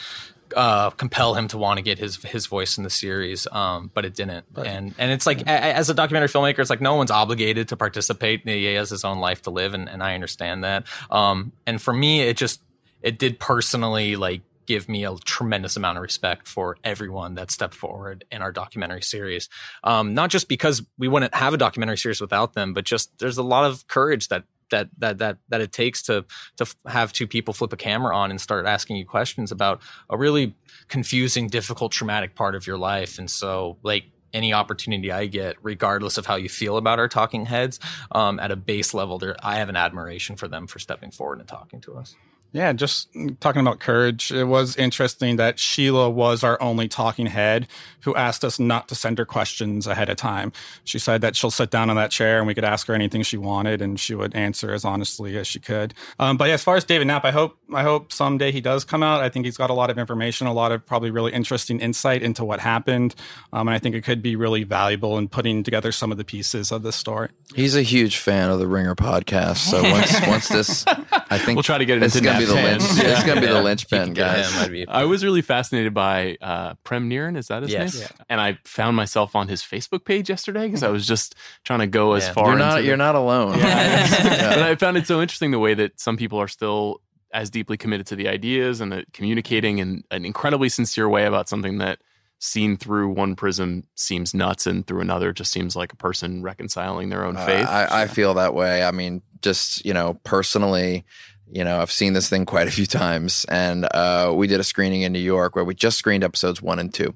uh, 0.56 0.90
compel 0.92 1.34
him 1.36 1.48
to 1.50 1.58
want 1.58 1.78
to 1.78 1.84
get 1.84 2.00
his 2.00 2.22
his 2.24 2.46
voice 2.46 2.78
in 2.78 2.84
the 2.84 2.90
series, 2.90 3.48
um, 3.52 3.92
but 3.94 4.06
it 4.06 4.14
didn't. 4.16 4.46
and 4.56 4.94
and 4.98 5.12
it's 5.12 5.26
like 5.26 5.42
a, 5.42 5.50
as 5.50 5.90
a 5.90 5.94
documentary 5.94 6.30
filmmaker, 6.30 6.60
it's 6.60 6.70
like 6.70 6.82
no 6.82 6.96
one's 6.96 7.12
obligated 7.12 7.70
to 7.70 7.78
participate. 7.78 8.42
He 8.48 8.66
has 8.74 8.90
his 8.90 9.04
own 9.04 9.20
life 9.20 9.42
to 9.44 9.50
live, 9.50 9.74
and, 9.74 9.90
and 9.90 10.04
I 10.04 10.14
understand 10.16 10.64
that. 10.64 10.86
Um, 11.10 11.52
and 11.66 11.82
for 11.82 11.94
me, 11.94 12.22
it 12.22 12.38
just 12.38 12.62
it 13.02 13.20
did 13.20 13.40
personally 13.40 14.16
like 14.16 14.42
give 14.66 14.90
me 14.90 15.06
a 15.06 15.16
tremendous 15.24 15.78
amount 15.78 15.98
of 15.98 16.02
respect 16.02 16.48
for 16.48 16.78
everyone 16.84 17.36
that 17.36 17.50
stepped 17.50 17.74
forward 17.74 18.26
in 18.32 18.42
our 18.42 18.52
documentary 18.52 19.02
series. 19.02 19.50
Um, 19.84 20.14
not 20.14 20.30
just 20.30 20.50
because 20.50 20.84
we 20.98 21.08
wouldn't 21.08 21.34
have 21.34 21.54
a 21.54 21.58
documentary 21.58 21.98
series 21.98 22.22
without 22.22 22.54
them, 22.54 22.74
but 22.74 22.84
just 22.84 23.18
there's 23.20 23.38
a 23.38 23.44
lot 23.44 23.64
of 23.64 23.88
courage 23.88 24.28
that 24.28 24.44
that 24.70 24.90
that 24.98 25.18
that 25.20 25.38
that 25.50 25.62
it 25.62 25.72
takes 25.72 26.02
to 26.04 26.26
to 26.58 26.66
have 26.88 27.14
two 27.14 27.28
people 27.28 27.54
flip 27.54 27.74
a 27.74 27.78
camera 27.78 28.16
on 28.16 28.32
and 28.32 28.40
start 28.40 28.66
asking 28.66 28.98
you 28.98 29.06
questions 29.06 29.52
about 29.52 29.82
a 30.10 30.18
really 30.18 30.56
confusing, 30.88 31.48
difficult, 31.48 31.92
traumatic 31.92 32.36
part 32.36 32.56
of 32.56 32.68
your 32.68 32.78
life. 32.78 33.20
And 33.20 33.30
so, 33.30 33.78
like 33.84 34.06
any 34.34 34.54
opportunity 34.54 35.12
I 35.12 35.26
get, 35.28 35.56
regardless 35.62 36.18
of 36.18 36.26
how 36.26 36.36
you 36.36 36.50
feel 36.50 36.78
about 36.78 37.00
our 37.00 37.08
talking 37.08 37.46
heads, 37.46 37.80
um, 38.12 38.40
at 38.40 38.52
a 38.52 38.56
base 38.56 38.94
level, 38.94 39.18
there 39.18 39.36
I 39.42 39.56
have 39.56 39.70
an 39.70 39.76
admiration 39.76 40.36
for 40.36 40.48
them 40.48 40.68
for 40.68 40.80
stepping 40.80 41.12
forward 41.12 41.40
and 41.40 41.48
talking 41.48 41.82
to 41.82 41.96
us. 41.96 42.16
Yeah, 42.52 42.74
just 42.74 43.10
talking 43.40 43.62
about 43.62 43.80
courage. 43.80 44.32
It 44.32 44.46
was 44.46 44.76
interesting 44.78 45.36
that 45.36 45.60
Sheila 45.60 46.10
was 46.10 46.44
our 46.44 46.62
only 46.62 46.88
talking 46.88 47.28
head 47.28 47.68
who 48.02 48.16
asked 48.16 48.46
us 48.46 48.58
not 48.58 48.88
to 48.88 48.96
send 48.96 49.18
her 49.18 49.26
questions 49.26 49.86
ahead 49.86 50.10
of 50.10 50.16
time. 50.16 50.54
She 50.86 50.98
said 50.98 51.22
that 51.22 51.36
she'll 51.36 51.52
sit 51.52 51.70
down 51.70 51.90
on 51.90 51.98
that 51.98 52.10
chair 52.10 52.38
and 52.38 52.48
we 52.48 52.54
could 52.54 52.64
ask 52.64 52.88
her 52.88 52.94
anything 52.94 53.22
she 53.22 53.38
wanted 53.38 53.82
and 53.82 54.00
she 54.00 54.16
would 54.16 54.34
answer 54.34 54.74
as 54.74 54.86
honestly 54.86 55.38
as 55.38 55.46
she 55.46 55.60
could. 55.60 55.94
Um, 56.20 56.38
but 56.38 56.48
yeah, 56.48 56.54
as 56.54 56.64
far 56.64 56.78
as 56.78 56.86
David 56.86 57.08
Knapp, 57.08 57.26
I 57.26 57.32
hope 57.32 57.58
I 57.74 57.84
hope 57.84 58.14
someday 58.14 58.52
he 58.52 58.62
does 58.62 58.86
come 58.86 59.04
out. 59.04 59.22
I 59.22 59.28
think 59.28 59.46
he's 59.46 59.58
got 59.58 59.70
a 59.70 59.74
lot 59.74 59.90
of 59.90 59.98
information, 59.98 60.48
a 60.48 60.54
lot 60.54 60.72
of 60.72 60.86
probably 60.86 61.12
really 61.12 61.34
interesting 61.34 61.82
insight 61.82 62.24
into 62.24 62.46
what 62.46 62.62
happened. 62.62 63.14
Um, 63.52 63.68
and 63.68 63.76
I 63.76 63.80
think 63.80 63.94
it 63.94 64.06
could 64.06 64.22
be 64.22 64.38
really 64.38 64.64
valuable 64.64 65.18
in 65.18 65.28
putting 65.28 65.64
together 65.64 65.92
some 65.92 66.12
of 66.12 66.18
the 66.18 66.24
pieces 66.24 66.72
of 66.72 66.84
this 66.84 66.96
story. 66.96 67.30
He's 67.56 67.76
a 67.76 67.82
huge 67.82 68.18
fan 68.18 68.50
of 68.50 68.60
the 68.60 68.68
Ringer 68.68 68.96
podcast. 68.96 69.58
So 69.58 69.84
once 69.84 70.22
once 70.28 70.48
this, 70.48 70.86
I 70.88 71.38
think 71.38 71.58
We'll 71.58 71.64
try 71.64 71.78
to 71.78 71.86
get 71.86 71.98
it 71.98 72.02
this 72.02 72.16
is 72.16 72.22
into 72.22 72.37
gonna 72.46 72.46
be 72.46 72.46
the 72.46 72.54
Knapp's 72.56 72.84
lynch. 72.84 73.02
hands. 73.04 73.18
It's 73.18 73.24
gonna 73.28 73.42
be 73.42 73.48
Yeah. 73.48 73.54
the 73.54 73.62
linchpin, 73.64 74.14
guys. 74.14 74.52
him, 74.54 74.62
I'd 74.62 74.72
be- 74.72 74.88
I 74.88 75.04
was 75.06 75.24
really 75.24 75.42
fascinated 75.42 75.94
by 75.94 76.38
uh, 76.42 76.74
Prem 76.84 77.10
Niren. 77.10 77.38
Is 77.38 77.48
that 77.48 77.64
his 77.64 77.72
Yes. 77.72 77.94
name? 77.96 78.04
Yeah. 78.04 78.26
And 78.30 78.42
I 78.42 78.58
found 78.66 78.96
myself 78.96 79.36
on 79.36 79.48
his 79.48 79.62
Facebook 79.62 80.06
page 80.06 80.30
yesterday 80.30 80.68
because 80.68 80.84
I 80.84 80.90
was 80.90 81.08
just 81.08 81.36
trying 81.64 81.80
to 81.80 81.88
go 81.88 82.14
as 82.14 82.26
Yeah. 82.26 82.34
far. 82.34 82.50
You're 82.50 82.58
not. 82.60 82.78
into 82.78 82.88
You're 82.88 82.98
not 82.98 83.16
alone. 83.16 83.54
but 83.60 84.62
I 84.62 84.76
found 84.76 84.98
it 84.98 85.08
so 85.08 85.22
interesting 85.22 85.52
the 85.52 85.60
way 85.60 85.74
that 85.74 86.00
some 86.00 86.18
people 86.18 86.40
are 86.40 86.48
still 86.48 87.02
as 87.34 87.50
deeply 87.50 87.76
committed 87.78 88.08
to 88.08 88.16
the 88.16 88.28
ideas 88.30 88.80
and 88.82 88.94
uh, 88.94 89.02
communicating 89.14 89.80
in 89.80 90.04
an 90.12 90.24
incredibly 90.26 90.70
sincere 90.70 91.10
way 91.10 91.26
about 91.26 91.50
something 91.50 91.78
that 91.80 92.00
seen 92.40 92.78
through 92.78 93.10
one 93.10 93.36
prism 93.36 93.84
seems 93.96 94.34
nuts 94.34 94.66
and 94.68 94.86
through 94.88 95.02
another 95.02 95.34
just 95.34 95.52
seems 95.52 95.76
like 95.76 95.92
a 95.92 95.96
person 95.96 96.42
reconciling 96.44 97.10
their 97.10 97.26
own 97.26 97.36
Uh, 97.36 97.46
faith. 97.46 97.68
I, 97.68 98.04
I 98.04 98.08
feel 98.08 98.36
that 98.36 98.54
way. 98.54 98.84
I 98.84 98.92
mean, 98.92 99.24
just 99.42 99.84
you 99.86 99.94
know, 99.94 100.20
personally, 100.24 101.04
you 101.52 101.64
know, 101.64 101.82
I've 101.82 101.92
seen 101.92 102.14
this 102.14 102.30
thing 102.30 102.46
quite 102.46 102.68
a 102.68 102.72
few 102.72 102.86
times, 102.86 103.46
and 103.50 103.86
uh, 103.94 104.34
we 104.36 104.48
did 104.48 104.60
a 104.60 104.64
screening 104.64 105.02
in 105.02 105.14
New 105.14 105.20
York 105.20 105.56
where 105.56 105.66
we 105.66 105.76
just 105.76 105.98
screened 105.98 106.24
episodes 106.24 106.62
one 106.62 106.80
and 106.80 106.94
two, 106.94 107.16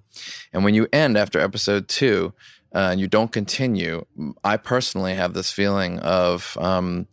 and 0.54 0.64
when 0.64 0.74
you 0.74 0.88
end 0.94 1.18
after 1.18 1.40
episode 1.40 1.88
two. 1.88 2.34
Uh, 2.74 2.92
and 2.92 3.02
you 3.02 3.08
don't 3.08 3.34
continue. 3.34 4.06
I 4.46 4.56
personally 4.56 5.14
have 5.16 5.34
this 5.34 5.52
feeling 5.52 6.00
of 6.00 6.58
um, 6.58 7.06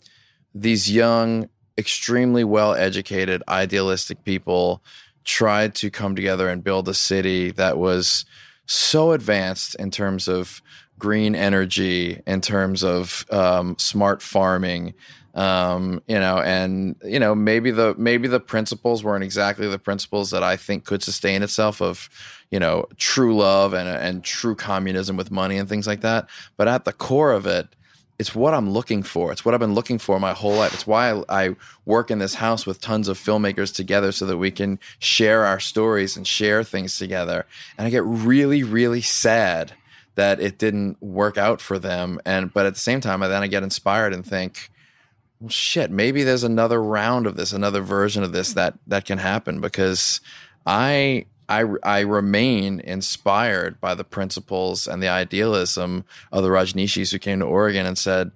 these 0.55 0.89
young, 0.89 1.49
extremely 1.77 2.45
well 2.45 2.75
educated, 2.75 3.43
idealistic 3.49 4.23
people 4.23 4.85
tried 5.25 5.75
to 5.75 5.91
come 5.91 6.17
together 6.17 6.49
and 6.49 6.65
build 6.65 6.89
a 6.89 6.95
city 6.95 7.51
that 7.53 7.77
was 7.77 8.25
so 8.67 9.13
advanced 9.13 9.75
in 9.77 9.91
terms 9.91 10.29
of 10.29 10.63
green 10.99 11.35
energy, 11.35 12.23
in 12.27 12.41
terms 12.41 12.83
of 12.83 13.27
um, 13.31 13.77
smart 13.79 14.23
farming, 14.23 14.95
um, 15.39 16.03
you 16.09 16.19
know, 16.19 16.39
and 16.39 16.97
you 17.05 17.21
know 17.21 17.33
maybe 17.33 17.71
the 17.71 17.95
maybe 17.97 18.27
the 18.27 18.41
principles 18.41 19.05
weren't 19.05 19.23
exactly 19.23 19.69
the 19.69 19.79
principles 19.79 20.33
that 20.33 20.43
I 20.43 20.57
think 20.57 20.85
could 20.85 21.01
sustain 21.01 21.45
itself 21.45 21.81
of 21.81 22.11
you 22.51 22.59
know 22.59 22.87
true 22.97 23.37
love 23.37 23.73
and 23.73 23.89
and 23.89 24.25
true 24.25 24.57
communism 24.57 25.17
with 25.17 25.31
money 25.31 25.57
and 25.57 25.69
things 25.69 25.87
like 25.87 26.01
that. 26.01 26.29
But 26.57 26.67
at 26.67 26.85
the 26.85 26.93
core 26.93 27.31
of 27.31 27.47
it, 27.47 27.69
it's 28.19 28.35
what 28.35 28.53
I'm 28.53 28.71
looking 28.71 29.05
for. 29.05 29.31
It's 29.31 29.45
what 29.45 29.55
I've 29.55 29.61
been 29.61 29.75
looking 29.75 30.01
for 30.01 30.19
my 30.19 30.33
whole 30.33 30.57
life. 30.57 30.75
It's 30.75 30.89
why 30.89 31.13
I, 31.13 31.23
I 31.29 31.57
work 31.85 32.11
in 32.11 32.19
this 32.19 32.35
house 32.35 32.67
with 32.67 32.81
tons 32.81 33.07
of 33.07 33.17
filmmakers 33.17 33.73
together 33.73 34.11
so 34.11 34.27
that 34.27 34.39
we 34.39 34.51
can 34.51 34.81
share 34.99 35.45
our 35.45 35.61
stories 35.61 36.17
and 36.17 36.27
share 36.27 36.65
things 36.65 36.99
together. 36.99 37.47
And 37.79 37.87
I 37.87 37.91
get 37.91 38.03
really, 38.03 38.65
really 38.65 39.03
sad 39.03 39.73
that 40.17 40.41
it 40.41 40.59
didn't 40.59 41.01
work 41.01 41.39
out 41.39 41.61
for 41.61 41.79
them. 41.79 42.21
And 42.25 42.53
but 42.53 42.67
at 42.67 42.75
the 42.75 42.81
same 42.81 43.01
time, 43.01 43.23
I 43.23 43.29
then 43.29 43.45
I 43.45 43.47
get 43.47 43.63
inspired 43.63 44.13
and 44.13 44.27
think, 44.27 44.69
well, 45.41 45.51
shit, 45.51 45.91
maybe 45.91 46.25
there's 46.25 46.45
another 46.45 46.83
round 46.83 47.27
of 47.27 47.37
this, 47.37 47.53
another 47.53 47.81
version 47.81 48.23
of 48.23 48.33
this 48.33 48.53
that 48.55 48.75
that 48.87 49.05
can 49.05 49.19
happen 49.19 49.61
because 49.61 50.21
I 50.67 51.27
I 51.49 51.65
I 51.83 52.01
remain 52.01 52.81
inspired 52.81 53.81
by 53.81 53.95
the 53.95 54.05
principles 54.05 54.87
and 54.89 55.03
the 55.03 55.09
idealism 55.09 56.05
of 56.33 56.43
the 56.43 56.51
Rajneeshis 56.51 57.13
who 57.13 57.19
came 57.19 57.39
to 57.39 57.47
Oregon 57.47 57.87
and 57.87 57.97
said, 57.97 58.33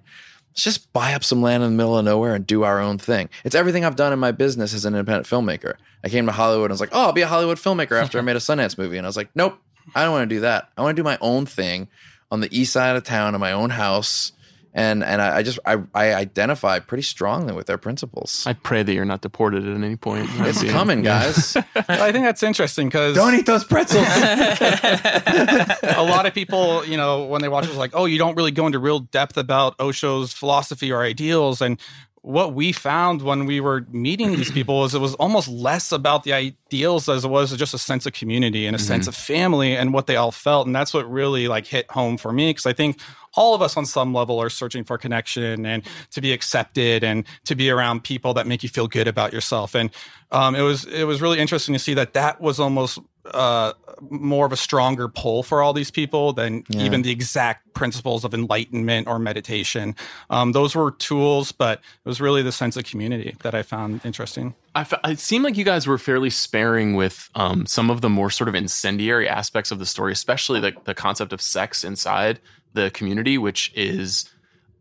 let's 0.53 0.63
just 0.63 0.93
buy 0.93 1.13
up 1.13 1.23
some 1.23 1.41
land 1.41 1.63
in 1.63 1.71
the 1.71 1.77
middle 1.77 1.97
of 1.97 2.05
nowhere 2.05 2.35
and 2.35 2.45
do 2.45 2.63
our 2.63 2.79
own 2.79 2.97
thing. 2.97 3.29
It's 3.43 3.55
everything 3.55 3.83
I've 3.83 3.95
done 3.95 4.13
in 4.13 4.19
my 4.19 4.31
business 4.31 4.73
as 4.73 4.85
an 4.85 4.93
independent 4.93 5.27
filmmaker. 5.27 5.75
I 6.03 6.09
came 6.09 6.25
to 6.27 6.31
Hollywood 6.31 6.65
and 6.65 6.73
was 6.73 6.81
like, 6.81 6.89
oh, 6.93 7.05
I'll 7.05 7.11
be 7.11 7.21
a 7.21 7.27
Hollywood 7.27 7.57
filmmaker 7.57 7.99
after 7.99 8.19
I 8.19 8.21
made 8.21 8.35
a 8.35 8.39
Sundance 8.39 8.77
movie. 8.77 8.97
And 8.97 9.05
I 9.05 9.09
was 9.09 9.17
like, 9.17 9.29
nope, 9.35 9.57
I 9.95 10.03
don't 10.03 10.11
want 10.11 10.29
to 10.29 10.35
do 10.35 10.41
that. 10.41 10.69
I 10.77 10.81
want 10.81 10.95
to 10.95 10.99
do 10.99 11.03
my 11.03 11.17
own 11.21 11.45
thing 11.45 11.87
on 12.31 12.39
the 12.39 12.55
east 12.57 12.73
side 12.73 12.95
of 12.95 13.03
town 13.03 13.35
in 13.35 13.41
my 13.41 13.51
own 13.51 13.71
house. 13.71 14.31
And 14.75 15.03
and 15.03 15.21
I, 15.21 15.37
I 15.37 15.43
just 15.43 15.59
I, 15.65 15.83
I 15.93 16.13
identify 16.15 16.79
pretty 16.79 17.03
strongly 17.03 17.53
with 17.53 17.67
their 17.67 17.77
principles. 17.77 18.43
I 18.47 18.53
pray 18.53 18.81
that 18.81 18.91
you're 18.91 19.05
not 19.05 19.21
deported 19.21 19.67
at 19.67 19.75
any 19.75 19.95
point. 19.95 20.27
it's 20.33 20.63
coming, 20.63 21.03
guys. 21.03 21.55
I 21.75 22.11
think 22.11 22.25
that's 22.25 22.41
interesting 22.41 22.87
because 22.87 23.15
don't 23.15 23.35
eat 23.35 23.45
those 23.45 23.63
pretzels. 23.63 24.07
a 24.07 26.03
lot 26.03 26.25
of 26.25 26.33
people, 26.33 26.83
you 26.85 26.97
know, 26.97 27.25
when 27.25 27.43
they 27.43 27.49
watch 27.49 27.67
it, 27.67 27.75
like, 27.75 27.91
oh, 27.93 28.05
you 28.05 28.17
don't 28.17 28.35
really 28.35 28.49
go 28.49 28.65
into 28.65 28.79
real 28.79 28.99
depth 28.99 29.37
about 29.37 29.77
Osho's 29.77 30.33
philosophy 30.33 30.91
or 30.91 31.03
ideals. 31.03 31.61
And 31.61 31.79
what 32.23 32.53
we 32.53 32.71
found 32.71 33.21
when 33.21 33.45
we 33.45 33.59
were 33.59 33.85
meeting 33.91 34.31
these 34.31 34.49
people 34.57 34.79
was 34.79 34.95
it 34.95 34.99
was 34.99 35.13
almost 35.15 35.49
less 35.49 35.91
about 35.91 36.23
the 36.23 36.33
ideals 36.33 37.07
as 37.07 37.25
it 37.25 37.27
was 37.27 37.55
just 37.55 37.73
a 37.73 37.77
sense 37.77 38.05
of 38.05 38.13
community 38.13 38.65
and 38.65 38.75
a 38.75 38.79
mm-hmm. 38.79 38.87
sense 38.87 39.07
of 39.07 39.15
family 39.15 39.75
and 39.75 39.93
what 39.93 40.07
they 40.07 40.15
all 40.15 40.31
felt. 40.31 40.65
And 40.65 40.75
that's 40.75 40.93
what 40.93 41.09
really 41.11 41.47
like 41.47 41.67
hit 41.67 41.91
home 41.91 42.17
for 42.17 42.31
me 42.31 42.49
because 42.49 42.65
I 42.65 42.73
think 42.73 42.99
all 43.35 43.55
of 43.55 43.61
us 43.61 43.77
on 43.77 43.85
some 43.85 44.13
level 44.13 44.41
are 44.41 44.49
searching 44.49 44.83
for 44.83 44.97
connection 44.97 45.65
and 45.65 45.83
to 46.11 46.21
be 46.21 46.31
accepted 46.31 47.03
and 47.03 47.25
to 47.45 47.55
be 47.55 47.69
around 47.69 48.03
people 48.03 48.33
that 48.33 48.47
make 48.47 48.63
you 48.63 48.69
feel 48.69 48.87
good 48.87 49.07
about 49.07 49.33
yourself. 49.33 49.75
And 49.75 49.89
um, 50.31 50.55
it 50.55 50.61
was 50.61 50.85
it 50.85 51.05
was 51.05 51.21
really 51.21 51.39
interesting 51.39 51.73
to 51.73 51.79
see 51.79 51.93
that 51.93 52.13
that 52.13 52.41
was 52.41 52.59
almost 52.59 52.99
uh, 53.25 53.73
more 54.09 54.45
of 54.45 54.51
a 54.51 54.57
stronger 54.57 55.07
pull 55.07 55.43
for 55.43 55.61
all 55.61 55.73
these 55.73 55.91
people 55.91 56.33
than 56.33 56.63
yeah. 56.69 56.83
even 56.83 57.03
the 57.03 57.11
exact 57.11 57.73
principles 57.73 58.25
of 58.25 58.33
enlightenment 58.33 59.07
or 59.07 59.17
meditation. 59.17 59.95
Um, 60.29 60.51
those 60.51 60.75
were 60.75 60.91
tools, 60.91 61.51
but 61.51 61.79
it 61.79 62.07
was 62.07 62.19
really 62.19 62.41
the 62.41 62.51
sense 62.51 62.75
of 62.75 62.83
community 62.83 63.35
that 63.43 63.55
I 63.55 63.61
found 63.63 64.01
interesting. 64.03 64.55
I 64.75 64.81
f- 64.81 64.93
it 65.05 65.19
seemed 65.19 65.45
like 65.45 65.55
you 65.55 65.63
guys 65.63 65.87
were 65.87 65.97
fairly 65.97 66.29
sparing 66.29 66.95
with 66.95 67.29
um, 67.35 67.65
some 67.65 67.89
of 67.89 68.01
the 68.01 68.09
more 68.09 68.29
sort 68.29 68.49
of 68.49 68.55
incendiary 68.55 69.29
aspects 69.29 69.71
of 69.71 69.79
the 69.79 69.85
story, 69.85 70.11
especially 70.11 70.59
the, 70.59 70.73
the 70.83 70.93
concept 70.93 71.31
of 71.31 71.41
sex 71.41 71.83
inside 71.83 72.39
the 72.73 72.91
community, 72.91 73.37
which 73.37 73.71
is, 73.75 74.29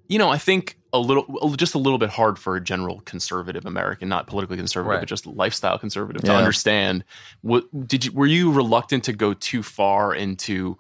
you 0.09 0.19
know, 0.19 0.29
I 0.29 0.39
think 0.39 0.79
a 0.93 0.99
little, 0.99 1.55
just 1.57 1.75
a 1.75 1.79
little 1.79 1.99
bit 1.99 2.11
hard 2.11 2.39
for 2.39 2.57
a 2.57 2.61
general 2.61 3.01
conservative 3.01 3.65
American, 3.65 4.09
not 4.09 4.27
politically 4.27 4.57
conservative, 4.57 4.91
right. 4.91 5.01
but 5.01 5.09
just 5.09 5.27
lifestyle 5.27 5.79
conservative 5.79 6.23
yeah. 6.25 6.33
to 6.33 6.39
understand. 6.39 7.05
What 7.41 7.89
did 7.89 8.05
you? 8.05 8.13
Were 8.13 8.27
you 8.27 8.53
reluctant 8.53 9.05
to 9.05 9.13
go 9.13 9.35
too 9.35 9.63
far 9.63 10.15
into? 10.15 10.79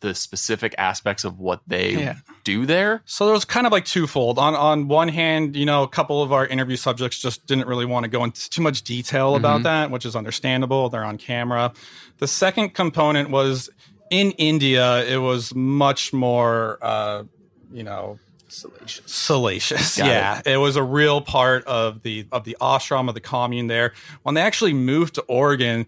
the 0.00 0.14
specific 0.14 0.74
aspects 0.78 1.24
of 1.24 1.38
what 1.38 1.60
they 1.66 1.94
yeah. 1.94 2.14
do 2.44 2.66
there. 2.66 3.02
So 3.04 3.24
there 3.24 3.34
was 3.34 3.44
kind 3.44 3.66
of 3.66 3.72
like 3.72 3.84
twofold. 3.84 4.38
On 4.38 4.54
on 4.54 4.88
one 4.88 5.08
hand, 5.08 5.56
you 5.56 5.66
know, 5.66 5.82
a 5.82 5.88
couple 5.88 6.22
of 6.22 6.32
our 6.32 6.46
interview 6.46 6.76
subjects 6.76 7.18
just 7.18 7.46
didn't 7.46 7.66
really 7.66 7.84
want 7.84 8.04
to 8.04 8.08
go 8.08 8.24
into 8.24 8.48
too 8.48 8.62
much 8.62 8.82
detail 8.82 9.34
about 9.34 9.56
mm-hmm. 9.56 9.64
that, 9.64 9.90
which 9.90 10.06
is 10.06 10.14
understandable. 10.14 10.88
They're 10.88 11.04
on 11.04 11.18
camera. 11.18 11.72
The 12.18 12.28
second 12.28 12.74
component 12.74 13.30
was 13.30 13.70
in 14.10 14.32
India, 14.32 15.04
it 15.04 15.18
was 15.18 15.54
much 15.54 16.12
more, 16.12 16.78
uh, 16.82 17.24
you 17.72 17.82
know, 17.82 18.18
salacious. 18.48 19.12
Salacious, 19.12 19.98
Got 19.98 20.06
yeah. 20.06 20.38
It. 20.40 20.52
it. 20.52 20.56
was 20.56 20.76
a 20.76 20.82
real 20.82 21.20
part 21.20 21.64
of 21.64 22.02
the 22.02 22.26
of 22.32 22.44
the 22.44 22.56
ashram 22.60 23.08
of 23.08 23.14
the 23.14 23.20
commune 23.20 23.66
there. 23.66 23.92
When 24.22 24.34
they 24.34 24.40
actually 24.40 24.74
moved 24.74 25.14
to 25.16 25.22
Oregon, 25.22 25.86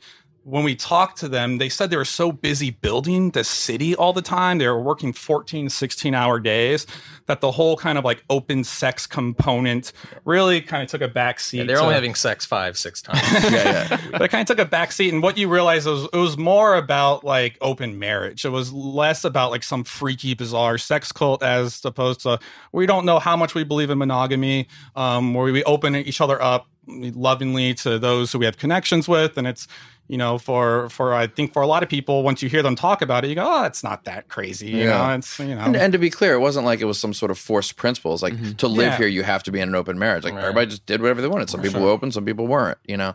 when 0.50 0.64
we 0.64 0.74
talked 0.74 1.18
to 1.18 1.28
them, 1.28 1.58
they 1.58 1.68
said 1.68 1.90
they 1.90 1.96
were 1.96 2.04
so 2.04 2.32
busy 2.32 2.70
building 2.70 3.30
the 3.30 3.44
city 3.44 3.94
all 3.94 4.12
the 4.12 4.22
time. 4.22 4.58
They 4.58 4.66
were 4.66 4.80
working 4.80 5.12
14, 5.12 5.68
16 5.68 6.14
hour 6.14 6.40
days 6.40 6.86
that 7.26 7.40
the 7.40 7.52
whole 7.52 7.76
kind 7.76 7.96
of 7.96 8.04
like 8.04 8.24
open 8.28 8.64
sex 8.64 9.06
component 9.06 9.92
really 10.24 10.60
kind 10.60 10.82
of 10.82 10.88
took 10.88 11.02
a 11.02 11.08
back 11.08 11.38
seat. 11.38 11.58
Yeah, 11.58 11.64
they're 11.64 11.76
to, 11.76 11.82
only 11.82 11.94
having 11.94 12.16
sex 12.16 12.44
five, 12.44 12.76
six 12.76 13.00
times. 13.00 13.22
yeah, 13.52 13.88
yeah. 13.90 14.00
But 14.10 14.22
it 14.22 14.28
kind 14.28 14.42
of 14.42 14.48
took 14.48 14.64
a 14.64 14.68
back 14.68 14.90
seat. 14.90 15.12
And 15.12 15.22
what 15.22 15.38
you 15.38 15.48
realize 15.48 15.86
was 15.86 16.08
it 16.12 16.16
was 16.16 16.36
more 16.36 16.74
about 16.74 17.22
like 17.22 17.56
open 17.60 17.98
marriage. 18.00 18.44
It 18.44 18.50
was 18.50 18.72
less 18.72 19.24
about 19.24 19.52
like 19.52 19.62
some 19.62 19.84
freaky, 19.84 20.34
bizarre 20.34 20.78
sex 20.78 21.12
cult 21.12 21.44
as 21.44 21.84
opposed 21.84 22.20
to 22.22 22.40
we 22.72 22.86
don't 22.86 23.06
know 23.06 23.20
how 23.20 23.36
much 23.36 23.54
we 23.54 23.62
believe 23.62 23.90
in 23.90 23.98
monogamy, 23.98 24.66
um, 24.96 25.32
where 25.32 25.52
we 25.52 25.62
open 25.64 25.94
each 25.94 26.20
other 26.20 26.42
up 26.42 26.66
lovingly 26.88 27.72
to 27.74 28.00
those 28.00 28.32
who 28.32 28.40
we 28.40 28.44
have 28.46 28.56
connections 28.56 29.06
with. 29.06 29.38
And 29.38 29.46
it's, 29.46 29.68
you 30.10 30.18
know, 30.18 30.38
for 30.38 30.88
for 30.88 31.14
I 31.14 31.28
think 31.28 31.52
for 31.52 31.62
a 31.62 31.68
lot 31.68 31.84
of 31.84 31.88
people, 31.88 32.24
once 32.24 32.42
you 32.42 32.48
hear 32.48 32.64
them 32.64 32.74
talk 32.74 33.00
about 33.00 33.24
it, 33.24 33.28
you 33.28 33.36
go, 33.36 33.46
"Oh, 33.46 33.62
it's 33.62 33.84
not 33.84 34.06
that 34.06 34.26
crazy." 34.26 34.66
You 34.66 34.78
yeah. 34.78 35.06
know, 35.06 35.14
it's 35.14 35.38
you 35.38 35.54
know. 35.54 35.60
And, 35.60 35.76
and, 35.76 35.92
to 35.92 36.00
be 36.00 36.10
clear, 36.10 36.34
it 36.34 36.40
wasn't 36.40 36.66
like 36.66 36.80
it 36.80 36.84
was 36.86 36.98
some 36.98 37.14
sort 37.14 37.30
of 37.30 37.38
forced 37.38 37.76
principles. 37.76 38.20
Like 38.20 38.32
mm-hmm. 38.32 38.54
to 38.54 38.66
live 38.66 38.86
yeah. 38.88 38.96
here, 38.96 39.06
you 39.06 39.22
have 39.22 39.44
to 39.44 39.52
be 39.52 39.60
in 39.60 39.68
an 39.68 39.76
open 39.76 40.00
marriage. 40.00 40.24
Like 40.24 40.34
right. 40.34 40.42
everybody 40.42 40.66
just 40.66 40.84
did 40.84 41.00
whatever 41.00 41.22
they 41.22 41.28
wanted. 41.28 41.48
Some 41.48 41.60
for 41.60 41.68
people 41.68 41.78
sure. 41.78 41.86
were 41.86 41.92
open, 41.92 42.10
some 42.10 42.24
people 42.24 42.48
weren't. 42.48 42.78
You 42.88 42.96
know. 42.96 43.14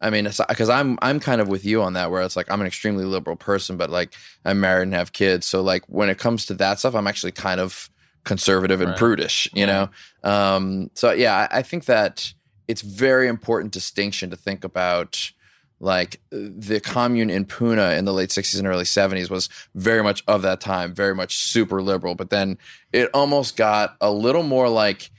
I 0.00 0.10
mean, 0.10 0.24
because 0.24 0.68
I'm 0.68 0.98
I'm 1.00 1.20
kind 1.20 1.40
of 1.40 1.46
with 1.46 1.64
you 1.64 1.80
on 1.80 1.92
that, 1.92 2.10
where 2.10 2.22
it's 2.22 2.34
like 2.34 2.50
I'm 2.50 2.60
an 2.60 2.66
extremely 2.66 3.04
liberal 3.04 3.36
person, 3.36 3.76
but 3.76 3.88
like 3.88 4.12
I'm 4.44 4.58
married 4.58 4.82
and 4.82 4.94
have 4.94 5.12
kids, 5.12 5.46
so 5.46 5.62
like 5.62 5.84
when 5.86 6.08
it 6.08 6.18
comes 6.18 6.46
to 6.46 6.54
that 6.54 6.80
stuff, 6.80 6.96
I'm 6.96 7.06
actually 7.06 7.32
kind 7.32 7.60
of 7.60 7.88
conservative 8.24 8.80
and 8.80 8.90
right. 8.90 8.98
prudish, 8.98 9.48
you 9.54 9.64
know. 9.64 9.90
Um, 10.24 10.90
so 10.94 11.12
yeah, 11.12 11.46
I, 11.52 11.58
I 11.58 11.62
think 11.62 11.84
that 11.84 12.34
it's 12.66 12.82
very 12.82 13.28
important 13.28 13.72
distinction 13.72 14.30
to 14.30 14.36
think 14.36 14.64
about 14.64 15.30
like 15.82 16.20
the 16.30 16.80
commune 16.80 17.28
in 17.28 17.44
Pune 17.44 17.98
in 17.98 18.04
the 18.04 18.12
late 18.12 18.28
60s 18.28 18.56
and 18.56 18.68
early 18.68 18.84
70s 18.84 19.28
was 19.28 19.48
very 19.74 20.02
much 20.02 20.22
of 20.28 20.42
that 20.42 20.60
time, 20.60 20.94
very 20.94 21.14
much 21.14 21.36
super 21.36 21.82
liberal. 21.82 22.14
But 22.14 22.30
then 22.30 22.56
it 22.92 23.10
almost 23.12 23.56
got 23.56 23.96
a 24.00 24.10
little 24.10 24.44
more 24.44 24.68
like 24.68 25.10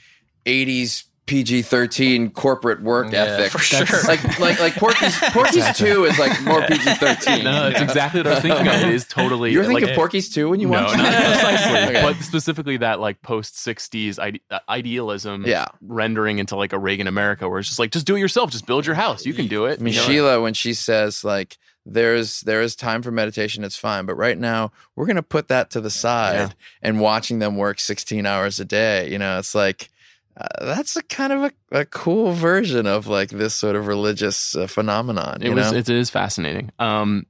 80s 0.45 1.03
PG 1.25 1.61
thirteen 1.61 2.29
corporate 2.31 2.81
work 2.81 3.11
yeah, 3.11 3.23
ethic. 3.23 3.51
For 3.51 3.59
sure. 3.59 4.03
Like 4.05 4.39
like 4.39 4.59
like 4.59 4.75
Porky's 4.75 5.17
Porky's 5.31 5.77
two 5.77 6.03
is 6.03 6.19
like 6.19 6.41
more 6.43 6.61
PG 6.63 6.83
thirteen. 6.95 7.45
No, 7.45 7.69
that's 7.69 7.81
exactly 7.81 8.19
what 8.19 8.27
I 8.27 8.29
was 8.31 8.39
thinking 8.41 8.67
of. 8.67 8.73
It 8.73 8.89
is 8.89 9.07
totally 9.07 9.53
You're 9.53 9.63
thinking 9.63 9.85
like, 9.85 9.91
of 9.91 9.95
Porky's 9.95 10.29
two 10.29 10.49
when 10.49 10.59
you 10.59 10.67
no, 10.67 10.83
watch 10.83 10.93
it? 10.93 10.99
precisely. 10.99 11.79
okay. 11.97 12.01
But 12.01 12.17
specifically 12.23 12.77
that 12.77 12.99
like 12.99 13.21
post 13.21 13.57
sixties 13.57 14.19
ide- 14.19 14.41
uh, 14.51 14.59
idealism 14.67 15.45
yeah. 15.45 15.67
rendering 15.81 16.39
into 16.39 16.57
like 16.57 16.73
a 16.73 16.79
Reagan 16.79 17.07
America 17.07 17.47
where 17.47 17.59
it's 17.59 17.69
just 17.69 17.79
like 17.79 17.91
just 17.91 18.05
do 18.05 18.17
it 18.17 18.19
yourself, 18.19 18.51
just 18.51 18.65
build 18.65 18.85
your 18.85 18.95
house. 18.95 19.25
You 19.25 19.33
can 19.33 19.47
do 19.47 19.65
it. 19.65 19.79
I 19.79 19.83
mean, 19.83 19.93
you 19.93 19.99
know? 20.01 20.05
Sheila, 20.05 20.41
when 20.41 20.53
she 20.53 20.73
says 20.73 21.23
like 21.23 21.57
there's 21.85 22.41
there 22.41 22.61
is 22.61 22.75
time 22.75 23.01
for 23.01 23.11
meditation 23.11 23.63
it's 23.63 23.75
fine 23.75 24.05
but 24.05 24.15
right 24.15 24.37
now 24.37 24.71
we're 24.95 25.05
going 25.05 25.17
to 25.17 25.21
put 25.21 25.49
that 25.49 25.69
to 25.69 25.81
the 25.81 25.89
side 25.89 26.35
yeah. 26.35 26.49
and 26.81 27.01
watching 27.01 27.39
them 27.39 27.57
work 27.57 27.77
16 27.77 28.25
hours 28.25 28.59
a 28.59 28.65
day 28.65 29.11
you 29.11 29.17
know 29.17 29.37
it's 29.37 29.53
like 29.53 29.89
uh, 30.35 30.65
that's 30.65 30.95
a 30.95 31.03
kind 31.03 31.33
of 31.33 31.43
a, 31.43 31.79
a, 31.79 31.85
cool 31.85 32.31
version 32.31 32.87
of 32.87 33.07
like 33.07 33.29
this 33.29 33.53
sort 33.53 33.75
of 33.75 33.87
religious 33.87 34.55
uh, 34.55 34.65
phenomenon. 34.67 35.41
it 35.41 35.51
was 35.51 35.71
it 35.71 35.89
is 35.89 36.09
fascinating. 36.09 36.71
Um, 36.79 37.27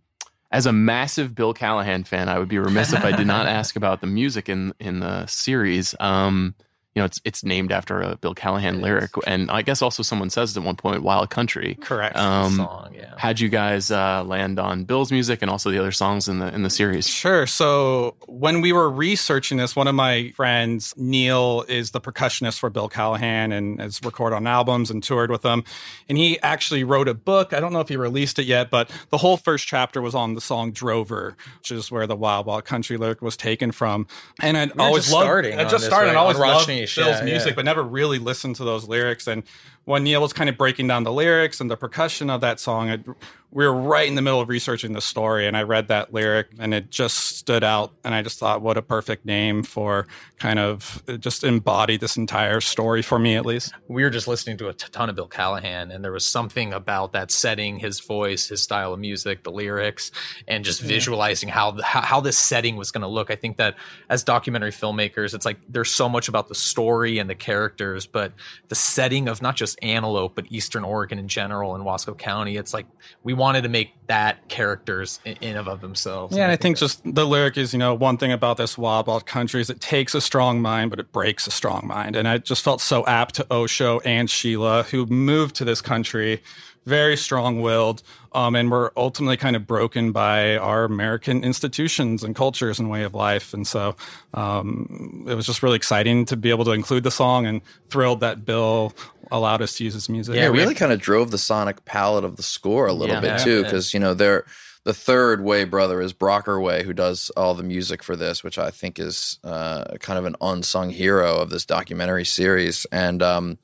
as 0.51 0.65
a 0.67 0.71
massive 0.71 1.33
Bill 1.35 1.53
Callahan 1.53 2.03
fan, 2.03 2.29
I 2.29 2.39
would 2.39 2.47
be 2.47 2.59
remiss 2.59 2.93
if 2.93 3.03
I 3.03 3.11
did 3.11 3.27
not 3.27 3.47
ask 3.59 3.75
about 3.75 4.01
the 4.01 4.07
music 4.07 4.47
in 4.47 4.73
in 4.79 4.99
the 4.99 5.25
series. 5.25 5.95
Um, 5.99 6.55
you 6.95 7.01
know, 7.01 7.05
it's 7.05 7.19
it's 7.25 7.43
named 7.43 7.71
after 7.71 8.01
a 8.01 8.17
Bill 8.17 8.35
Callahan 8.35 8.75
it 8.75 8.81
lyric, 8.81 9.17
is. 9.17 9.23
and 9.25 9.49
I 9.49 9.63
guess 9.63 9.81
also 9.81 10.03
someone 10.03 10.29
says 10.29 10.55
at 10.55 10.63
one 10.63 10.75
point 10.75 11.01
"Wild 11.01 11.31
Country." 11.31 11.75
Correct. 11.81 12.15
Um, 12.15 12.57
song, 12.57 12.93
yeah. 12.95 13.13
How'd 13.17 13.39
you 13.39 13.49
guys 13.49 13.89
uh, 13.89 14.23
land 14.23 14.59
on 14.59 14.83
Bill's 14.83 15.11
music 15.11 15.41
and 15.41 15.49
also 15.49 15.71
the 15.71 15.79
other 15.79 15.91
songs 15.91 16.27
in 16.27 16.37
the 16.37 16.53
in 16.53 16.61
the 16.61 16.69
series? 16.69 17.07
Sure. 17.07 17.47
So 17.47 18.15
when 18.27 18.61
we 18.61 18.73
were 18.73 18.91
researching 18.91 19.57
this, 19.57 19.75
one 19.75 19.87
of 19.87 19.95
my 19.95 20.31
friends, 20.35 20.93
Neil, 20.95 21.65
is 21.67 21.91
the 21.91 22.01
percussionist 22.01 22.59
for 22.59 22.69
Bill 22.69 22.89
Callahan 22.89 23.51
and 23.51 23.81
has 23.81 23.99
recorded 24.03 24.35
on 24.35 24.45
albums 24.45 24.91
and 24.91 25.01
toured 25.01 25.31
with 25.31 25.41
them. 25.41 25.63
And 26.07 26.17
he 26.17 26.39
actually 26.41 26.83
wrote 26.83 27.07
a 27.07 27.15
book. 27.15 27.53
I 27.53 27.59
don't 27.59 27.73
know 27.73 27.79
if 27.79 27.89
he 27.89 27.97
released 27.97 28.37
it 28.37 28.45
yet, 28.45 28.69
but 28.69 28.91
the 29.09 29.17
whole 29.17 29.37
first 29.37 29.65
chapter 29.65 29.99
was 29.99 30.13
on 30.13 30.35
the 30.35 30.41
song 30.41 30.71
"Drover," 30.71 31.37
which 31.57 31.71
is 31.71 31.89
where 31.89 32.05
the 32.05 32.15
Wild 32.15 32.45
Wild 32.45 32.65
Country 32.65 32.97
lyric 32.97 33.23
was 33.23 33.35
taken 33.35 33.71
from. 33.71 34.05
And 34.39 34.55
I'd 34.55 34.77
always 34.77 35.11
loved. 35.11 35.47
I 35.47 35.67
just 35.67 35.85
started. 35.85 36.09
Right? 36.09 36.17
I 36.17 36.19
always 36.19 36.37
loved 36.37 36.69
Bill's 36.85 37.19
yeah, 37.19 37.23
music, 37.23 37.49
yeah. 37.49 37.55
but 37.55 37.65
never 37.65 37.83
really 37.83 38.19
listened 38.19 38.55
to 38.57 38.63
those 38.63 38.87
lyrics. 38.87 39.27
And 39.27 39.43
when 39.85 40.03
Neil 40.03 40.21
was 40.21 40.33
kind 40.33 40.49
of 40.49 40.57
breaking 40.57 40.87
down 40.87 41.03
the 41.03 41.11
lyrics 41.11 41.59
and 41.59 41.69
the 41.69 41.77
percussion 41.77 42.29
of 42.29 42.41
that 42.41 42.59
song, 42.59 42.89
it 42.89 43.05
we 43.53 43.65
were 43.65 43.73
right 43.73 44.07
in 44.07 44.15
the 44.15 44.21
middle 44.21 44.41
of 44.41 44.49
researching 44.49 44.93
the 44.93 45.01
story 45.01 45.45
and 45.45 45.55
I 45.55 45.61
read 45.61 45.87
that 45.89 46.11
lyric 46.11 46.47
and 46.57 46.73
it 46.73 46.89
just 46.89 47.37
stood 47.37 47.63
out. 47.63 47.93
And 48.03 48.15
I 48.15 48.23
just 48.23 48.39
thought, 48.39 48.63
what 48.63 48.77
a 48.77 48.81
perfect 48.81 49.25
name 49.25 49.61
for 49.61 50.07
kind 50.39 50.57
of 50.57 51.03
uh, 51.07 51.17
just 51.17 51.43
embody 51.43 51.95
this 51.95 52.17
entire 52.17 52.61
story 52.61 53.03
for 53.03 53.19
me, 53.19 53.35
at 53.35 53.45
least. 53.45 53.73
We 53.87 54.03
were 54.03 54.09
just 54.09 54.27
listening 54.27 54.57
to 54.57 54.69
a 54.69 54.73
ton 54.73 55.07
of 55.07 55.15
Bill 55.15 55.27
Callahan 55.27 55.91
and 55.91 56.03
there 56.03 56.11
was 56.11 56.25
something 56.25 56.73
about 56.73 57.13
that 57.13 57.29
setting, 57.29 57.77
his 57.77 57.99
voice, 57.99 58.47
his 58.47 58.63
style 58.63 58.91
of 58.91 58.99
music, 58.99 59.43
the 59.43 59.51
lyrics, 59.51 60.11
and 60.47 60.65
just 60.65 60.81
yeah. 60.81 60.87
visualizing 60.87 61.49
how, 61.49 61.79
how, 61.83 62.01
how 62.01 62.19
this 62.19 62.39
setting 62.39 62.75
was 62.75 62.91
going 62.91 63.03
to 63.03 63.07
look. 63.07 63.29
I 63.29 63.35
think 63.35 63.57
that 63.57 63.75
as 64.09 64.23
documentary 64.23 64.71
filmmakers, 64.71 65.35
it's 65.35 65.45
like 65.45 65.59
there's 65.69 65.91
so 65.91 66.09
much 66.09 66.27
about 66.27 66.47
the 66.47 66.55
story 66.55 67.19
and 67.19 67.29
the 67.29 67.35
characters, 67.35 68.07
but 68.07 68.33
the 68.69 68.75
setting 68.75 69.27
of 69.27 69.43
not 69.43 69.55
just 69.55 69.72
Antelope, 69.81 70.35
but 70.35 70.45
Eastern 70.49 70.83
Oregon 70.83 71.19
in 71.19 71.27
general 71.27 71.75
and 71.75 71.83
Wasco 71.83 72.17
County, 72.17 72.57
it's 72.57 72.73
like 72.73 72.85
we 73.23 73.33
wanted 73.33 73.63
to 73.63 73.69
make 73.69 73.93
that 74.07 74.47
characters 74.47 75.19
in, 75.25 75.37
in 75.41 75.57
of, 75.57 75.67
of 75.67 75.81
themselves. 75.81 76.35
Yeah, 76.35 76.43
and 76.43 76.51
I 76.51 76.55
think 76.55 76.77
just 76.77 77.01
the 77.03 77.25
lyric 77.25 77.57
is, 77.57 77.73
you 77.73 77.79
know, 77.79 77.93
one 77.93 78.17
thing 78.17 78.31
about 78.31 78.57
this 78.57 78.77
wild 78.77 79.25
country 79.25 79.61
is 79.61 79.69
it 79.69 79.81
takes 79.81 80.13
a 80.13 80.21
strong 80.21 80.61
mind, 80.61 80.89
but 80.89 80.99
it 80.99 81.11
breaks 81.11 81.47
a 81.47 81.51
strong 81.51 81.87
mind. 81.87 82.15
And 82.15 82.27
I 82.27 82.37
just 82.37 82.63
felt 82.63 82.81
so 82.81 83.05
apt 83.05 83.35
to 83.35 83.53
Osho 83.53 83.99
and 84.01 84.29
Sheila, 84.29 84.83
who 84.83 85.05
moved 85.05 85.55
to 85.55 85.65
this 85.65 85.81
country 85.81 86.41
very 86.85 87.15
strong 87.15 87.61
willed, 87.61 88.03
um, 88.33 88.55
and 88.55 88.69
were 88.69 88.91
ultimately 88.97 89.37
kind 89.37 89.55
of 89.55 89.65
broken 89.65 90.11
by 90.11 90.57
our 90.57 90.83
American 90.83 91.43
institutions 91.43 92.23
and 92.23 92.35
cultures 92.35 92.79
and 92.79 92.89
way 92.89 93.03
of 93.03 93.13
life. 93.13 93.53
And 93.53 93.65
so 93.65 93.95
um, 94.33 95.25
it 95.27 95.35
was 95.35 95.45
just 95.45 95.63
really 95.63 95.75
exciting 95.75 96.25
to 96.25 96.35
be 96.35 96.49
able 96.49 96.65
to 96.65 96.71
include 96.71 97.03
the 97.03 97.11
song 97.11 97.45
and 97.45 97.61
thrilled 97.89 98.19
that 98.21 98.45
Bill 98.45 98.93
allowed 99.31 99.61
us 99.61 99.75
to 99.77 99.83
use 99.83 99.93
his 99.93 100.09
music. 100.09 100.35
Yeah, 100.35 100.45
it 100.45 100.49
really 100.51 100.75
kind 100.75 100.91
of 100.91 100.99
drove 100.99 101.31
the 101.31 101.37
sonic 101.37 101.85
palette 101.85 102.23
of 102.23 102.35
the 102.35 102.43
score 102.43 102.87
a 102.87 102.93
little 102.93 103.15
Yeah. 103.15 103.21
bit 103.37 103.39
too, 103.43 103.63
because 103.63 103.93
you 103.93 103.99
know 103.99 104.13
they're 104.13 104.45
the 104.85 104.93
third 104.93 105.41
Way 105.41 105.63
brother 105.63 106.01
is 106.01 106.11
Brocker 106.13 106.61
Way, 106.61 106.83
who 106.83 106.91
does 106.93 107.31
all 107.37 107.53
the 107.53 107.63
music 107.63 108.03
for 108.03 108.15
this, 108.17 108.43
which 108.43 108.57
I 108.57 108.69
think 108.69 108.99
is 108.99 109.39
uh, 109.43 109.85
kind 109.99 110.19
of 110.19 110.25
an 110.25 110.35
unsung 110.41 110.89
hero 110.89 111.37
of 111.37 111.49
this 111.49 111.65
documentary 111.65 112.25
series. 112.25 112.85
And 112.91 113.23
um, 113.23 113.57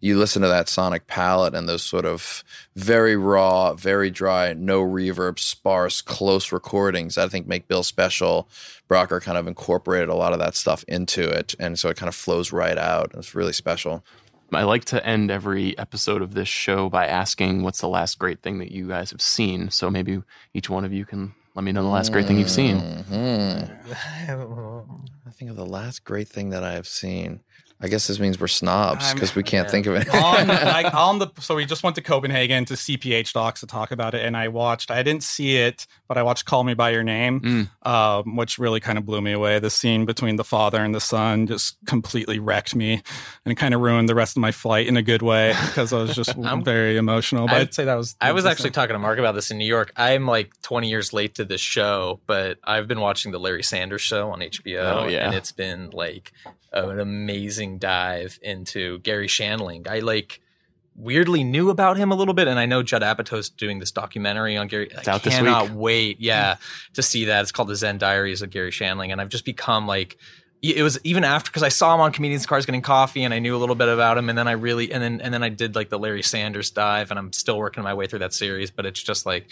you 0.00 0.18
listen 0.18 0.42
to 0.42 0.48
that 0.48 0.68
sonic 0.68 1.06
palette 1.06 1.54
and 1.54 1.68
those 1.68 1.84
sort 1.84 2.04
of 2.04 2.42
very 2.74 3.16
raw, 3.16 3.74
very 3.74 4.10
dry, 4.10 4.52
no 4.52 4.82
reverb, 4.82 5.38
sparse, 5.38 6.02
close 6.02 6.50
recordings. 6.50 7.16
I 7.16 7.28
think 7.28 7.46
make 7.46 7.68
Bill 7.68 7.84
special. 7.84 8.48
Brocker 8.90 9.22
kind 9.22 9.38
of 9.38 9.46
incorporated 9.46 10.08
a 10.08 10.14
lot 10.14 10.32
of 10.34 10.40
that 10.40 10.56
stuff 10.56 10.84
into 10.88 11.22
it, 11.22 11.54
and 11.60 11.78
so 11.78 11.88
it 11.88 11.96
kind 11.96 12.08
of 12.08 12.14
flows 12.16 12.52
right 12.52 12.76
out. 12.76 13.12
It's 13.14 13.34
really 13.34 13.52
special. 13.54 14.04
I 14.54 14.64
like 14.64 14.84
to 14.86 15.04
end 15.06 15.30
every 15.30 15.76
episode 15.78 16.22
of 16.22 16.34
this 16.34 16.48
show 16.48 16.88
by 16.88 17.06
asking 17.06 17.62
what's 17.62 17.80
the 17.80 17.88
last 17.88 18.18
great 18.18 18.42
thing 18.42 18.58
that 18.58 18.70
you 18.72 18.88
guys 18.88 19.10
have 19.10 19.20
seen. 19.22 19.70
So 19.70 19.90
maybe 19.90 20.22
each 20.52 20.68
one 20.70 20.84
of 20.84 20.92
you 20.92 21.04
can 21.04 21.34
let 21.54 21.64
me 21.64 21.72
know 21.72 21.82
the 21.82 21.88
last 21.88 22.12
great 22.12 22.26
thing 22.26 22.38
you've 22.38 22.50
seen. 22.50 22.80
Mhm. 22.80 23.70
I 25.26 25.30
think 25.30 25.50
of 25.50 25.56
the 25.56 25.66
last 25.66 26.04
great 26.04 26.28
thing 26.28 26.50
that 26.50 26.64
I 26.64 26.72
have 26.72 26.86
seen. 26.86 27.40
I 27.80 27.88
guess 27.88 28.06
this 28.06 28.18
means 28.18 28.40
we're 28.40 28.46
snobs 28.46 29.12
because 29.12 29.34
we 29.34 29.42
can't 29.42 29.70
think 29.70 29.86
of 29.86 29.94
it. 29.96 30.08
on 30.14 30.46
like 30.48 30.94
on 30.94 31.18
the 31.18 31.28
so 31.40 31.54
we 31.54 31.66
just 31.66 31.82
went 31.82 31.96
to 31.96 32.02
Copenhagen 32.02 32.64
to 32.66 32.74
CPH:DOX 32.74 33.60
to 33.60 33.66
talk 33.66 33.90
about 33.90 34.14
it, 34.14 34.24
and 34.24 34.36
I 34.36 34.48
watched. 34.48 34.90
I 34.90 35.02
didn't 35.02 35.22
see 35.22 35.56
it, 35.56 35.86
but 36.08 36.16
I 36.16 36.22
watched 36.22 36.46
Call 36.46 36.64
Me 36.64 36.72
by 36.74 36.90
Your 36.90 37.02
Name, 37.02 37.40
Mm. 37.40 37.86
um, 37.86 38.36
which 38.36 38.58
really 38.58 38.80
kind 38.80 38.96
of 38.96 39.04
blew 39.04 39.20
me 39.20 39.32
away. 39.32 39.58
The 39.58 39.70
scene 39.70 40.06
between 40.06 40.36
the 40.36 40.44
father 40.44 40.82
and 40.82 40.94
the 40.94 41.00
son 41.00 41.46
just 41.46 41.76
completely 41.86 42.38
wrecked 42.38 42.74
me, 42.74 43.02
and 43.44 43.56
kind 43.56 43.74
of 43.74 43.80
ruined 43.80 44.08
the 44.08 44.14
rest 44.14 44.36
of 44.36 44.40
my 44.40 44.52
flight 44.52 44.86
in 44.86 44.96
a 44.96 45.02
good 45.02 45.20
way 45.22 45.54
because 45.66 45.92
I 45.92 45.98
was 45.98 46.14
just 46.14 46.34
very 46.36 46.96
emotional. 46.96 47.46
But 47.46 47.56
I- 47.56 47.60
I'd 47.60 47.74
say 47.74 47.84
that 47.84 47.96
was. 47.96 48.16
I 48.20 48.32
was 48.32 48.46
actually 48.46 48.70
talking 48.70 48.94
to 48.94 48.98
Mark 48.98 49.18
about 49.18 49.34
this 49.34 49.50
in 49.50 49.58
New 49.58 49.66
York. 49.66 49.92
I'm 49.96 50.26
like 50.26 50.52
20 50.62 50.88
years 50.88 51.12
late 51.12 51.34
to 51.34 51.44
this 51.44 51.60
show, 51.60 52.20
but 52.26 52.58
I've 52.64 52.88
been 52.88 53.00
watching 53.00 53.32
the 53.32 53.40
Larry 53.40 53.62
Sanders 53.62 54.00
show 54.00 54.30
on 54.30 54.40
HBO, 54.40 55.02
Oh, 55.04 55.08
yeah. 55.08 55.26
and 55.26 55.34
it's 55.34 55.52
been 55.52 55.90
like 55.90 56.32
an 56.74 57.00
amazing 57.00 57.78
dive 57.78 58.38
into 58.42 58.98
Garry 59.00 59.28
Shandling. 59.28 59.88
I 59.88 60.00
like 60.00 60.40
weirdly 60.96 61.44
knew 61.44 61.70
about 61.70 61.96
him 61.96 62.12
a 62.12 62.14
little 62.14 62.34
bit, 62.34 62.48
and 62.48 62.58
I 62.58 62.66
know 62.66 62.82
Judd 62.82 63.02
Apatow's 63.02 63.48
doing 63.48 63.78
this 63.78 63.90
documentary 63.90 64.56
on 64.56 64.68
Gary. 64.68 64.90
I 64.94 65.10
out 65.10 65.22
this 65.22 65.34
cannot 65.34 65.70
wait, 65.70 66.20
yeah, 66.20 66.56
to 66.94 67.02
see 67.02 67.26
that. 67.26 67.42
It's 67.42 67.52
called 67.52 67.68
The 67.68 67.76
Zen 67.76 67.98
Diaries 67.98 68.42
of 68.42 68.50
Garry 68.50 68.70
Shandling, 68.70 69.12
and 69.12 69.20
I've 69.20 69.28
just 69.28 69.44
become 69.44 69.86
like. 69.86 70.18
It 70.62 70.82
was 70.82 70.98
even 71.04 71.24
after 71.24 71.50
because 71.50 71.62
I 71.62 71.68
saw 71.68 71.94
him 71.94 72.00
on 72.00 72.10
Comedians 72.10 72.46
Cars 72.46 72.64
getting 72.64 72.80
coffee, 72.80 73.22
and 73.22 73.34
I 73.34 73.38
knew 73.38 73.54
a 73.54 73.58
little 73.58 73.74
bit 73.74 73.90
about 73.90 74.16
him, 74.16 74.30
and 74.30 74.38
then 74.38 74.48
I 74.48 74.52
really 74.52 74.90
and 74.90 75.02
then 75.02 75.20
and 75.20 75.34
then 75.34 75.42
I 75.42 75.50
did 75.50 75.74
like 75.74 75.90
the 75.90 75.98
Larry 75.98 76.22
Sanders 76.22 76.70
dive, 76.70 77.10
and 77.10 77.18
I'm 77.18 77.34
still 77.34 77.58
working 77.58 77.82
my 77.82 77.92
way 77.92 78.06
through 78.06 78.20
that 78.20 78.32
series. 78.32 78.70
But 78.70 78.86
it's 78.86 79.02
just 79.02 79.26
like 79.26 79.50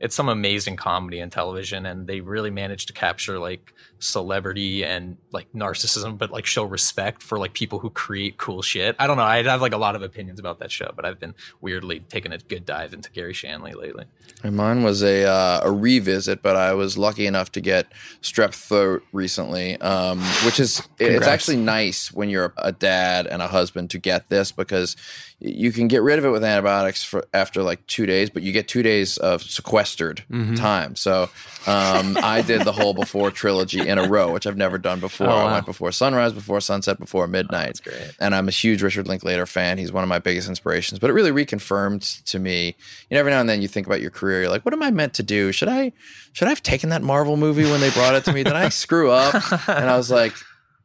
it's 0.00 0.14
some 0.14 0.30
amazing 0.30 0.76
comedy 0.76 1.20
and 1.20 1.30
television, 1.30 1.84
and 1.84 2.06
they 2.06 2.22
really 2.22 2.50
managed 2.50 2.86
to 2.86 2.94
capture 2.94 3.38
like 3.38 3.74
celebrity 4.04 4.84
and 4.84 5.16
like 5.32 5.50
narcissism, 5.52 6.16
but 6.18 6.30
like 6.30 6.46
show 6.46 6.64
respect 6.64 7.22
for 7.22 7.38
like 7.38 7.52
people 7.54 7.78
who 7.78 7.90
create 7.90 8.36
cool 8.36 8.62
shit. 8.62 8.94
I 8.98 9.06
don't 9.06 9.16
know. 9.16 9.22
I 9.24 9.42
have 9.42 9.60
like 9.60 9.72
a 9.72 9.78
lot 9.78 9.96
of 9.96 10.02
opinions 10.02 10.38
about 10.38 10.58
that 10.60 10.70
show, 10.70 10.92
but 10.94 11.04
I've 11.04 11.18
been 11.18 11.34
weirdly 11.60 12.00
taking 12.00 12.32
a 12.32 12.38
good 12.38 12.64
dive 12.66 12.92
into 12.92 13.10
Garry 13.10 13.32
Shandling 13.32 13.76
lately. 13.76 14.04
And 14.42 14.56
mine 14.56 14.82
was 14.82 15.02
a 15.02 15.24
uh, 15.24 15.60
a 15.62 15.72
revisit, 15.72 16.42
but 16.42 16.54
I 16.56 16.74
was 16.74 16.98
lucky 16.98 17.26
enough 17.26 17.50
to 17.52 17.60
get 17.60 17.86
strep 18.20 18.52
throat 18.54 19.02
recently, 19.12 19.80
um, 19.80 20.20
which 20.44 20.60
is 20.60 20.82
it's 20.98 21.26
actually 21.26 21.56
nice 21.56 22.12
when 22.12 22.28
you're 22.28 22.52
a 22.58 22.70
dad 22.72 23.26
and 23.26 23.40
a 23.40 23.48
husband 23.48 23.90
to 23.90 23.98
get 23.98 24.28
this 24.28 24.52
because 24.52 24.96
you 25.40 25.72
can 25.72 25.88
get 25.88 26.02
rid 26.02 26.18
of 26.18 26.24
it 26.24 26.28
with 26.30 26.44
antibiotics 26.44 27.02
for 27.02 27.26
after 27.32 27.62
like 27.62 27.86
two 27.86 28.04
days, 28.06 28.28
but 28.30 28.42
you 28.42 28.52
get 28.52 28.68
two 28.68 28.82
days 28.82 29.16
of 29.18 29.42
sequestered 29.42 30.24
Mm-hmm. 30.30 30.54
time. 30.56 30.96
So 30.96 31.30
um, 31.66 32.16
I 32.22 32.42
did 32.42 32.62
the 32.62 32.72
whole 32.72 32.92
before 32.94 33.30
trilogy 33.30 33.86
in 33.98 34.04
a 34.04 34.08
row, 34.08 34.32
which 34.32 34.46
I've 34.46 34.56
never 34.56 34.78
done 34.78 35.00
before. 35.00 35.28
Oh, 35.28 35.46
I 35.46 35.52
went 35.52 35.66
before 35.66 35.92
sunrise, 35.92 36.32
before 36.32 36.60
sunset, 36.60 36.98
before 36.98 37.26
midnight. 37.26 37.66
That's 37.66 37.80
great. 37.80 38.16
And 38.20 38.34
I'm 38.34 38.48
a 38.48 38.52
huge 38.52 38.82
Richard 38.82 39.08
Linklater 39.08 39.46
fan. 39.46 39.78
He's 39.78 39.92
one 39.92 40.02
of 40.02 40.08
my 40.08 40.18
biggest 40.18 40.48
inspirations. 40.48 40.98
But 40.98 41.10
it 41.10 41.14
really 41.14 41.30
reconfirmed 41.30 42.24
to 42.24 42.38
me. 42.38 42.74
You 43.08 43.14
know, 43.14 43.20
every 43.20 43.32
now 43.32 43.40
and 43.40 43.48
then 43.48 43.62
you 43.62 43.68
think 43.68 43.86
about 43.86 44.00
your 44.00 44.10
career. 44.10 44.42
You're 44.42 44.50
like, 44.50 44.64
what 44.64 44.74
am 44.74 44.82
I 44.82 44.90
meant 44.90 45.14
to 45.14 45.22
do? 45.22 45.52
Should 45.52 45.68
I 45.68 45.92
should 46.32 46.46
I 46.46 46.50
have 46.50 46.62
taken 46.62 46.90
that 46.90 47.02
Marvel 47.02 47.36
movie 47.36 47.64
when 47.64 47.80
they 47.80 47.90
brought 47.90 48.14
it 48.14 48.24
to 48.24 48.32
me? 48.32 48.42
Did 48.42 48.54
I 48.54 48.68
screw 48.68 49.10
up? 49.10 49.34
And 49.68 49.90
I 49.90 49.96
was 49.96 50.10
like, 50.10 50.34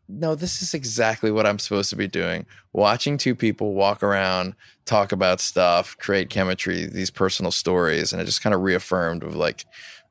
no, 0.07 0.35
this 0.35 0.61
is 0.61 0.73
exactly 0.73 1.31
what 1.31 1.45
I'm 1.45 1.59
supposed 1.59 1.89
to 1.91 1.95
be 1.95 2.07
doing. 2.07 2.45
Watching 2.73 3.17
two 3.17 3.35
people 3.35 3.73
walk 3.73 4.01
around, 4.01 4.55
talk 4.85 5.11
about 5.11 5.39
stuff, 5.39 5.95
create 5.99 6.29
chemistry, 6.29 6.85
these 6.85 7.11
personal 7.11 7.51
stories, 7.51 8.11
and 8.11 8.21
it 8.21 8.25
just 8.25 8.41
kind 8.41 8.55
of 8.55 8.61
reaffirmed 8.61 9.23
of 9.23 9.35
like, 9.35 9.65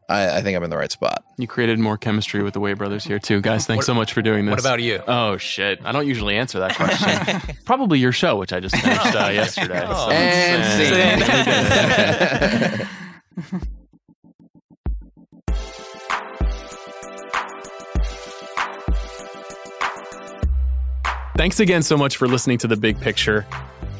I, 0.09 0.38
I 0.38 0.42
think 0.42 0.56
I'm 0.56 0.64
in 0.64 0.70
the 0.70 0.76
right 0.76 0.90
spot. 0.90 1.22
You 1.36 1.46
created 1.46 1.78
more 1.78 1.98
chemistry 1.98 2.42
with 2.42 2.54
the 2.54 2.61
Way 2.61 2.72
brothers 2.72 3.04
here 3.04 3.18
too, 3.18 3.40
guys. 3.40 3.66
Thanks 3.66 3.84
so 3.84 3.92
much 3.94 4.12
for 4.14 4.22
doing 4.22 4.46
this. 4.46 4.52
What 4.52 4.61
about 4.61 4.80
you? 4.82 5.02
Oh 5.06 5.36
shit! 5.36 5.80
I 5.84 5.92
don't 5.92 6.06
usually 6.06 6.36
answer 6.36 6.59
that 6.61 6.74
question. 6.76 7.56
Probably 7.64 7.98
your 7.98 8.12
show, 8.12 8.36
which 8.36 8.52
I 8.52 8.61
just 8.61 8.76
finished 8.76 9.14
uh, 9.14 9.28
yesterday. 9.32 9.82
Oh. 9.86 10.09
So 10.09 10.11
And 10.11 10.82
it's, 10.82 10.90
uh, 12.72 12.78
scene. 12.78 12.88
Thanks 21.36 21.61
again 21.61 21.82
so 21.82 21.96
much 21.96 22.16
for 22.16 22.26
listening 22.26 22.59
to 22.59 22.66
The 22.66 22.76
Big 22.76 23.00
Picture. 23.00 23.46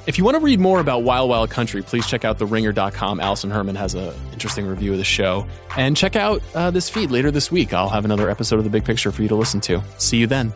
If 0.09 0.17
you 0.17 0.25
want 0.25 0.37
to 0.37 0.41
read 0.41 0.59
more 0.59 0.81
about 0.81 1.03
Wild 1.03 1.29
Wild 1.29 1.51
Country, 1.51 1.83
please 1.83 2.07
check 2.07 2.25
out 2.25 2.39
TheRinger.com. 2.39 3.21
Alison 3.21 3.51
Herman 3.51 3.77
has 3.77 3.93
an 3.93 4.15
interesting 4.33 4.67
review 4.67 4.93
of 4.93 4.97
the 4.97 5.05
show. 5.05 5.47
And 5.77 5.95
check 5.95 6.17
out 6.17 6.43
uh, 6.55 6.71
this 6.71 6.89
feed 6.89 7.11
later 7.11 7.31
this 7.31 7.53
week. 7.53 7.75
I'll 7.75 7.91
have 7.91 8.07
another 8.07 8.31
episode 8.31 8.57
of 8.57 8.65
The 8.65 8.71
Big 8.71 8.87
Picture 8.87 9.13
for 9.13 9.21
you 9.21 9.29
to 9.29 9.35
listen 9.35 9.61
to. 9.61 9.83
See 9.99 10.17
you 10.17 10.27
then. 10.27 10.55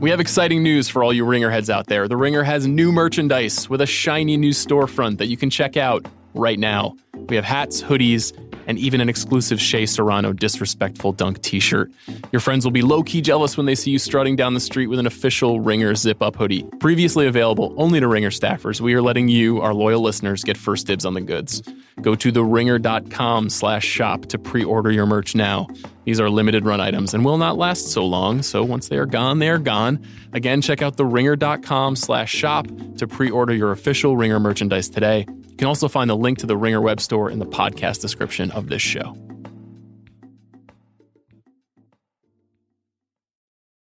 We 0.00 0.10
have 0.10 0.20
exciting 0.20 0.62
news 0.62 0.90
for 0.90 1.02
all 1.02 1.14
you 1.14 1.24
Ringer 1.24 1.50
heads 1.50 1.70
out 1.70 1.86
there. 1.86 2.08
The 2.08 2.16
Ringer 2.18 2.42
has 2.42 2.66
new 2.66 2.92
merchandise 2.92 3.70
with 3.70 3.80
a 3.80 3.86
shiny 3.86 4.36
new 4.36 4.50
storefront 4.50 5.16
that 5.16 5.28
you 5.28 5.38
can 5.38 5.48
check 5.48 5.78
out 5.78 6.06
right 6.34 6.58
now. 6.58 6.94
We 7.28 7.36
have 7.36 7.44
hats, 7.44 7.82
hoodies, 7.82 8.32
and 8.68 8.78
even 8.78 9.00
an 9.00 9.08
exclusive 9.08 9.60
Shea 9.60 9.86
Serrano 9.86 10.32
disrespectful 10.32 11.12
dunk 11.12 11.40
t 11.42 11.58
shirt. 11.58 11.90
Your 12.32 12.40
friends 12.40 12.64
will 12.64 12.70
be 12.70 12.82
low 12.82 13.02
key 13.02 13.22
jealous 13.22 13.56
when 13.56 13.66
they 13.66 13.74
see 13.74 13.90
you 13.90 13.98
strutting 13.98 14.36
down 14.36 14.54
the 14.54 14.60
street 14.60 14.88
with 14.88 14.98
an 14.98 15.06
official 15.06 15.60
Ringer 15.60 15.94
zip 15.94 16.22
up 16.22 16.36
hoodie. 16.36 16.64
Previously 16.78 17.26
available 17.26 17.74
only 17.78 17.98
to 17.98 18.06
Ringer 18.06 18.30
staffers, 18.30 18.80
we 18.80 18.94
are 18.94 19.02
letting 19.02 19.28
you, 19.28 19.60
our 19.60 19.72
loyal 19.72 20.02
listeners, 20.02 20.44
get 20.44 20.56
first 20.56 20.86
dibs 20.86 21.06
on 21.06 21.14
the 21.14 21.22
goods. 21.22 21.62
Go 22.02 22.14
to 22.14 22.30
theringer.com 22.30 23.48
slash 23.50 23.84
shop 23.84 24.26
to 24.26 24.38
pre 24.38 24.62
order 24.62 24.92
your 24.92 25.06
merch 25.06 25.34
now. 25.34 25.66
These 26.04 26.20
are 26.20 26.30
limited 26.30 26.64
run 26.64 26.80
items 26.80 27.14
and 27.14 27.24
will 27.24 27.38
not 27.38 27.56
last 27.56 27.88
so 27.88 28.04
long, 28.04 28.42
so 28.42 28.62
once 28.62 28.88
they 28.88 28.98
are 28.98 29.06
gone, 29.06 29.38
they 29.38 29.48
are 29.48 29.58
gone. 29.58 30.04
Again, 30.32 30.60
check 30.60 30.82
out 30.82 30.96
theringer.com 30.96 31.96
slash 31.96 32.30
shop 32.30 32.66
to 32.98 33.06
pre 33.06 33.30
order 33.30 33.54
your 33.54 33.72
official 33.72 34.16
Ringer 34.16 34.40
merchandise 34.40 34.90
today. 34.90 35.26
You 35.58 35.62
can 35.62 35.68
also 35.70 35.88
find 35.88 36.08
the 36.08 36.16
link 36.16 36.38
to 36.38 36.46
the 36.46 36.56
Ringer 36.56 36.80
web 36.80 37.00
store 37.00 37.32
in 37.32 37.40
the 37.40 37.44
podcast 37.44 38.00
description 38.00 38.52
of 38.52 38.68
this 38.68 38.80
show. 38.80 39.16